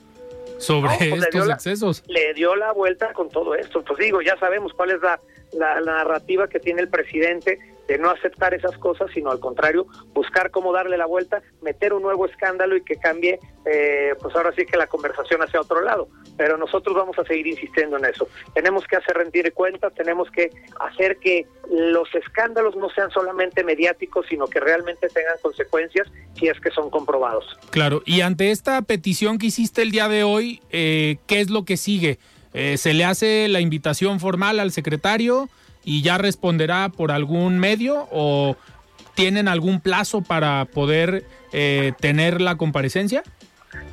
sobre 0.58 0.96
pues 1.10 1.24
estos 1.24 1.50
excesos. 1.50 2.04
le 2.08 2.34
dio 2.34 2.56
la 2.56 2.72
vuelta 2.72 3.14
con 3.14 3.30
todo 3.30 3.56
esto. 3.56 3.84
Pues 3.84 4.00
digo, 4.00 4.22
ya 4.22 4.38
sabemos 4.38 4.74
cuál 4.74 4.92
es 4.92 5.02
la, 5.02 5.20
la, 5.54 5.80
narrativa 5.82 6.48
que 6.48 6.60
tiene 6.60 6.82
el 6.82 6.90
presidente 6.90 7.60
de 7.90 7.98
no 7.98 8.12
aceptar 8.12 8.54
esas 8.54 8.78
cosas, 8.78 9.10
sino 9.16 9.32
al 9.32 9.40
contrario, 9.40 9.88
buscar 10.14 10.52
cómo 10.52 10.72
darle 10.72 10.96
la 10.96 11.08
vuelta, 11.08 11.42
meter 11.64 11.92
un 11.92 12.04
nuevo 12.04 12.28
escándalo 12.28 12.78
y 12.78 12.84
que 12.84 12.98
cambie, 12.98 13.40
eh, 13.66 14.14
pues 14.22 14.36
ahora 14.36 14.54
sí 14.56 14.64
que 14.66 14.78
la 14.78 14.86
conversación 14.86 15.42
hacia 15.42 15.60
otro 15.60 15.82
lado. 15.82 16.08
Pero 16.38 16.56
nosotros 16.56 16.96
vamos 16.96 17.18
a 17.18 17.26
seguir 17.26 17.48
insistiendo 17.48 17.98
en 17.98 18.06
eso. 18.06 18.30
Tenemos 18.54 18.86
que 18.86 18.96
hacer 18.96 19.18
rendir 19.18 19.52
cuentas, 19.54 19.92
tenemos 19.96 20.30
que 20.30 20.52
hacer 20.80 21.18
que 21.18 21.48
los 21.72 22.14
escándalos 22.14 22.76
no 22.76 22.92
sean 22.92 23.10
solamente 23.10 23.64
mediáticos, 23.64 24.28
sino 24.30 24.46
que 24.46 24.60
realmente 24.60 25.08
tengan 25.10 25.38
consecuencias 25.42 26.08
si 26.38 26.48
es 26.48 26.60
que 26.60 26.70
son 26.70 26.92
comprobados. 26.92 27.58
Claro, 27.72 28.04
y 28.06 28.22
ante 28.22 28.52
esta 28.52 28.80
petición 28.84 29.40
que 29.40 29.48
hiciste 29.48 29.82
el 29.82 29.90
día 29.90 30.08
de 30.08 30.24
hoy, 30.24 30.62
eh, 30.70 31.18
¿qué 31.26 31.42
es 31.42 31.50
lo 31.50 31.66
que 31.66 31.76
sigue? 31.76 32.20
Eh, 32.54 32.78
¿Se 32.78 32.94
le 32.94 33.06
hace 33.06 33.48
la 33.48 33.62
invitación 33.62 34.20
formal 34.20 34.60
al 34.60 34.72
secretario? 34.72 35.50
Y 35.84 36.02
ya 36.02 36.18
responderá 36.18 36.90
por 36.90 37.12
algún 37.12 37.60
medio 37.60 38.08
o 38.12 38.56
tienen 39.16 39.48
algún 39.48 39.82
plazo 39.82 40.22
para 40.22 40.66
poder 40.66 41.26
eh, 41.52 41.94
tener 42.00 42.42
la 42.42 42.56
comparecencia? 42.56 43.24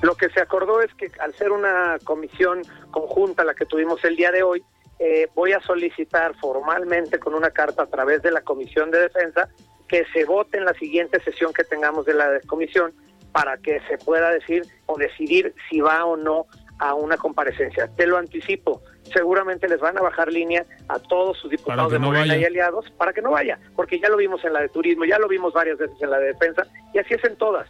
Lo 0.03 0.15
que 0.15 0.29
se 0.31 0.41
acordó 0.41 0.81
es 0.83 0.93
que 0.95 1.11
al 1.21 1.35
ser 1.35 1.53
una 1.53 1.99
comisión 2.05 2.63
conjunta 2.91 3.45
la 3.45 3.55
que 3.55 3.67
tuvimos 3.67 4.05
el 4.05 4.17
día 4.17 4.31
de 4.31 4.43
hoy, 4.43 4.63
eh, 4.99 5.29
voy 5.35 5.53
a 5.53 5.61
solicitar 5.61 6.35
formalmente 6.41 7.19
con 7.19 7.35
una 7.35 7.51
carta 7.51 7.83
a 7.83 7.87
través 7.87 8.23
de 8.23 8.31
la 8.31 8.41
Comisión 8.41 8.91
de 8.91 9.01
Defensa 9.01 9.49
que 9.89 10.05
se 10.13 10.25
vote 10.25 10.59
en 10.59 10.65
la 10.65 10.75
siguiente 10.75 11.21
sesión 11.23 11.53
que 11.53 11.65
tengamos 11.65 12.07
de 12.07 12.15
la 12.15 12.41
comisión 12.47 12.93
para 13.33 13.59
que 13.59 13.81
se 13.89 13.99
pueda 13.99 14.31
decir 14.31 14.65
o 14.87 14.97
decidir 14.97 15.55
si 15.69 15.81
va 15.81 16.05
o 16.07 16.17
no 16.17 16.47
a 16.79 16.95
una 16.95 17.17
comparecencia. 17.17 17.89
Te 17.95 18.07
lo 18.07 18.17
anticipo, 18.17 18.83
seguramente 19.13 19.69
les 19.69 19.81
van 19.81 19.97
a 19.99 20.03
bajar 20.03 20.33
línea 20.33 20.65
a 20.89 20.99
todos 20.99 21.39
sus 21.39 21.51
diputados 21.51 21.93
de 21.93 21.99
Morena 21.99 22.37
y 22.37 22.45
aliados 22.45 22.91
para 22.97 23.13
que 23.13 23.23
no 23.23 23.31
vaya, 23.31 23.59
porque 23.75 23.99
ya 23.99 24.09
lo 24.09 24.17
vimos 24.17 24.45
en 24.45 24.53
la 24.53 24.61
de 24.61 24.69
turismo, 24.69 25.05
ya 25.05 25.19
lo 25.19 25.29
vimos 25.29 25.53
varias 25.53 25.79
veces 25.79 25.97
en 26.01 26.11
la 26.11 26.19
de 26.19 26.27
defensa, 26.29 26.67
y 26.93 26.99
así 26.99 27.15
es 27.15 27.25
en 27.25 27.37
todas. 27.37 27.69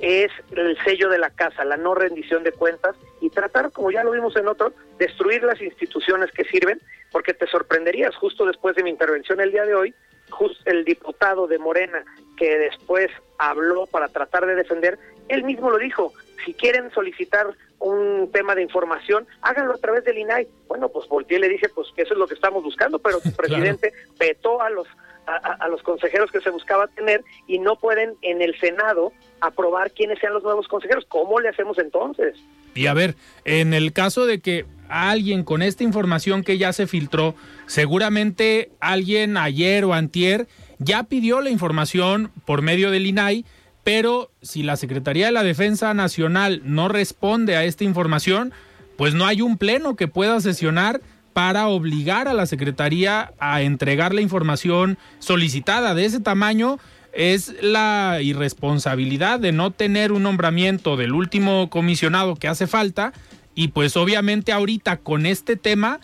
Es 0.00 0.30
el 0.52 0.78
sello 0.82 1.10
de 1.10 1.18
la 1.18 1.28
casa, 1.28 1.64
la 1.64 1.76
no 1.76 1.94
rendición 1.94 2.42
de 2.42 2.52
cuentas 2.52 2.96
y 3.20 3.28
tratar, 3.28 3.70
como 3.70 3.90
ya 3.90 4.02
lo 4.02 4.12
vimos 4.12 4.34
en 4.36 4.48
otro, 4.48 4.72
destruir 4.98 5.42
las 5.42 5.60
instituciones 5.60 6.32
que 6.32 6.44
sirven, 6.44 6.80
porque 7.12 7.34
te 7.34 7.46
sorprenderías 7.46 8.16
justo 8.16 8.46
después 8.46 8.74
de 8.76 8.82
mi 8.82 8.90
intervención 8.90 9.40
el 9.40 9.52
día 9.52 9.64
de 9.64 9.74
hoy, 9.74 9.94
justo 10.30 10.58
el 10.66 10.84
diputado 10.84 11.46
de 11.46 11.58
Morena 11.58 12.04
que 12.36 12.58
después 12.58 13.10
habló 13.38 13.86
para 13.86 14.08
tratar 14.08 14.46
de 14.46 14.54
defender, 14.54 14.98
él 15.28 15.44
mismo 15.44 15.70
lo 15.70 15.78
dijo, 15.78 16.12
si 16.44 16.54
quieren 16.54 16.90
solicitar 16.92 17.48
un 17.78 18.30
tema 18.32 18.54
de 18.54 18.62
información, 18.62 19.26
háganlo 19.42 19.74
a 19.74 19.78
través 19.78 20.04
del 20.04 20.18
INAI. 20.18 20.48
Bueno, 20.68 20.88
pues 20.88 21.08
volteé 21.08 21.38
y 21.38 21.40
le 21.40 21.48
dije 21.48 21.68
pues 21.68 21.88
que 21.94 22.02
eso 22.02 22.14
es 22.14 22.18
lo 22.18 22.26
que 22.26 22.34
estamos 22.34 22.62
buscando, 22.62 22.98
pero 22.98 23.20
el 23.24 23.32
presidente 23.36 23.92
vetó 24.18 24.60
a 24.60 24.70
los 24.70 24.86
a, 25.26 25.68
los 25.68 25.82
consejeros 25.82 26.30
que 26.32 26.40
se 26.40 26.50
buscaba 26.50 26.88
tener 26.88 27.22
y 27.46 27.60
no 27.60 27.76
pueden 27.76 28.14
en 28.22 28.42
el 28.42 28.58
Senado 28.58 29.12
aprobar 29.40 29.92
quiénes 29.92 30.18
sean 30.18 30.32
los 30.32 30.42
nuevos 30.42 30.66
consejeros. 30.66 31.04
¿Cómo 31.08 31.38
le 31.38 31.50
hacemos 31.50 31.78
entonces? 31.78 32.36
Y 32.74 32.86
a 32.86 32.94
ver, 32.94 33.14
en 33.44 33.72
el 33.72 33.92
caso 33.92 34.26
de 34.26 34.40
que 34.40 34.64
alguien 34.90 35.44
con 35.44 35.62
esta 35.62 35.84
información 35.84 36.42
que 36.42 36.58
ya 36.58 36.72
se 36.72 36.86
filtró, 36.86 37.34
seguramente 37.66 38.70
alguien 38.80 39.36
ayer 39.36 39.84
o 39.84 39.94
antier 39.94 40.48
ya 40.78 41.04
pidió 41.04 41.40
la 41.40 41.50
información 41.50 42.30
por 42.44 42.62
medio 42.62 42.90
del 42.90 43.06
INAI 43.06 43.44
pero 43.84 44.30
si 44.42 44.62
la 44.62 44.76
Secretaría 44.76 45.26
de 45.26 45.32
la 45.32 45.42
Defensa 45.42 45.94
Nacional 45.94 46.60
no 46.64 46.88
responde 46.88 47.56
a 47.56 47.64
esta 47.64 47.84
información, 47.84 48.52
pues 48.96 49.14
no 49.14 49.26
hay 49.26 49.40
un 49.42 49.56
pleno 49.56 49.96
que 49.96 50.08
pueda 50.08 50.40
sesionar 50.40 51.00
para 51.32 51.68
obligar 51.68 52.28
a 52.28 52.34
la 52.34 52.46
Secretaría 52.46 53.32
a 53.38 53.62
entregar 53.62 54.14
la 54.14 54.20
información 54.20 54.98
solicitada. 55.18 55.94
De 55.94 56.04
ese 56.04 56.20
tamaño 56.20 56.78
es 57.12 57.54
la 57.62 58.18
irresponsabilidad 58.22 59.40
de 59.40 59.52
no 59.52 59.70
tener 59.70 60.12
un 60.12 60.22
nombramiento 60.22 60.96
del 60.96 61.12
último 61.12 61.70
comisionado 61.70 62.36
que 62.36 62.48
hace 62.48 62.66
falta 62.66 63.12
y 63.54 63.68
pues 63.68 63.96
obviamente 63.96 64.52
ahorita 64.52 64.98
con 64.98 65.26
este 65.26 65.56
tema 65.56 66.00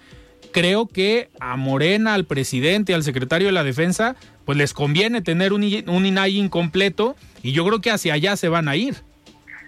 creo 0.53 0.87
que 0.87 1.29
a 1.39 1.57
Morena, 1.57 2.15
al 2.15 2.25
presidente, 2.25 2.95
al 2.95 3.03
secretario 3.03 3.49
de 3.49 3.53
la 3.53 3.65
Defensa, 3.65 4.17
pues 4.45 4.57
les 4.57 4.73
conviene 4.73 5.21
tener 5.21 5.53
un, 5.53 5.63
un 5.63 6.07
INAI 6.07 6.39
incompleto 6.39 7.17
y 7.43 7.53
yo 7.53 7.67
creo 7.67 7.81
que 7.81 7.91
hacia 7.91 8.15
allá 8.15 8.37
se 8.37 8.49
van 8.49 8.69
a 8.69 8.77
ir. 8.77 8.95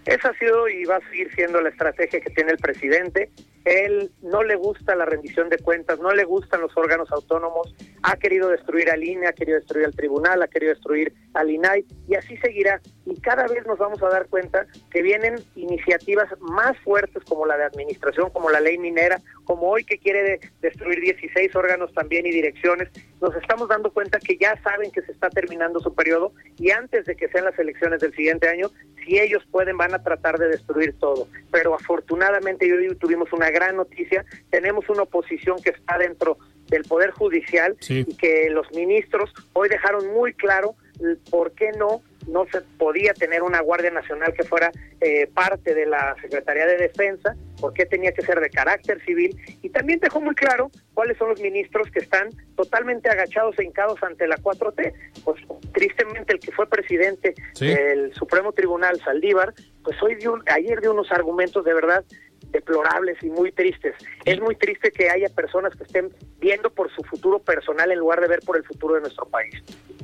Esa 0.07 0.31
ha 0.31 0.39
sido 0.39 0.67
y 0.69 0.85
va 0.85 0.97
a 0.97 1.11
seguir 1.11 1.31
siendo 1.35 1.61
la 1.61 1.69
estrategia 1.69 2.21
que 2.21 2.31
tiene 2.31 2.53
el 2.53 2.59
presidente. 2.59 3.31
Él 3.65 4.11
no 4.23 4.43
le 4.43 4.57
gusta 4.57 4.95
la 4.95 5.05
rendición 5.05 5.49
de 5.49 5.59
cuentas, 5.59 5.99
no 5.99 6.13
le 6.13 6.25
gustan 6.25 6.61
los 6.61 6.77
órganos 6.77 7.11
autónomos, 7.13 7.75
ha 8.03 8.17
querido 8.17 8.49
destruir 8.49 8.91
al 8.91 9.05
INE, 9.05 9.27
ha 9.27 9.33
querido 9.33 9.59
destruir 9.59 9.87
al 9.87 9.95
tribunal, 9.95 10.43
ha 10.43 10.49
querido 10.49 10.73
destruir 10.73 11.13
al 11.35 11.51
INAI 11.51 11.85
y 12.09 12.15
así 12.15 12.37
seguirá. 12.39 12.81
Y 13.07 13.21
cada 13.21 13.47
vez 13.47 13.67
nos 13.67 13.79
vamos 13.79 14.03
a 14.03 14.09
dar 14.09 14.27
cuenta 14.29 14.67
que 14.91 15.03
vienen 15.03 15.37
iniciativas 15.55 16.29
más 16.41 16.79
fuertes 16.79 17.23
como 17.25 17.47
la 17.47 17.57
de 17.57 17.65
administración, 17.65 18.31
como 18.31 18.51
la 18.51 18.61
ley 18.61 18.79
minera, 18.79 19.21
como 19.45 19.69
hoy 19.69 19.85
que 19.85 19.99
quiere 19.99 20.41
destruir 20.61 21.01
16 21.01 21.55
órganos 21.57 21.93
también 21.95 22.27
y 22.27 22.31
direcciones. 22.31 22.89
Nos 23.21 23.35
estamos 23.37 23.69
dando 23.69 23.91
cuenta 23.93 24.19
que 24.19 24.37
ya 24.37 24.61
saben 24.63 24.91
que 24.91 25.03
se 25.03 25.13
está 25.13 25.31
terminando 25.31 25.81
su 25.81 25.95
periodo 25.95 26.33
y 26.59 26.71
antes 26.71 27.07
de 27.07 27.17
que 27.17 27.29
sean 27.29 27.45
las 27.45 27.59
elecciones 27.59 28.01
del 28.01 28.15
siguiente 28.15 28.49
año, 28.49 28.71
si 29.05 29.19
ellos 29.19 29.43
pueden, 29.51 29.77
van 29.77 29.95
a 29.95 30.03
tratar 30.03 30.39
de 30.39 30.49
destruir 30.49 30.99
todo. 30.99 31.29
Pero 31.51 31.75
afortunadamente 31.75 32.71
hoy 32.71 32.95
tuvimos 32.97 33.33
una 33.33 33.48
gran 33.51 33.77
noticia, 33.77 34.25
tenemos 34.51 34.89
una 34.89 35.03
oposición 35.03 35.61
que 35.63 35.71
está 35.71 35.99
dentro 35.99 36.39
del 36.69 36.85
Poder 36.85 37.11
Judicial 37.11 37.77
y 37.89 38.05
que 38.17 38.51
los 38.51 38.71
ministros 38.73 39.33
hoy 39.55 39.69
dejaron 39.69 40.13
muy 40.13 40.35
claro 40.35 40.75
por 41.31 41.53
qué 41.53 41.71
no 41.73 42.03
no 42.29 42.47
se 42.51 42.61
podía 42.61 43.15
tener 43.15 43.43
una 43.43 43.61
Guardia 43.61 43.91
Nacional 43.91 44.33
que 44.35 44.45
fuera 44.45 44.71
eh, 45.01 45.27
parte 45.33 45.75
de 45.75 45.87
la 45.87 46.15
Secretaría 46.21 46.67
de 46.67 46.77
Defensa, 46.77 47.35
por 47.61 47.73
qué 47.73 47.87
tenía 47.87 48.13
que 48.13 48.23
ser 48.23 48.41
de 48.41 48.51
carácter 48.51 49.03
civil, 49.05 49.37
y 49.63 49.71
también 49.71 49.99
dejó 50.01 50.21
muy 50.21 50.35
claro 50.35 50.71
cuáles 50.95 51.17
son 51.17 51.31
los 51.31 51.41
ministros 51.41 51.91
que 51.91 52.01
están 52.01 52.31
totalmente 52.57 53.09
agachados 53.09 53.59
e 53.59 53.65
hincados 53.65 54.03
ante 54.03 54.27
la 54.27 54.37
4T. 54.37 54.93
Pues 55.25 55.43
tristemente 55.73 56.35
el 56.35 56.41
que 56.41 56.53
fue 56.53 56.69
presidente 56.69 57.35
del 57.59 58.13
Supremo 58.15 58.53
Tribunal, 58.53 59.01
Saldívar, 59.01 59.55
pues 59.83 60.01
hoy 60.03 60.17
dio, 60.17 60.39
ayer 60.47 60.81
dio 60.81 60.93
unos 60.93 61.11
argumentos 61.11 61.65
de 61.65 61.75
verdad 61.75 62.05
deplorables 62.51 63.23
y 63.23 63.27
muy 63.27 63.53
tristes. 63.53 63.95
Es 64.25 64.41
muy 64.41 64.57
triste 64.57 64.91
que 64.91 65.11
haya 65.11 65.29
personas 65.29 65.75
que 65.77 65.85
estén 65.85 66.13
viendo 66.41 66.71
por 66.71 66.93
su 66.95 67.03
futuro 67.03 67.39
personal 67.39 67.91
en 67.91 67.99
lugar 67.99 68.21
de 68.21 68.29
ver 68.29 68.41
por 68.41 68.57
el 68.57 68.65
futuro 68.65 68.95
de 68.95 69.03
nuestro 69.03 69.27
país. 69.27 69.55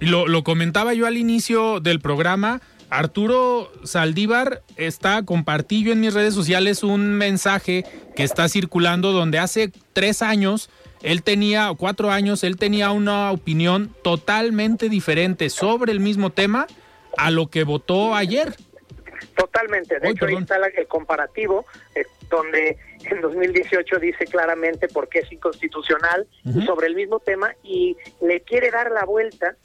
Lo, 0.01 0.27
lo 0.27 0.45
comentaba 0.45 0.95
yo 0.95 1.07
al 1.07 1.17
inicio 1.17 1.81
del 1.81 2.01
programa. 2.01 2.61
Arturo 2.91 3.73
Saldívar 3.85 4.63
está, 4.77 5.25
compartí 5.25 5.85
yo 5.85 5.93
en 5.93 6.01
mis 6.01 6.15
redes 6.15 6.35
sociales 6.35 6.83
un 6.83 7.15
mensaje 7.15 7.85
que 8.15 8.23
está 8.23 8.49
circulando 8.49 9.13
donde 9.13 9.39
hace 9.39 9.73
tres 9.95 10.23
años 10.23 10.71
él 11.05 11.23
tenía, 11.23 11.71
o 11.71 11.77
cuatro 11.77 12.11
años, 12.11 12.43
él 12.45 12.57
tenía 12.57 12.91
una 12.91 13.31
opinión 13.31 13.95
totalmente 14.03 14.89
diferente 14.89 15.51
sobre 15.51 15.93
el 15.93 16.01
mismo 16.01 16.31
tema 16.31 16.67
a 17.19 17.31
lo 17.31 17.49
que 17.49 17.63
votó 17.63 18.15
ayer. 18.15 18.55
Totalmente. 19.37 20.01
De 20.01 20.11
hecho, 20.11 20.25
ahí 20.25 20.37
está 20.37 20.57
el 20.57 20.87
comparativo, 20.89 21.67
eh, 21.95 22.07
donde 22.29 22.77
en 23.05 23.21
2018 23.21 23.99
dice 23.99 24.25
claramente 24.27 24.89
por 24.89 25.09
qué 25.09 25.21
es 25.21 25.33
inconstitucional 25.33 26.27
sobre 26.65 26.87
el 26.87 26.95
mismo 26.95 27.21
tema 27.21 27.55
y 27.63 27.97
le 28.23 28.41
quiere 28.41 28.71
dar 28.71 28.91
la 28.91 29.05
vuelta. 29.05 29.57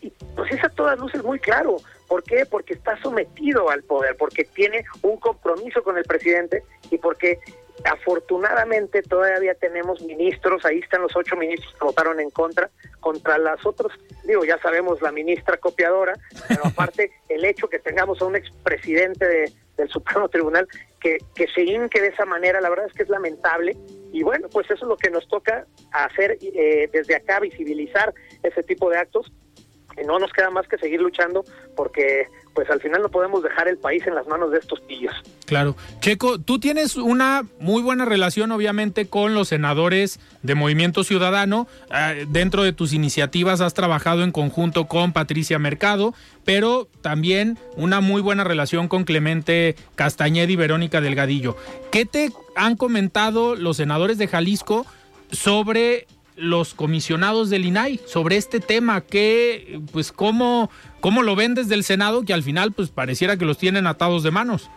Y 0.00 0.10
pues 0.36 0.52
es 0.52 0.62
a 0.64 0.68
todas 0.68 0.98
luces 0.98 1.22
muy 1.22 1.38
claro. 1.38 1.76
¿Por 2.06 2.22
qué? 2.22 2.46
Porque 2.46 2.74
está 2.74 3.00
sometido 3.02 3.70
al 3.70 3.82
poder, 3.82 4.16
porque 4.16 4.44
tiene 4.44 4.84
un 5.02 5.18
compromiso 5.18 5.82
con 5.82 5.98
el 5.98 6.04
presidente 6.04 6.62
y 6.90 6.98
porque 6.98 7.38
afortunadamente 7.84 9.02
todavía 9.02 9.54
tenemos 9.54 10.00
ministros, 10.02 10.64
ahí 10.64 10.78
están 10.78 11.02
los 11.02 11.14
ocho 11.16 11.36
ministros 11.36 11.72
que 11.74 11.84
votaron 11.84 12.20
en 12.20 12.30
contra, 12.30 12.70
contra 13.00 13.38
las 13.38 13.64
otras, 13.64 13.92
digo, 14.24 14.44
ya 14.44 14.58
sabemos 14.58 15.00
la 15.02 15.12
ministra 15.12 15.56
copiadora, 15.56 16.14
pero 16.48 16.62
aparte 16.66 17.10
el 17.28 17.44
hecho 17.44 17.68
que 17.68 17.78
tengamos 17.78 18.20
a 18.20 18.26
un 18.26 18.36
expresidente 18.36 19.26
de, 19.26 19.52
del 19.76 19.88
Supremo 19.88 20.28
Tribunal 20.28 20.66
que, 21.00 21.18
que 21.34 21.46
se 21.48 21.62
hinque 21.62 22.00
de 22.00 22.08
esa 22.08 22.24
manera, 22.24 22.60
la 22.60 22.68
verdad 22.68 22.86
es 22.86 22.92
que 22.92 23.04
es 23.04 23.08
lamentable. 23.08 23.76
Y 24.12 24.22
bueno, 24.22 24.48
pues 24.48 24.66
eso 24.66 24.84
es 24.84 24.88
lo 24.88 24.96
que 24.96 25.10
nos 25.10 25.26
toca 25.28 25.66
hacer 25.92 26.38
eh, 26.40 26.88
desde 26.92 27.14
acá, 27.14 27.40
visibilizar 27.40 28.12
ese 28.42 28.62
tipo 28.62 28.90
de 28.90 28.98
actos 28.98 29.30
no 30.06 30.18
nos 30.18 30.32
queda 30.32 30.50
más 30.50 30.66
que 30.68 30.78
seguir 30.78 31.00
luchando 31.00 31.44
porque 31.76 32.28
pues 32.58 32.68
al 32.70 32.80
final 32.80 33.02
no 33.02 33.08
podemos 33.08 33.40
dejar 33.42 33.68
el 33.68 33.78
país 33.78 34.04
en 34.08 34.16
las 34.16 34.26
manos 34.26 34.50
de 34.50 34.58
estos 34.58 34.80
pillos. 34.80 35.14
Claro. 35.46 35.76
Checo, 36.00 36.40
tú 36.40 36.58
tienes 36.58 36.96
una 36.96 37.44
muy 37.60 37.82
buena 37.82 38.04
relación 38.04 38.50
obviamente 38.50 39.06
con 39.06 39.32
los 39.32 39.46
senadores 39.46 40.18
de 40.42 40.56
Movimiento 40.56 41.04
Ciudadano. 41.04 41.68
Ah, 41.88 42.14
dentro 42.26 42.64
de 42.64 42.72
tus 42.72 42.92
iniciativas 42.92 43.60
has 43.60 43.74
trabajado 43.74 44.24
en 44.24 44.32
conjunto 44.32 44.86
con 44.88 45.12
Patricia 45.12 45.60
Mercado, 45.60 46.14
pero 46.44 46.88
también 47.00 47.58
una 47.76 48.00
muy 48.00 48.22
buena 48.22 48.42
relación 48.42 48.88
con 48.88 49.04
Clemente 49.04 49.76
Castañeda 49.94 50.50
y 50.50 50.56
Verónica 50.56 51.00
Delgadillo. 51.00 51.56
¿Qué 51.92 52.06
te 52.06 52.32
han 52.56 52.76
comentado 52.76 53.54
los 53.54 53.76
senadores 53.76 54.18
de 54.18 54.26
Jalisco 54.26 54.84
sobre 55.30 56.08
los 56.38 56.74
comisionados 56.74 57.50
del 57.50 57.64
INAI 57.64 57.98
sobre 58.06 58.36
este 58.36 58.60
tema, 58.60 59.00
que 59.00 59.80
pues 59.92 60.12
cómo, 60.12 60.70
cómo 61.00 61.22
lo 61.22 61.36
ven 61.36 61.54
desde 61.54 61.74
el 61.74 61.84
Senado, 61.84 62.24
que 62.24 62.32
al 62.32 62.42
final 62.42 62.72
pues 62.72 62.90
pareciera 62.90 63.36
que 63.36 63.44
los 63.44 63.58
tienen 63.58 63.86
atados 63.86 64.22
de 64.22 64.30
manos. 64.30 64.70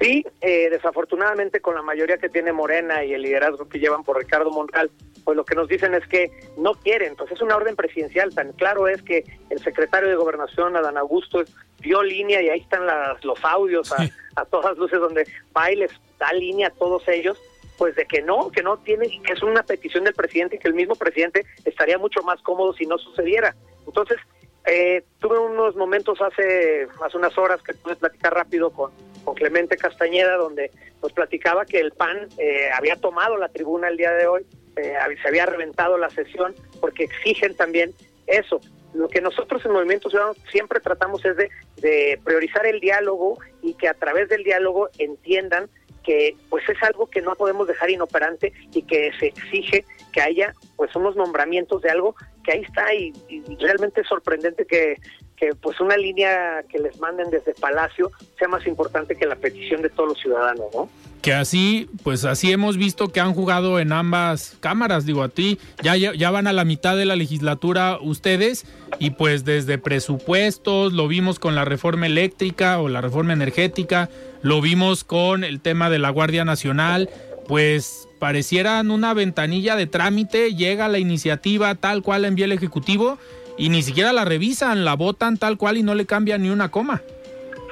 Sí, 0.00 0.24
eh, 0.40 0.68
desafortunadamente 0.70 1.60
con 1.60 1.74
la 1.74 1.82
mayoría 1.82 2.18
que 2.18 2.28
tiene 2.28 2.52
Morena 2.52 3.04
y 3.04 3.14
el 3.14 3.22
liderazgo 3.22 3.68
que 3.68 3.78
llevan 3.78 4.02
por 4.02 4.18
Ricardo 4.18 4.50
Monreal, 4.50 4.90
pues 5.24 5.36
lo 5.36 5.44
que 5.44 5.54
nos 5.54 5.68
dicen 5.68 5.94
es 5.94 6.06
que 6.08 6.30
no 6.56 6.74
quieren, 6.74 7.14
pues 7.14 7.30
es 7.30 7.40
una 7.40 7.56
orden 7.56 7.76
presidencial, 7.76 8.34
tan 8.34 8.52
claro 8.52 8.88
es 8.88 9.02
que 9.02 9.24
el 9.50 9.60
secretario 9.60 10.08
de 10.08 10.16
Gobernación, 10.16 10.76
Adán 10.76 10.96
Augusto, 10.96 11.44
dio 11.80 12.02
línea 12.02 12.42
y 12.42 12.48
ahí 12.48 12.60
están 12.60 12.86
las, 12.86 13.24
los 13.24 13.38
audios 13.44 13.92
a, 13.92 14.08
a 14.36 14.44
todas 14.46 14.76
luces 14.76 14.98
donde 14.98 15.26
va 15.56 15.70
y 15.70 15.76
les 15.76 15.92
da 16.18 16.32
línea 16.32 16.68
a 16.68 16.70
todos 16.70 17.06
ellos 17.08 17.38
pues 17.82 17.96
de 17.96 18.04
que 18.04 18.22
no, 18.22 18.48
que 18.52 18.62
no 18.62 18.76
tiene, 18.76 19.08
que 19.08 19.32
es 19.32 19.42
una 19.42 19.64
petición 19.64 20.04
del 20.04 20.14
presidente 20.14 20.54
y 20.54 20.58
que 20.60 20.68
el 20.68 20.74
mismo 20.74 20.94
presidente 20.94 21.44
estaría 21.64 21.98
mucho 21.98 22.22
más 22.22 22.40
cómodo 22.42 22.72
si 22.74 22.86
no 22.86 22.96
sucediera. 22.96 23.56
Entonces, 23.84 24.18
eh, 24.66 25.02
tuve 25.18 25.36
unos 25.40 25.74
momentos 25.74 26.20
hace, 26.22 26.86
hace 27.04 27.16
unas 27.16 27.36
horas 27.36 27.60
que 27.60 27.74
pude 27.74 27.96
platicar 27.96 28.34
rápido 28.34 28.70
con, 28.70 28.92
con 29.24 29.34
Clemente 29.34 29.76
Castañeda, 29.76 30.36
donde 30.36 30.70
nos 31.02 31.12
platicaba 31.12 31.64
que 31.64 31.80
el 31.80 31.90
PAN 31.90 32.28
eh, 32.38 32.70
había 32.72 32.94
tomado 32.94 33.36
la 33.36 33.48
tribuna 33.48 33.88
el 33.88 33.96
día 33.96 34.12
de 34.12 34.28
hoy, 34.28 34.46
eh, 34.76 34.94
se 35.20 35.26
había 35.26 35.46
reventado 35.46 35.98
la 35.98 36.08
sesión, 36.10 36.54
porque 36.80 37.02
exigen 37.02 37.56
también 37.56 37.90
eso. 38.28 38.60
Lo 38.94 39.08
que 39.08 39.20
nosotros 39.20 39.60
en 39.64 39.72
Movimiento 39.72 40.08
Ciudadano 40.08 40.36
siempre 40.52 40.78
tratamos 40.78 41.24
es 41.24 41.36
de, 41.36 41.50
de 41.78 42.20
priorizar 42.22 42.64
el 42.64 42.78
diálogo 42.78 43.40
y 43.60 43.74
que 43.74 43.88
a 43.88 43.94
través 43.94 44.28
del 44.28 44.44
diálogo 44.44 44.88
entiendan 44.98 45.68
que 46.02 46.36
pues 46.48 46.68
es 46.68 46.82
algo 46.82 47.08
que 47.08 47.22
no 47.22 47.34
podemos 47.34 47.66
dejar 47.66 47.90
inoperante 47.90 48.52
y 48.72 48.82
que 48.82 49.10
se 49.18 49.26
exige 49.26 49.84
que 50.12 50.20
haya 50.20 50.54
pues 50.76 50.94
unos 50.94 51.16
nombramientos 51.16 51.82
de 51.82 51.90
algo 51.90 52.14
que 52.44 52.52
ahí 52.52 52.62
está 52.62 52.92
y, 52.94 53.12
realmente 53.60 54.00
es 54.00 54.08
sorprendente 54.08 54.66
que, 54.66 54.96
que 55.36 55.54
pues 55.54 55.80
una 55.80 55.96
línea 55.96 56.64
que 56.68 56.78
les 56.78 56.98
manden 57.00 57.30
desde 57.30 57.54
Palacio 57.54 58.10
sea 58.38 58.48
más 58.48 58.66
importante 58.66 59.16
que 59.16 59.26
la 59.26 59.36
petición 59.36 59.82
de 59.82 59.90
todos 59.90 60.10
los 60.10 60.18
ciudadanos, 60.18 60.66
¿no? 60.74 60.88
Que 61.22 61.32
así, 61.32 61.88
pues 62.02 62.24
así 62.24 62.50
hemos 62.50 62.76
visto 62.76 63.12
que 63.12 63.20
han 63.20 63.32
jugado 63.32 63.78
en 63.78 63.92
ambas 63.92 64.56
cámaras, 64.58 65.06
digo 65.06 65.22
a 65.22 65.28
ti, 65.28 65.60
ya, 65.80 65.94
ya 65.94 66.30
van 66.32 66.48
a 66.48 66.52
la 66.52 66.64
mitad 66.64 66.96
de 66.96 67.04
la 67.04 67.14
legislatura 67.14 67.98
ustedes 68.00 68.66
y 68.98 69.10
pues 69.10 69.44
desde 69.44 69.78
presupuestos, 69.78 70.92
lo 70.92 71.06
vimos 71.06 71.38
con 71.38 71.54
la 71.54 71.64
reforma 71.64 72.06
eléctrica 72.06 72.80
o 72.80 72.88
la 72.88 73.00
reforma 73.00 73.32
energética, 73.34 74.10
lo 74.42 74.60
vimos 74.60 75.04
con 75.04 75.44
el 75.44 75.60
tema 75.60 75.90
de 75.90 75.98
la 75.98 76.10
Guardia 76.10 76.44
Nacional, 76.44 77.08
pues 77.46 78.08
parecieran 78.18 78.90
una 78.90 79.14
ventanilla 79.14 79.76
de 79.76 79.86
trámite, 79.86 80.54
llega 80.54 80.88
la 80.88 80.98
iniciativa 80.98 81.74
tal 81.74 82.02
cual 82.02 82.24
envía 82.24 82.44
el 82.44 82.52
Ejecutivo 82.52 83.18
y 83.56 83.68
ni 83.68 83.82
siquiera 83.82 84.12
la 84.12 84.24
revisan, 84.24 84.84
la 84.84 84.94
votan 84.94 85.38
tal 85.38 85.56
cual 85.56 85.76
y 85.76 85.82
no 85.82 85.94
le 85.94 86.06
cambian 86.06 86.42
ni 86.42 86.50
una 86.50 86.70
coma. 86.70 87.02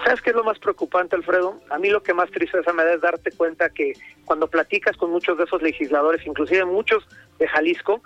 ¿Sabes 0.04 0.22
qué 0.22 0.30
es 0.30 0.36
lo 0.36 0.44
más 0.44 0.58
preocupante, 0.58 1.14
Alfredo? 1.14 1.60
A 1.70 1.78
mí 1.78 1.90
lo 1.90 2.02
que 2.02 2.14
más 2.14 2.30
tristeza 2.30 2.72
me 2.72 2.84
da 2.84 2.94
es 2.94 3.00
darte 3.00 3.32
cuenta 3.32 3.68
que 3.68 3.92
cuando 4.24 4.48
platicas 4.48 4.96
con 4.96 5.10
muchos 5.10 5.36
de 5.36 5.44
esos 5.44 5.60
legisladores, 5.60 6.26
inclusive 6.26 6.64
muchos 6.64 7.06
de 7.38 7.46
Jalisco, 7.46 8.02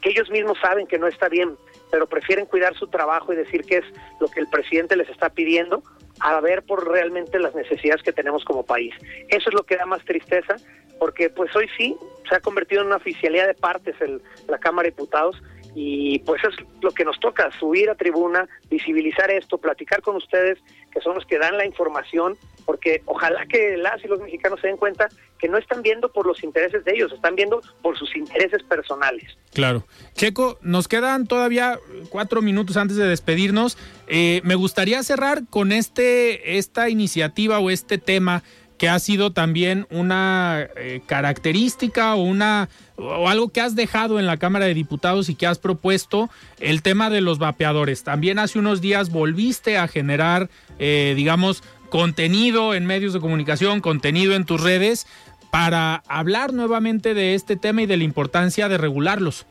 que 0.00 0.10
ellos 0.10 0.30
mismos 0.30 0.58
saben 0.60 0.86
que 0.86 0.98
no 0.98 1.06
está 1.06 1.28
bien, 1.28 1.56
pero 1.90 2.06
prefieren 2.06 2.46
cuidar 2.46 2.74
su 2.74 2.88
trabajo 2.88 3.32
y 3.32 3.36
decir 3.36 3.62
que 3.62 3.78
es 3.78 3.84
lo 4.20 4.28
que 4.28 4.40
el 4.40 4.48
presidente 4.48 4.96
les 4.96 5.08
está 5.08 5.30
pidiendo, 5.30 5.82
a 6.20 6.40
ver 6.40 6.62
por 6.62 6.88
realmente 6.88 7.38
las 7.38 7.54
necesidades 7.54 8.02
que 8.02 8.12
tenemos 8.12 8.44
como 8.44 8.64
país. 8.64 8.94
Eso 9.28 9.48
es 9.48 9.54
lo 9.54 9.64
que 9.64 9.76
da 9.76 9.86
más 9.86 10.04
tristeza, 10.04 10.56
porque 10.98 11.30
pues 11.30 11.54
hoy 11.54 11.68
sí 11.76 11.96
se 12.28 12.34
ha 12.34 12.40
convertido 12.40 12.82
en 12.82 12.88
una 12.88 12.96
oficialidad 12.96 13.46
de 13.46 13.54
partes 13.54 13.94
el, 14.00 14.20
la 14.48 14.58
Cámara 14.58 14.86
de 14.86 14.90
Diputados 14.90 15.40
y 15.80 16.18
pues 16.18 16.42
es 16.42 16.56
lo 16.82 16.90
que 16.90 17.04
nos 17.04 17.20
toca, 17.20 17.48
subir 17.60 17.88
a 17.88 17.94
tribuna, 17.94 18.48
visibilizar 18.68 19.30
esto, 19.30 19.58
platicar 19.58 20.02
con 20.02 20.16
ustedes, 20.16 20.58
que 20.90 21.00
son 21.00 21.14
los 21.14 21.24
que 21.24 21.38
dan 21.38 21.56
la 21.56 21.64
información, 21.64 22.36
porque 22.66 23.00
ojalá 23.06 23.46
que 23.46 23.76
las 23.76 24.04
y 24.04 24.08
los 24.08 24.18
mexicanos 24.18 24.60
se 24.60 24.66
den 24.66 24.76
cuenta 24.76 25.08
que 25.38 25.46
no 25.46 25.56
están 25.56 25.82
viendo 25.82 26.10
por 26.10 26.26
los 26.26 26.42
intereses 26.42 26.84
de 26.84 26.94
ellos, 26.94 27.12
están 27.12 27.36
viendo 27.36 27.60
por 27.80 27.96
sus 27.96 28.16
intereses 28.16 28.64
personales. 28.64 29.38
Claro. 29.54 29.86
Checo, 30.14 30.58
nos 30.62 30.88
quedan 30.88 31.28
todavía 31.28 31.78
cuatro 32.08 32.42
minutos 32.42 32.76
antes 32.76 32.96
de 32.96 33.06
despedirnos. 33.06 33.78
Eh, 34.08 34.40
me 34.42 34.56
gustaría 34.56 35.00
cerrar 35.04 35.42
con 35.48 35.70
este, 35.70 36.58
esta 36.58 36.88
iniciativa 36.88 37.60
o 37.60 37.70
este 37.70 37.98
tema 37.98 38.42
que 38.78 38.88
ha 38.88 38.98
sido 38.98 39.32
también 39.32 39.86
una 39.90 40.68
eh, 40.76 41.00
característica 41.06 42.14
o 42.14 42.22
una 42.22 42.68
o 42.96 43.28
algo 43.28 43.50
que 43.50 43.60
has 43.60 43.76
dejado 43.76 44.18
en 44.18 44.26
la 44.26 44.38
Cámara 44.38 44.66
de 44.66 44.74
Diputados 44.74 45.28
y 45.28 45.34
que 45.34 45.46
has 45.46 45.58
propuesto 45.58 46.30
el 46.58 46.82
tema 46.82 47.10
de 47.10 47.20
los 47.20 47.38
vapeadores. 47.38 48.02
También 48.02 48.38
hace 48.38 48.58
unos 48.58 48.80
días 48.80 49.10
volviste 49.10 49.78
a 49.78 49.86
generar, 49.86 50.48
eh, 50.78 51.14
digamos, 51.16 51.62
contenido 51.90 52.74
en 52.74 52.86
medios 52.86 53.12
de 53.12 53.20
comunicación, 53.20 53.80
contenido 53.80 54.34
en 54.34 54.44
tus 54.44 54.62
redes 54.62 55.06
para 55.50 56.02
hablar 56.08 56.52
nuevamente 56.52 57.14
de 57.14 57.34
este 57.34 57.56
tema 57.56 57.82
y 57.82 57.86
de 57.86 57.96
la 57.96 58.04
importancia 58.04 58.68
de 58.68 58.78
regularlos. 58.78 59.46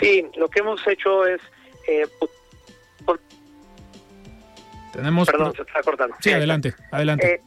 Sí, 0.00 0.24
lo 0.36 0.48
que 0.48 0.60
hemos 0.60 0.86
hecho 0.86 1.26
es 1.26 1.40
eh, 1.88 2.06
tenemos. 4.96 5.26
Perdón, 5.26 5.52
se 5.54 5.62
está 5.62 5.82
cortando. 5.82 6.16
Sí, 6.20 6.32
adelante, 6.32 6.74
adelante. 6.90 7.34
Eh, 7.34 7.40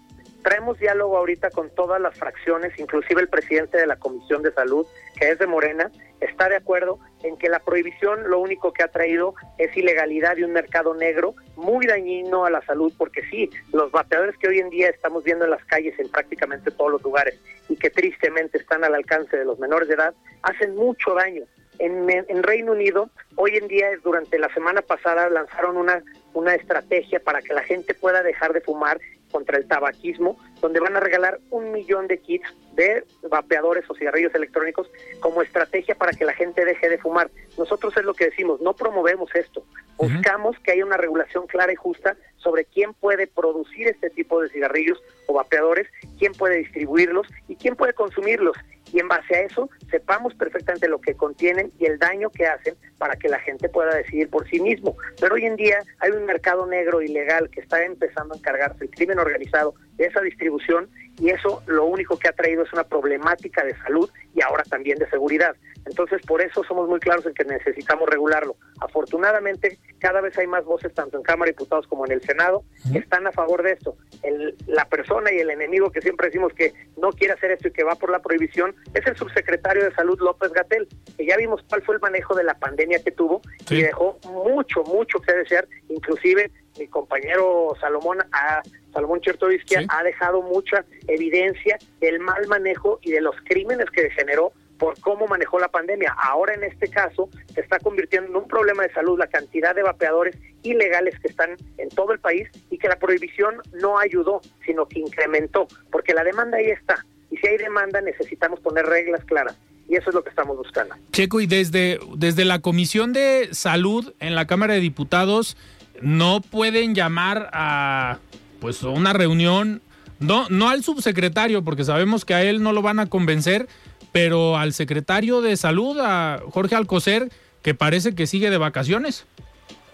traemos 0.44 0.80
diálogo 0.80 1.18
ahorita 1.18 1.50
con 1.52 1.70
todas 1.70 2.02
las 2.02 2.18
fracciones, 2.18 2.78
inclusive 2.80 3.22
el 3.22 3.28
presidente 3.28 3.78
de 3.78 3.88
la 3.88 3.98
Comisión 3.98 4.42
de 4.42 4.52
Salud, 4.54 4.86
que 5.18 5.30
es 5.30 5.40
de 5.40 5.48
Morena, 5.48 5.92
está 6.22 6.50
de 6.50 6.56
acuerdo 6.56 7.00
en 7.24 7.38
que 7.38 7.50
la 7.50 7.60
prohibición 7.60 8.30
lo 8.30 8.40
único 8.40 8.74
que 8.74 8.84
ha 8.84 8.88
traído 8.88 9.36
es 9.58 9.76
ilegalidad 9.76 10.38
y 10.38 10.44
un 10.44 10.52
mercado 10.52 10.94
negro 10.94 11.36
muy 11.56 11.86
dañino 11.86 12.46
a 12.46 12.50
la 12.50 12.62
salud, 12.66 12.94
porque 12.98 13.22
sí, 13.30 13.50
los 13.74 13.92
bateadores 13.92 14.38
que 14.38 14.48
hoy 14.48 14.60
en 14.60 14.70
día 14.70 14.90
estamos 14.90 15.24
viendo 15.24 15.46
en 15.46 15.52
las 15.52 15.64
calles 15.66 15.98
en 16.00 16.10
prácticamente 16.10 16.72
todos 16.72 16.92
los 16.92 17.04
lugares 17.04 17.40
y 17.68 17.76
que 17.76 17.90
tristemente 17.90 18.58
están 18.58 18.84
al 18.84 18.96
alcance 18.96 19.38
de 19.38 19.46
los 19.46 19.60
menores 19.60 19.88
de 19.88 19.96
edad, 19.96 20.14
hacen 20.44 20.76
mucho 20.76 21.14
daño. 21.14 21.44
En, 21.80 22.10
en 22.10 22.44
Reino 22.44 22.74
Unido, 22.74 23.10
hoy 23.36 23.56
en 23.56 23.68
día, 23.68 23.88
durante 24.04 24.38
la 24.38 24.54
semana 24.54 24.82
pasada, 24.82 25.30
lanzaron 25.30 25.78
una, 25.78 26.04
una 26.34 26.54
estrategia 26.56 27.20
para 27.20 27.42
que 27.42 27.54
la 27.54 27.64
gente 27.64 27.94
pueda 27.94 28.22
dejar 28.22 28.54
de 28.54 28.62
fumar 28.62 29.00
contra 29.32 29.58
el 29.58 29.68
tabaquismo 29.68 30.38
donde 30.62 30.80
van 30.80 30.96
a 30.96 31.00
regalar 31.00 31.40
un 31.50 31.72
millón 31.72 32.08
de 32.08 32.18
kits 32.18 32.48
de 32.74 33.04
vapeadores 33.30 33.90
o 33.90 33.96
cigarrillos 33.96 34.34
electrónicos 34.36 34.90
como 35.20 35.42
estrategia 35.42 35.96
para 35.96 36.14
que 36.14 36.26
la 36.26 36.34
gente 36.34 36.66
deje 36.66 36.90
de 36.90 36.98
fumar. 36.98 37.30
Nosotros 37.58 37.96
es 37.98 38.04
lo 38.04 38.14
que 38.14 38.26
decimos, 38.26 38.62
no 38.62 38.74
promovemos 38.74 39.34
esto, 39.36 39.64
buscamos 39.98 40.58
que 40.60 40.72
haya 40.72 40.86
una 40.86 40.98
regulación 40.98 41.48
clara 41.48 41.72
y 41.72 41.76
justa 41.76 42.16
sobre 42.38 42.66
quién 42.66 42.94
puede 42.94 43.28
producir 43.28 43.88
este 43.88 44.10
tipo 44.10 44.42
de 44.42 44.50
cigarrillos 44.50 45.02
o 45.28 45.34
vapeadores, 45.34 45.88
quién 46.18 46.34
puede 46.34 46.58
distribuirlos 46.58 47.28
y 47.48 47.56
quién 47.56 47.76
puede 47.76 47.94
consumirlos. 47.94 48.58
Y 48.92 49.00
en 49.00 49.08
base 49.08 49.36
a 49.36 49.42
eso 49.42 49.70
sepamos 49.90 50.34
perfectamente 50.36 50.88
lo 50.88 51.00
que 51.00 51.16
contienen 51.16 51.72
y 51.80 51.86
el 51.86 52.00
daño 52.00 52.30
que 52.30 52.48
hacen 52.48 52.76
para 52.98 53.16
que 53.16 53.30
la 53.30 53.40
gente 53.40 53.70
pueda 53.70 53.96
decidir 53.96 54.30
por 54.30 54.48
sí 54.50 54.60
mismo. 54.60 54.96
Pero 55.20 55.36
hoy 55.36 55.46
en 55.46 55.56
día 55.56 55.80
hay 56.00 56.12
un 56.12 56.26
mercado 56.26 56.66
negro 56.66 57.02
ilegal 57.02 57.50
que 57.50 57.62
está 57.62 57.84
empezando 57.84 58.34
a 58.34 58.38
encargarse 58.38 58.84
el 58.84 58.90
crimen 58.92 59.20
organizado 59.20 59.74
de 59.98 60.06
esa 60.06 60.22
distribución 60.22 60.90
y 61.20 61.30
eso 61.30 61.62
lo 61.68 61.86
único 61.86 62.18
que 62.18 62.30
ha 62.30 62.34
traído 62.34 62.64
es 62.64 62.74
una 62.74 62.84
problemática 62.84 63.64
de 63.64 63.76
salud 63.80 64.10
y 64.34 64.42
ahora 64.42 64.64
también 64.64 64.98
de 64.98 65.10
seguridad. 65.10 65.56
Entonces, 65.86 66.22
por 66.26 66.42
eso 66.42 66.64
somos 66.64 66.88
muy 66.88 67.00
claros 67.00 67.26
en 67.26 67.34
que 67.34 67.44
necesitamos 67.44 68.08
regularlo. 68.10 68.56
Afortunadamente, 68.80 69.80
cada 70.00 70.22
vez 70.22 70.38
hay 70.38 70.48
más 70.48 70.64
voces, 70.66 70.94
tanto 70.94 71.18
en 71.18 71.24
Cámara 71.24 71.48
de 71.48 71.54
Diputados 71.54 71.88
como 71.88 72.06
en 72.06 72.12
el 72.14 72.22
Senado, 72.22 72.64
que 72.92 73.00
están 73.00 73.26
a 73.28 73.32
favor 73.32 73.64
de 73.64 73.74
esto. 73.74 73.98
El, 74.24 74.56
la 74.68 74.86
persona 74.86 75.32
y 75.34 75.40
el 75.40 75.50
enemigo 75.50 75.92
que 75.92 76.02
siempre 76.02 76.28
decimos 76.28 76.54
que 76.54 76.74
no 76.98 77.12
quiere 77.12 77.34
hacer 77.34 77.52
esto 77.52 77.70
y 77.70 77.72
que 77.72 77.84
va 77.84 77.96
por 77.96 78.12
la 78.12 78.20
prohibición 78.20 78.76
es 78.94 79.06
el 79.06 79.16
subsecretario 79.16 79.84
de 79.84 79.94
Salud, 79.94 80.20
López 80.20 80.52
Gatel, 80.52 80.88
que 81.18 81.26
ya 81.26 81.38
vimos 81.38 81.62
cuál 81.68 81.82
fue 81.84 81.96
el 81.96 82.02
manejo 82.02 82.36
de 82.36 82.44
la 82.44 82.54
pandemia 82.54 83.02
que 83.04 83.12
tuvo 83.12 83.42
y 83.70 83.82
dejó 83.82 84.20
mucho, 84.26 84.84
mucho 84.84 85.20
que 85.20 85.34
desear, 85.34 85.68
inclusive 85.90 86.52
mi 86.78 86.88
compañero 86.88 87.76
Salomón 87.80 88.20
a 88.32 88.62
Salomón 88.94 89.22
Chertovisky 89.22 89.76
ha 89.88 90.04
dejado 90.04 90.42
mucha 90.42 90.86
evidencia 91.08 91.78
del 92.00 92.20
mal 92.20 92.48
manejo 92.48 93.00
y 93.02 93.12
de 93.12 93.22
los 93.22 93.36
crímenes 93.46 93.90
que 93.92 94.10
generó 94.12 94.52
por 94.80 95.00
cómo 95.02 95.28
manejó 95.28 95.60
la 95.60 95.68
pandemia. 95.68 96.16
Ahora 96.18 96.56
en 96.56 96.64
este 96.64 96.88
caso 96.88 97.30
se 97.54 97.62
está 97.62 97.78
convirtiendo 97.80 98.30
en 98.30 98.36
un 98.38 98.48
problema 98.48 98.84
de 98.84 98.94
salud 98.94 99.20
la 99.20 99.28
cantidad 99.28 99.76
de 99.76 99.84
vapeadores 99.84 100.36
ilegales 100.64 101.20
que 101.20 101.28
están 101.28 101.52
en 101.78 101.90
todo 101.90 102.14
el 102.14 102.20
país 102.20 102.50
y 102.72 102.78
que 102.80 102.88
la 102.88 102.98
prohibición 102.98 103.56
no 103.82 104.00
ayudó, 104.00 104.42
sino 104.66 104.88
que 104.88 105.00
incrementó, 105.00 105.68
porque 105.92 106.14
la 106.14 106.24
demanda 106.24 106.58
ahí 106.58 106.70
está. 106.72 107.06
Y 107.30 107.38
si 107.38 107.48
hay 107.48 107.58
demanda 107.58 108.02
necesitamos 108.02 108.60
poner 108.62 108.86
reglas 108.86 109.24
claras. 109.26 109.56
Y 109.88 109.96
eso 109.96 110.10
es 110.10 110.16
lo 110.16 110.24
que 110.24 110.30
estamos 110.30 110.56
buscando. 110.56 110.96
Checo, 111.12 111.42
y 111.42 111.48
desde, 111.48 112.00
desde 112.16 112.46
la 112.46 112.60
Comisión 112.60 113.12
de 113.12 113.50
Salud 113.52 114.14
en 114.20 114.36
la 114.36 114.46
Cámara 114.46 114.76
de 114.76 114.80
Diputados, 114.80 115.58
no 116.02 116.42
pueden 116.42 116.94
llamar 116.94 117.50
a 117.54 118.20
pues 118.62 118.84
una 118.84 119.14
reunión, 119.14 119.82
no, 120.20 120.48
no 120.50 120.70
al 120.70 120.84
subsecretario, 120.84 121.64
porque 121.64 121.84
sabemos 121.84 122.24
que 122.24 122.36
a 122.36 122.44
él 122.44 122.62
no 122.62 122.72
lo 122.72 122.84
van 122.84 123.00
a 123.00 123.08
convencer, 123.08 123.68
pero 124.12 124.57
al 124.57 124.74
secretario 124.74 125.41
de 125.41 125.57
salud, 125.57 125.97
a 125.99 126.39
Jorge 126.51 126.76
Alcocer, 126.76 127.30
que 127.62 127.74
parece 127.74 128.16
que 128.16 128.28
sigue 128.28 128.49
de 128.49 128.57
vacaciones. 128.57 129.26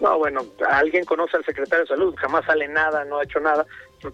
No, 0.00 0.18
bueno, 0.18 0.44
alguien 0.68 1.04
conoce 1.04 1.36
al 1.36 1.44
secretario 1.44 1.84
de 1.84 1.88
salud, 1.88 2.14
jamás 2.18 2.44
sale 2.44 2.68
nada, 2.68 3.04
no 3.04 3.18
ha 3.18 3.24
hecho 3.24 3.40
nada 3.40 3.64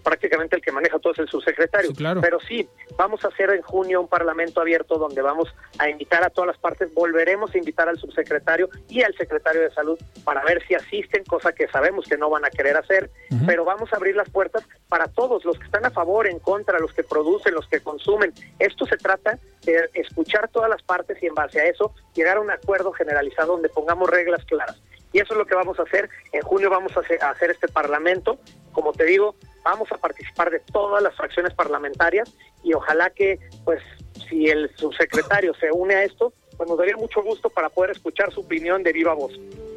prácticamente 0.03 0.55
el 0.55 0.61
que 0.61 0.71
maneja 0.71 0.99
todo 0.99 1.13
es 1.13 1.19
el 1.19 1.29
subsecretario. 1.29 1.91
Pero 2.21 2.39
sí, 2.39 2.67
vamos 2.97 3.23
a 3.25 3.27
hacer 3.27 3.49
en 3.51 3.61
junio 3.61 4.01
un 4.01 4.07
parlamento 4.07 4.61
abierto 4.61 4.97
donde 4.97 5.21
vamos 5.21 5.53
a 5.79 5.89
invitar 5.89 6.23
a 6.23 6.29
todas 6.29 6.47
las 6.47 6.57
partes, 6.57 6.93
volveremos 6.93 7.53
a 7.53 7.57
invitar 7.57 7.87
al 7.87 7.97
subsecretario 7.97 8.69
y 8.89 9.03
al 9.03 9.15
secretario 9.15 9.61
de 9.61 9.71
salud 9.71 9.97
para 10.23 10.43
ver 10.43 10.65
si 10.67 10.75
asisten, 10.75 11.23
cosa 11.25 11.51
que 11.53 11.67
sabemos 11.67 12.05
que 12.05 12.17
no 12.17 12.29
van 12.29 12.45
a 12.45 12.49
querer 12.49 12.77
hacer, 12.77 13.09
pero 13.45 13.65
vamos 13.65 13.91
a 13.93 13.97
abrir 13.97 14.15
las 14.15 14.29
puertas 14.29 14.63
para 14.87 15.07
todos, 15.07 15.43
los 15.45 15.57
que 15.57 15.65
están 15.65 15.85
a 15.85 15.91
favor, 15.91 16.27
en 16.27 16.39
contra, 16.39 16.79
los 16.79 16.93
que 16.93 17.03
producen, 17.03 17.53
los 17.53 17.67
que 17.67 17.81
consumen. 17.81 18.33
Esto 18.59 18.85
se 18.85 18.97
trata 18.97 19.39
de 19.63 19.89
escuchar 19.93 20.49
todas 20.49 20.69
las 20.69 20.81
partes 20.83 21.21
y 21.21 21.27
en 21.27 21.33
base 21.33 21.59
a 21.59 21.65
eso 21.65 21.93
llegar 22.13 22.37
a 22.37 22.41
un 22.41 22.51
acuerdo 22.51 22.91
generalizado 22.91 23.53
donde 23.53 23.69
pongamos 23.69 24.09
reglas 24.09 24.43
claras. 24.45 24.81
Y 25.13 25.19
eso 25.19 25.33
es 25.33 25.37
lo 25.37 25.45
que 25.45 25.55
vamos 25.55 25.79
a 25.79 25.83
hacer. 25.83 26.09
En 26.31 26.41
junio 26.41 26.69
vamos 26.69 26.91
a 26.97 27.01
hacer 27.29 27.51
este 27.51 27.67
parlamento. 27.67 28.39
Como 28.71 28.91
te 28.91 29.05
digo, 29.05 29.35
vamos 29.63 29.91
a 29.91 29.97
participar 29.97 30.49
de 30.49 30.59
todas 30.59 31.01
las 31.01 31.15
fracciones 31.15 31.53
parlamentarias 31.53 32.33
y 32.63 32.73
ojalá 32.73 33.11
que, 33.11 33.39
pues, 33.63 33.81
si 34.29 34.47
el 34.47 34.69
subsecretario 34.75 35.53
se 35.55 35.71
une 35.71 35.95
a 35.95 36.03
esto, 36.03 36.33
pues 36.57 36.69
nos 36.69 36.77
daría 36.77 36.97
mucho 36.97 37.21
gusto 37.21 37.49
para 37.49 37.69
poder 37.69 37.91
escuchar 37.91 38.31
su 38.31 38.41
opinión 38.41 38.83
de 38.83 38.93
viva 38.93 39.13
voz. 39.13 39.33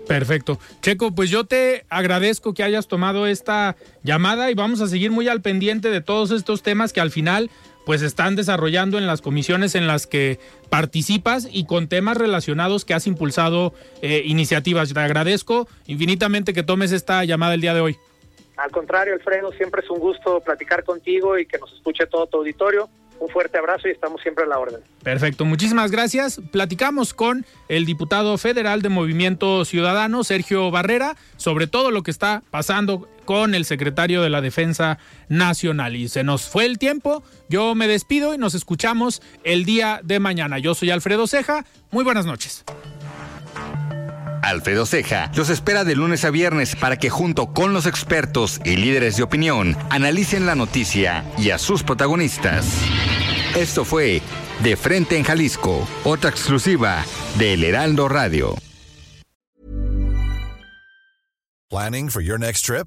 Perfecto. 0.06 0.58
Checo, 0.82 1.14
pues 1.14 1.30
yo 1.30 1.44
te 1.44 1.84
agradezco 1.88 2.54
que 2.54 2.62
hayas 2.62 2.86
tomado 2.86 3.26
esta 3.26 3.76
llamada 4.02 4.50
y 4.50 4.54
vamos 4.54 4.80
a 4.80 4.86
seguir 4.86 5.10
muy 5.10 5.28
al 5.28 5.42
pendiente 5.42 5.90
de 5.90 6.00
todos 6.00 6.30
estos 6.30 6.62
temas 6.62 6.92
que 6.92 7.00
al 7.00 7.10
final 7.10 7.50
pues 7.86 8.02
están 8.02 8.34
desarrollando 8.34 8.98
en 8.98 9.06
las 9.06 9.22
comisiones 9.22 9.76
en 9.76 9.86
las 9.86 10.08
que 10.08 10.40
participas 10.68 11.48
y 11.50 11.66
con 11.66 11.86
temas 11.86 12.16
relacionados 12.16 12.84
que 12.84 12.94
has 12.94 13.06
impulsado 13.06 13.74
eh, 14.02 14.22
iniciativas. 14.26 14.92
Te 14.92 14.98
agradezco 14.98 15.68
infinitamente 15.86 16.52
que 16.52 16.64
tomes 16.64 16.90
esta 16.90 17.24
llamada 17.24 17.54
el 17.54 17.60
día 17.60 17.74
de 17.74 17.80
hoy. 17.80 17.96
Al 18.56 18.72
contrario, 18.72 19.14
Alfredo, 19.14 19.52
siempre 19.52 19.82
es 19.84 19.90
un 19.90 20.00
gusto 20.00 20.40
platicar 20.40 20.82
contigo 20.82 21.38
y 21.38 21.46
que 21.46 21.58
nos 21.58 21.72
escuche 21.74 22.06
todo 22.06 22.26
tu 22.26 22.38
auditorio. 22.38 22.88
Un 23.20 23.28
fuerte 23.28 23.56
abrazo 23.56 23.86
y 23.86 23.92
estamos 23.92 24.20
siempre 24.20 24.44
a 24.44 24.48
la 24.48 24.58
orden. 24.58 24.80
Perfecto, 25.04 25.44
muchísimas 25.44 25.92
gracias. 25.92 26.40
Platicamos 26.50 27.14
con 27.14 27.46
el 27.68 27.86
diputado 27.86 28.36
federal 28.36 28.82
de 28.82 28.88
Movimiento 28.88 29.64
Ciudadano, 29.64 30.24
Sergio 30.24 30.72
Barrera, 30.72 31.14
sobre 31.36 31.68
todo 31.68 31.92
lo 31.92 32.02
que 32.02 32.10
está 32.10 32.42
pasando 32.50 33.08
con 33.26 33.54
el 33.54 33.66
secretario 33.66 34.22
de 34.22 34.30
la 34.30 34.40
Defensa 34.40 34.98
Nacional. 35.28 35.94
Y 35.96 36.08
se 36.08 36.24
nos 36.24 36.48
fue 36.48 36.64
el 36.64 36.78
tiempo, 36.78 37.22
yo 37.50 37.74
me 37.74 37.88
despido 37.88 38.32
y 38.32 38.38
nos 38.38 38.54
escuchamos 38.54 39.20
el 39.44 39.66
día 39.66 40.00
de 40.02 40.18
mañana. 40.18 40.58
Yo 40.58 40.74
soy 40.74 40.90
Alfredo 40.90 41.26
Ceja, 41.26 41.66
muy 41.90 42.04
buenas 42.04 42.24
noches. 42.24 42.64
Alfredo 44.42 44.86
Ceja 44.86 45.30
los 45.34 45.50
espera 45.50 45.84
de 45.84 45.96
lunes 45.96 46.24
a 46.24 46.30
viernes 46.30 46.76
para 46.76 46.96
que 46.96 47.10
junto 47.10 47.52
con 47.52 47.72
los 47.72 47.84
expertos 47.84 48.60
y 48.64 48.76
líderes 48.76 49.16
de 49.16 49.24
opinión 49.24 49.76
analicen 49.90 50.46
la 50.46 50.54
noticia 50.54 51.24
y 51.36 51.50
a 51.50 51.58
sus 51.58 51.82
protagonistas. 51.82 52.80
Esto 53.56 53.84
fue 53.84 54.22
De 54.62 54.76
Frente 54.76 55.16
en 55.16 55.24
Jalisco, 55.24 55.86
otra 56.04 56.30
exclusiva 56.30 57.04
de 57.38 57.54
El 57.54 57.64
Heraldo 57.64 58.08
Radio. 58.08 58.56
Planning 61.68 62.10
for 62.10 62.22
your 62.22 62.38
next 62.38 62.64
trip? 62.64 62.86